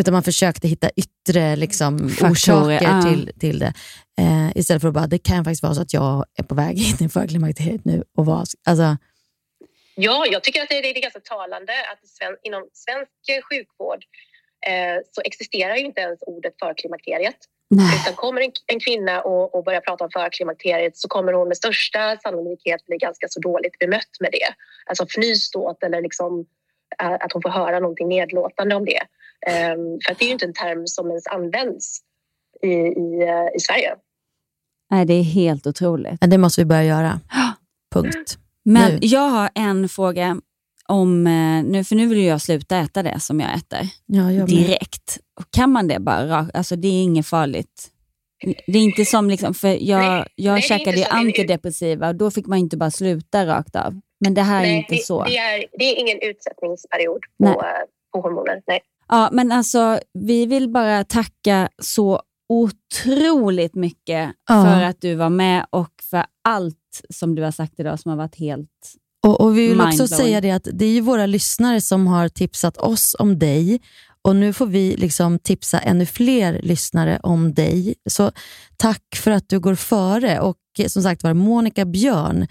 Utan 0.00 0.14
man 0.14 0.22
försökte 0.22 0.68
hitta 0.68 0.90
yttre 0.90 1.56
liksom, 1.56 2.08
Faktorer, 2.08 2.32
orsaker 2.32 2.88
ja. 2.88 3.02
till, 3.02 3.32
till 3.40 3.58
det. 3.58 3.72
Eh, 4.20 4.56
istället 4.56 4.82
för 4.82 4.88
att 4.88 4.94
bara, 4.94 5.06
det 5.06 5.18
kan 5.18 5.44
faktiskt 5.44 5.62
vara 5.62 5.74
så 5.74 5.82
att 5.82 5.94
jag 5.94 6.24
är 6.38 6.42
på 6.42 6.54
väg 6.54 6.78
in 7.00 7.06
i 7.06 7.08
förklimakteriet 7.08 7.84
nu. 7.84 8.04
Och 8.16 8.26
var, 8.26 8.44
alltså, 8.64 8.96
Ja, 9.94 10.26
jag 10.30 10.44
tycker 10.44 10.62
att 10.62 10.68
det 10.68 10.78
är, 10.78 10.82
det 10.82 10.88
är 10.88 11.02
ganska 11.02 11.20
talande 11.20 11.72
att 11.92 12.04
i 12.04 12.08
sven, 12.08 12.36
inom 12.42 12.68
svensk 12.72 13.44
sjukvård 13.50 14.04
eh, 14.66 14.96
så 15.12 15.20
existerar 15.24 15.76
ju 15.76 15.84
inte 15.84 16.00
ens 16.00 16.18
ordet 16.22 16.54
förklimakteriet. 16.58 17.36
Utan 18.00 18.14
kommer 18.14 18.40
en, 18.40 18.52
en 18.66 18.80
kvinna 18.80 19.20
och, 19.20 19.54
och 19.54 19.64
börjar 19.64 19.80
prata 19.80 20.04
om 20.04 20.10
förklimakteriet 20.10 20.96
så 20.96 21.08
kommer 21.08 21.32
hon 21.32 21.48
med 21.48 21.56
största 21.56 22.16
sannolikhet 22.16 22.86
bli 22.86 22.96
ganska 22.96 23.26
så 23.28 23.40
dåligt 23.40 23.78
bemött 23.78 24.14
med 24.20 24.32
det. 24.32 24.48
Alltså 24.86 25.04
fnys 25.04 25.54
åt 25.54 25.82
eller 25.82 26.02
liksom, 26.02 26.46
att 26.98 27.32
hon 27.32 27.42
får 27.42 27.50
höra 27.50 27.80
någonting 27.80 28.08
nedlåtande 28.08 28.74
om 28.74 28.84
det. 28.84 29.00
Ehm, 29.46 29.78
för 30.04 30.12
att 30.12 30.18
det 30.18 30.24
är 30.24 30.26
ju 30.26 30.32
inte 30.32 30.44
en 30.46 30.52
term 30.52 30.86
som 30.86 31.08
ens 31.08 31.26
används 31.26 31.98
i, 32.62 32.68
i, 32.68 33.22
eh, 33.22 33.56
i 33.56 33.60
Sverige. 33.60 33.94
Nej, 34.90 35.04
det 35.06 35.14
är 35.14 35.22
helt 35.22 35.66
otroligt. 35.66 36.18
ja, 36.20 36.26
det 36.26 36.38
måste 36.38 36.60
vi 36.60 36.64
börja 36.64 36.84
göra. 36.84 37.20
Punkt. 37.94 38.38
Men 38.64 38.92
Nu. 38.92 38.98
jag 39.02 39.28
har 39.28 39.50
en 39.54 39.88
fråga 39.88 40.40
om, 40.88 41.26
eh, 41.26 41.64
nu, 41.64 41.84
för 41.84 41.96
nu 41.96 42.06
vill 42.06 42.24
jag 42.24 42.40
sluta 42.40 42.78
äta 42.78 43.02
det 43.02 43.20
som 43.20 43.40
jag 43.40 43.54
äter 43.54 43.88
Ja, 44.06 44.32
jag 44.32 44.48
direkt. 44.48 45.18
Kan 45.50 45.70
man 45.72 45.88
det 45.88 46.00
bara? 46.00 46.50
Alltså 46.54 46.76
det 46.76 46.88
är 46.88 47.02
inget 47.02 47.26
farligt. 47.26 47.90
Det 48.66 48.78
är 48.78 48.82
inte 48.82 49.04
som, 49.04 49.30
liksom, 49.30 49.54
för 49.54 49.68
jag, 49.68 50.26
jag 50.34 50.52
nej, 50.52 50.62
käkade 50.62 50.96
ju 50.96 51.04
antidepressiva 51.04 52.08
och 52.08 52.14
då 52.14 52.30
fick 52.30 52.46
man 52.46 52.58
inte 52.58 52.76
bara 52.76 52.90
sluta 52.90 53.46
rakt 53.46 53.76
av. 53.76 54.00
Men 54.20 54.34
det 54.34 54.42
här 54.42 54.60
är 54.60 54.66
Nej, 54.66 54.76
inte 54.76 54.94
det, 54.94 55.04
så. 55.04 55.24
Det 55.24 55.36
är, 55.38 55.64
det 55.78 55.84
är 55.84 56.00
ingen 56.00 56.18
utsättningsperiod 56.22 57.20
Nej. 57.38 57.54
på, 57.54 57.60
eh, 57.60 57.66
på 58.12 58.20
hormoner. 58.20 58.62
Nej. 58.66 58.80
Ja, 59.08 59.28
men 59.32 59.52
alltså, 59.52 60.00
vi 60.12 60.46
vill 60.46 60.68
bara 60.68 61.04
tacka 61.04 61.68
så 61.82 62.22
otroligt 62.48 63.74
mycket 63.74 64.30
Ja. 64.48 64.64
för 64.64 64.82
att 64.82 65.00
du 65.00 65.14
var 65.14 65.30
med 65.30 65.66
och 65.70 65.90
för 66.10 66.24
allt 66.44 67.02
som 67.10 67.34
du 67.34 67.42
har 67.42 67.50
sagt 67.50 67.80
idag 67.80 68.00
som 68.00 68.10
har 68.10 68.16
varit 68.16 68.36
helt... 68.36 68.94
Och, 69.22 69.40
och 69.40 69.58
Vi 69.58 69.68
vill 69.68 69.80
också 69.80 70.08
säga 70.08 70.40
det 70.40 70.50
att 70.50 70.68
det 70.72 70.84
är 70.84 70.90
ju 70.90 71.00
våra 71.00 71.26
lyssnare 71.26 71.80
som 71.80 72.06
har 72.06 72.28
tipsat 72.28 72.76
oss 72.76 73.16
om 73.18 73.38
dig 73.38 73.80
och 74.22 74.36
nu 74.36 74.52
får 74.52 74.66
vi 74.66 74.96
liksom 74.96 75.38
tipsa 75.38 75.78
ännu 75.78 76.06
fler 76.06 76.60
lyssnare 76.62 77.20
om 77.22 77.54
dig. 77.54 77.94
Så 78.10 78.32
tack 78.76 79.16
för 79.16 79.30
att 79.30 79.48
du 79.48 79.60
går 79.60 79.74
före. 79.74 80.40
Och 80.40 80.56
som 80.86 81.02
sagt 81.02 81.22
var, 81.22 81.34
Monica 81.34 81.84
Björn, 81.84 82.46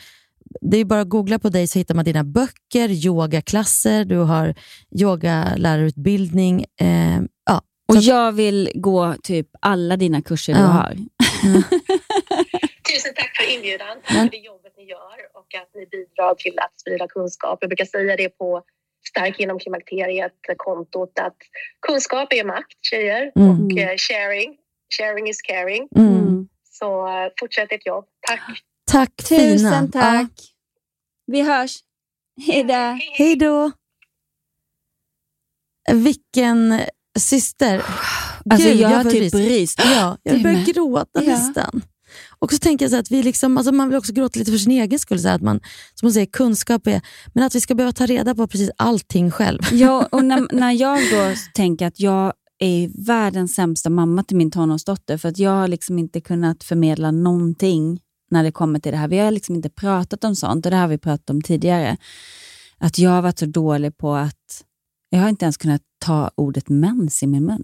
det 0.62 0.78
är 0.78 0.86
bara 0.86 1.02
att 1.02 1.10
googla 1.10 1.40
på 1.40 1.50
dig 1.50 1.68
så 1.68 1.80
hittar 1.80 1.96
man 1.96 2.06
dina 2.06 2.24
böcker, 2.24 2.90
yogaklasser, 3.06 4.06
du 4.06 4.18
har 4.18 4.56
yogalärarutbildning. 5.02 6.66
Eh, 6.82 7.20
ja. 7.46 7.62
Och 7.88 7.96
jag 7.96 8.32
vill 8.32 8.72
gå 8.76 9.16
typ 9.24 9.48
alla 9.62 9.98
dina 9.98 10.22
kurser 10.22 10.54
du 10.54 10.60
Ja. 10.60 10.66
har. 10.66 10.94
Tusen 12.90 13.14
tack 13.16 13.38
för 13.38 13.56
inbjudan. 13.56 13.88
Tack 14.04 14.16
för 14.18 14.30
det 14.32 14.38
jobbet 14.38 14.74
ni 14.78 14.84
gör 14.84 15.18
och 15.34 15.56
att 15.62 15.70
ni 15.76 15.86
bidrar 15.86 16.36
till 16.36 16.60
att 16.60 16.80
sprida 16.80 17.08
kunskap. 17.08 17.58
Jag 17.62 17.70
brukar 17.70 17.86
säga 17.86 18.16
det 18.18 18.30
på 18.30 18.64
Stark 19.10 19.40
genom 19.40 19.60
klimakteriet-kontot 19.60 21.20
att 21.20 21.38
kunskap 21.88 22.34
är 22.34 22.44
makt, 22.44 22.78
tjejer. 22.82 23.32
Mm. 23.36 23.50
Och 23.50 23.78
eh, 23.80 23.96
sharing, 23.98 24.58
sharing 24.98 25.30
is 25.30 25.42
caring. 25.42 25.88
Mm. 25.96 26.48
Så 26.64 27.08
eh, 27.08 27.30
fortsätt 27.40 27.72
ert 27.72 27.86
jobb. 27.86 28.06
Tack. 28.28 28.42
Tack 28.92 29.16
Tusen 29.16 29.58
fina. 29.58 29.88
tack. 29.92 30.32
Vi 31.28 31.42
hörs. 31.42 31.78
Hej 33.18 33.36
då. 33.36 33.72
Vilken 35.94 36.82
syster. 37.20 37.84
Alltså, 38.50 38.70
Gud, 38.70 38.80
jag 38.80 39.04
får 39.04 39.12
typ 39.12 39.34
rys. 39.34 39.76
Ja, 39.78 40.18
jag 40.24 40.44
börjar 40.44 40.66
gråta 40.74 41.08
Ja. 41.14 41.22
nästan. 41.22 41.82
Och 42.40 42.52
så 42.54 42.58
tänker 42.58 42.86
jag 42.86 42.92
så 42.92 42.98
att 42.98 43.12
vi 43.12 43.24
liksom, 43.24 43.58
alltså 43.58 43.72
man 43.72 43.90
vill 43.90 43.98
också 43.98 44.14
gråta 44.14 44.40
lite 44.40 44.52
för 44.52 44.58
sin 44.58 44.72
egen 44.72 45.00
skull. 45.00 45.20
Så 45.20 45.30
att 45.30 45.42
man, 45.42 45.60
som 45.96 46.06
hon 46.06 46.14
säger, 46.14 46.26
kunskap 46.26 46.88
är... 46.88 47.02
Men 47.34 47.44
att 47.44 47.56
vi 47.56 47.62
ska 47.62 47.76
behöva 47.76 47.92
ta 47.94 48.06
reda 48.06 48.36
på 48.36 48.48
precis 48.48 48.72
allting 48.78 49.32
själv. 49.32 49.60
Ja, 49.72 50.08
och 50.12 50.26
när, 50.26 50.48
när 50.56 50.72
jag 50.72 51.00
då 51.12 51.34
tänker 51.54 51.88
att 51.88 52.00
jag 52.00 52.34
är 52.60 53.06
världens 53.06 53.56
sämsta 53.56 53.90
mamma 53.90 54.24
till 54.24 54.38
min 54.38 54.52
tonårsdotter, 54.52 55.18
för 55.18 55.30
att 55.30 55.38
jag 55.40 55.52
har 55.52 55.68
liksom 55.68 56.00
inte 56.00 56.22
kunnat 56.22 56.64
förmedla 56.64 57.12
någonting 57.12 58.00
när 58.32 58.44
det 58.44 58.52
kommer 58.52 58.80
till 58.80 58.92
det 58.92 58.98
här. 58.98 59.08
Vi 59.08 59.18
har 59.20 59.32
liksom 59.32 59.56
inte 59.56 59.70
pratat 59.70 60.24
om 60.24 60.36
sånt 60.36 60.66
och 60.66 60.72
det 60.72 60.78
har 60.78 60.88
vi 60.88 60.98
pratat 60.98 61.30
om 61.30 61.42
tidigare. 61.42 61.98
Att 62.78 63.00
jag 63.00 63.10
har 63.12 63.22
varit 63.22 63.40
så 63.40 63.46
dålig 63.46 63.98
på 63.98 64.14
att 64.16 64.64
jag 65.10 65.20
har 65.20 65.30
inte 65.30 65.46
ens 65.46 65.58
kunnat 65.58 65.82
ta 66.00 66.32
ordet 66.36 66.70
mens 66.70 67.24
i 67.24 67.28
min 67.28 67.46
mun. 67.46 67.64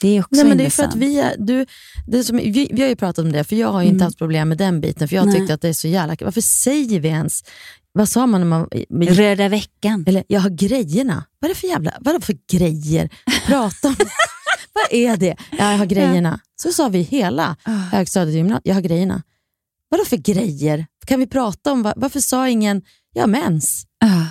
Det 0.00 0.08
är 0.16 0.20
också 0.20 0.28
Nej, 0.36 0.44
men 0.44 0.58
det 0.58 0.64
är 0.66 0.70
för 0.70 0.82
intressant. 0.82 0.94
att 0.94 1.00
vi, 1.08 1.20
är, 1.20 1.34
du, 1.38 1.66
det 2.06 2.24
som, 2.24 2.36
vi, 2.36 2.70
vi 2.72 2.82
har 2.82 2.88
ju 2.88 2.96
pratat 2.96 3.24
om 3.24 3.32
det, 3.32 3.44
för 3.44 3.56
jag 3.56 3.72
har 3.72 3.80
ju 3.82 3.86
inte 3.88 3.94
Mm. 3.96 4.04
haft 4.06 4.18
problem 4.18 4.48
med 4.48 4.58
den 4.58 4.80
biten. 4.80 5.08
För 5.08 5.16
jag 5.16 5.26
Nej. 5.26 5.34
tyckte 5.36 5.54
att 5.54 5.60
det 5.60 5.68
är 5.68 5.72
så 5.72 5.88
jävla 5.88 6.16
Varför 6.20 6.40
säger 6.40 7.00
vi 7.00 7.08
ens... 7.08 7.44
Vad 7.92 8.08
sa 8.08 8.26
man 8.26 8.40
när 8.40 8.48
man... 8.48 8.68
Med, 8.88 9.16
Röda 9.16 9.48
veckan. 9.48 10.04
Eller, 10.08 10.24
jag 10.26 10.40
har 10.40 10.50
grejerna. 10.50 11.24
Vad 11.38 11.50
är 11.50 11.54
det 11.54 11.60
för 11.60 11.66
jävla... 11.68 11.92
Vad 12.00 12.14
är 12.14 12.18
det 12.18 12.26
för 12.26 12.38
grejer? 12.52 13.08
Prata 13.46 13.88
om... 13.88 13.94
vad 14.72 14.84
är 15.00 15.16
det? 15.16 15.36
Ja, 15.50 15.70
jag 15.70 15.78
har 15.78 15.86
grejerna. 15.86 16.40
Så 16.56 16.72
sa 16.72 16.88
vi 16.88 17.02
hela 17.02 17.56
Ah. 17.62 17.70
högstadiet 17.70 18.32
och 18.34 18.36
gymnasiet. 18.36 18.66
Jag 18.66 18.74
har 18.74 18.80
grejerna. 18.82 19.22
Vad 19.92 20.00
är 20.00 20.04
det 20.04 20.08
för 20.10 20.16
grejer? 20.16 20.86
Kan 21.06 21.20
vi 21.20 21.26
prata 21.26 21.72
om... 21.72 21.82
va- 21.82 21.92
Varför 21.96 22.20
sa 22.20 22.48
ingen... 22.48 22.82
Jag 23.14 23.22
har 23.22 23.28
mens. 23.28 23.86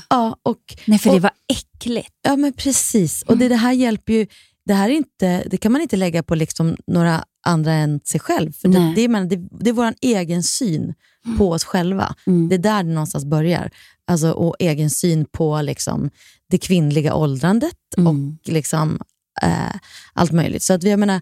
Ja, 0.09 0.35
och, 0.43 0.57
Nej, 0.85 0.99
för 0.99 1.09
och, 1.09 1.15
det 1.15 1.19
var 1.21 1.31
äckligt. 1.47 2.13
Ja, 2.21 2.35
men 2.35 2.53
precis. 2.53 3.21
Och 3.21 3.37
det, 3.37 3.47
det 3.49 3.55
här 3.55 3.73
hjälper 3.73 4.13
ju, 4.13 4.27
det 4.65 4.73
här 4.73 4.89
är 4.89 4.93
inte, 4.93 5.43
det 5.51 5.57
kan 5.57 5.71
man 5.71 5.81
inte 5.81 5.95
lägga 5.97 6.23
på 6.23 6.35
liksom 6.35 6.77
några 6.87 7.23
andra 7.47 7.73
än 7.73 7.99
sig 8.05 8.19
själv. 8.19 8.53
För 8.53 8.67
det, 8.67 8.93
det, 8.95 9.03
är, 9.03 9.25
det, 9.25 9.47
det 9.63 9.69
är 9.69 9.73
vår 9.73 9.93
egen 10.01 10.43
syn 10.43 10.93
på 11.37 11.51
oss 11.51 11.63
själva. 11.63 12.15
Mm. 12.27 12.49
Det 12.49 12.55
är 12.55 12.59
där 12.59 12.83
det 12.83 12.89
någonstans 12.89 13.25
börjar. 13.25 13.71
Alltså, 14.07 14.31
och 14.31 14.55
egen 14.59 14.89
syn 14.89 15.25
på 15.31 15.61
liksom, 15.61 16.09
det 16.49 16.57
kvinnliga 16.57 17.15
åldrandet 17.15 17.75
Mm. 17.97 18.07
och 18.07 18.49
liksom, 18.53 18.99
eh, 19.41 19.75
allt 20.13 20.31
möjligt. 20.31 20.63
Så 20.63 20.73
att, 20.73 20.83
vi- 20.83 20.89
jag 20.89 20.99
menar, 20.99 21.21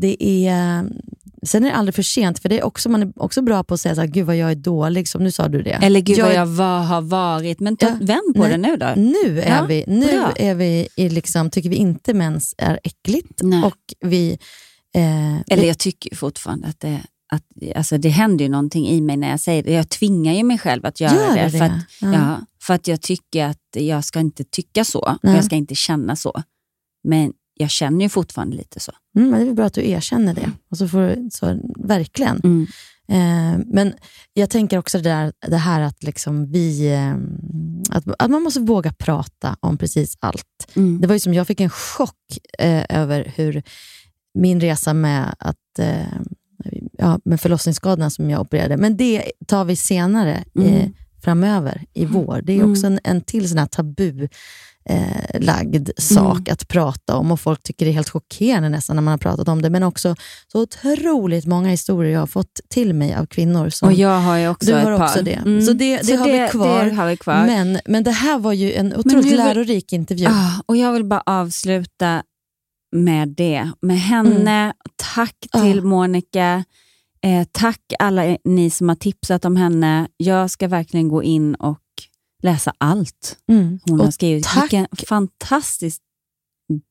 det 0.00 0.24
är, 0.48 0.84
sen 1.42 1.64
är 1.64 1.68
det 1.70 1.74
aldrig 1.76 1.94
för 1.94 2.02
sent, 2.02 2.38
för 2.38 2.48
det 2.48 2.58
är 2.58 2.64
också, 2.64 2.88
man 2.88 3.02
är 3.02 3.12
också 3.16 3.42
bra 3.42 3.64
på 3.64 3.74
att 3.74 3.80
säga 3.80 3.94
så 3.94 4.00
här, 4.00 4.08
gud 4.08 4.26
vad 4.26 4.36
jag 4.36 4.50
är 4.50 4.54
dålig, 4.54 5.08
som 5.08 5.24
nu 5.24 5.30
sa 5.30 5.48
du 5.48 5.62
det. 5.62 5.70
Eller 5.70 6.00
gud 6.00 6.18
vad 6.20 6.30
är- 6.30 6.34
jag 6.34 6.46
var, 6.46 6.80
har 6.80 7.00
varit. 7.00 7.60
Men 7.60 7.76
ta, 7.76 7.86
Ja, 7.86 7.92
vänd 8.00 8.34
på 8.36 8.42
nej, 8.42 8.50
det 8.50 8.56
nu 8.58 8.76
då. 8.76 8.92
Nu 8.96 9.40
är 9.40 9.56
Ja, 9.56 9.64
vi, 9.64 9.84
nu 9.86 10.06
bra. 10.06 10.32
är 10.36 10.54
vi 10.54 10.88
i 10.96 11.08
liksom, 11.08 11.50
tycker 11.50 11.68
vi 11.70 11.76
inte 11.76 12.14
mens 12.14 12.54
är 12.58 12.80
äckligt. 12.84 13.40
Nej. 13.42 13.62
Och 13.64 14.08
vi, 14.10 14.38
eh, 14.94 15.40
Eller 15.40 15.64
jag 15.64 15.78
tycker 15.78 16.16
fortfarande 16.16 16.68
att 16.68 16.80
det, 16.80 17.00
att, 17.32 17.42
alltså 17.76 17.98
det 17.98 18.08
händer 18.08 18.44
ju 18.44 18.48
någonting 18.50 18.88
i 18.88 19.00
mig 19.00 19.16
när 19.16 19.30
jag 19.30 19.40
säger 19.40 19.62
det. 19.62 19.72
Jag 19.72 19.88
tvingar 19.88 20.32
ju 20.34 20.42
mig 20.42 20.58
själv 20.58 20.86
att 20.86 21.00
göra 21.00 21.14
Gör 21.14 21.34
det. 21.36 21.42
det? 21.42 21.50
För 21.58 21.64
att, 21.64 21.72
Ja. 22.00 22.12
ja. 22.12 22.40
för 22.62 22.74
att 22.74 22.86
jag 22.88 23.00
tycker 23.00 23.44
att 23.44 23.58
jag 23.76 24.04
ska 24.04 24.20
inte 24.20 24.44
tycka 24.44 24.84
så 24.84 25.16
jag 25.22 25.44
ska 25.44 25.56
inte 25.56 25.74
känna 25.74 26.16
så. 26.16 26.42
Men 27.04 27.32
jag 27.60 27.70
känner 27.70 28.04
ju 28.04 28.08
fortfarande 28.08 28.56
lite 28.56 28.80
så. 28.80 28.92
Mm, 29.16 29.30
men 29.30 29.40
det 29.44 29.50
är 29.50 29.54
bra 29.54 29.64
att 29.66 29.74
du 29.74 29.88
erkänner 29.88 30.34
det. 30.34 30.50
Och 30.70 30.78
så 30.78 30.88
får, 30.88 31.30
så, 31.30 31.60
verkligen. 31.78 32.40
Mm. 32.44 32.66
Eh, 33.08 33.64
men 33.66 33.92
jag 34.32 34.50
tänker 34.50 34.78
också 34.78 34.98
det, 34.98 35.04
där, 35.10 35.32
det 35.46 35.56
här 35.56 35.80
att, 35.80 36.02
liksom 36.02 36.52
vi, 36.52 36.92
eh, 36.92 37.14
att, 37.96 38.04
att 38.18 38.30
man 38.30 38.42
måste 38.42 38.60
våga 38.60 38.92
prata 38.92 39.56
om 39.60 39.78
precis 39.78 40.16
allt. 40.20 40.66
Mm. 40.76 41.00
Det 41.00 41.06
var 41.06 41.14
ju 41.14 41.20
som 41.20 41.34
jag 41.34 41.46
fick 41.46 41.60
en 41.60 41.70
chock 41.70 42.38
eh, 42.58 42.84
över 42.88 43.32
hur 43.36 43.62
min 44.34 44.60
resa 44.60 44.94
med, 44.94 45.34
att, 45.38 45.78
eh, 45.78 46.06
ja, 46.98 47.20
med 47.24 47.40
förlossningsskadorna 47.40 48.10
som 48.10 48.30
jag 48.30 48.40
opererade, 48.40 48.76
men 48.76 48.96
det 48.96 49.32
tar 49.46 49.64
vi 49.64 49.76
senare 49.76 50.44
eh, 50.58 50.74
Mm. 50.80 50.92
framöver 51.22 51.84
i 51.94 52.04
vår. 52.06 52.40
Det 52.44 52.52
är 52.52 52.56
Mm. 52.56 52.70
också 52.72 52.86
en, 52.86 53.00
en 53.04 53.20
till 53.20 53.48
sån 53.48 53.58
här 53.58 53.66
tabu 53.66 54.28
eh, 54.90 55.40
lagd 55.40 55.90
sak 55.98 56.38
Mm. 56.38 56.52
att 56.52 56.68
prata 56.68 57.16
om 57.16 57.32
och 57.32 57.40
folk 57.40 57.62
tycker 57.62 57.84
det 57.86 57.90
är 57.90 57.94
helt 57.94 58.08
chockerande 58.08 58.68
nästan 58.68 58.96
när 58.96 59.02
man 59.02 59.10
har 59.12 59.18
pratat 59.18 59.48
om 59.48 59.62
det. 59.62 59.70
Men 59.70 59.82
också 59.82 60.16
så 60.52 60.60
otroligt 60.62 61.46
många 61.46 61.68
historier 61.68 62.12
jag 62.12 62.20
har 62.20 62.26
fått 62.26 62.60
till 62.68 62.94
mig 62.94 63.14
av 63.14 63.26
kvinnor. 63.26 63.68
Som, 63.70 63.88
Och 63.88 63.94
jag 63.94 64.20
har 64.20 64.36
ju 64.36 64.48
också 64.48 64.66
du 64.66 64.76
ett 64.78 64.84
har 64.84 64.98
par. 64.98 65.04
också 65.06 65.22
det. 65.22 65.32
Mm. 65.34 65.62
Så 65.62 65.72
det, 65.72 65.96
det, 65.96 66.04
Så 66.06 66.16
har, 66.16 66.26
det- 66.28 66.42
vi 66.42 66.48
kvar. 66.48 66.84
det 66.84 66.90
har 66.94 67.06
vi 67.06 67.16
kvar. 67.16 67.46
Men, 67.46 67.78
men 67.86 68.04
det 68.04 68.10
här 68.10 68.38
var 68.38 68.52
ju 68.52 68.72
en 68.72 68.96
otroligt 68.96 69.36
lärorik 69.36 69.92
intervju. 69.92 70.26
Ah, 70.26 70.52
och 70.66 70.76
Jag 70.76 70.92
vill 70.92 71.04
bara 71.04 71.22
avsluta 71.26 72.22
med 72.96 73.28
det. 73.28 73.70
Med 73.82 74.00
henne. 74.00 74.72
Tack 75.14 75.36
till 75.62 75.78
Ah. 75.78 75.82
Monica. 75.84 76.64
Eh, 77.22 77.46
tack 77.52 77.80
alla 77.98 78.36
ni 78.44 78.70
som 78.70 78.88
har 78.88 78.96
tipsat 78.96 79.44
om 79.44 79.56
henne. 79.56 80.08
Jag 80.16 80.50
ska 80.50 80.68
verkligen 80.68 81.08
gå 81.08 81.22
in 81.22 81.54
och 81.54 81.78
läsa 82.40 82.72
allt 82.78 83.36
Mm. 83.48 83.78
hon 83.84 83.98
Och 84.00 84.04
har 84.06 84.12
skrivit. 84.12 84.44
tack- 84.44 84.62
Vilken 84.62 84.86
fantastiskt 85.08 86.02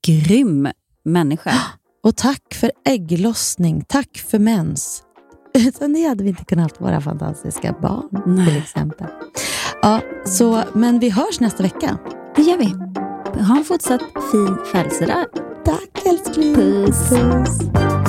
grym 0.07 0.67
människa. 1.05 1.53
Och 2.03 2.15
tack 2.15 2.53
för 2.53 2.71
ägglossning, 2.85 3.85
tack 3.87 4.17
för 4.17 4.39
mens. 4.39 5.03
Utan 5.53 5.93
det 5.93 6.03
hade 6.07 6.23
vi 6.23 6.29
inte 6.29 6.45
kunnat 6.45 6.77
ha 6.77 6.85
våra 6.85 7.01
fantastiska 7.01 7.75
barn 7.81 8.21
Nej. 8.25 8.47
till 8.47 8.57
exempel. 8.57 9.07
Ja, 9.81 10.01
så, 10.25 10.63
men 10.73 10.99
vi 10.99 11.09
hörs 11.09 11.39
nästa 11.39 11.63
vecka. 11.63 11.97
Det 12.35 12.41
gör 12.41 12.57
vi. 12.57 12.65
Ha 13.43 13.57
en 13.57 13.65
fortsatt 13.65 14.01
fin 14.31 14.57
födelsedag. 14.71 15.25
Tack 15.65 16.05
älskling. 16.05 16.55
Puss. 16.55 17.09
Puss. 17.09 18.08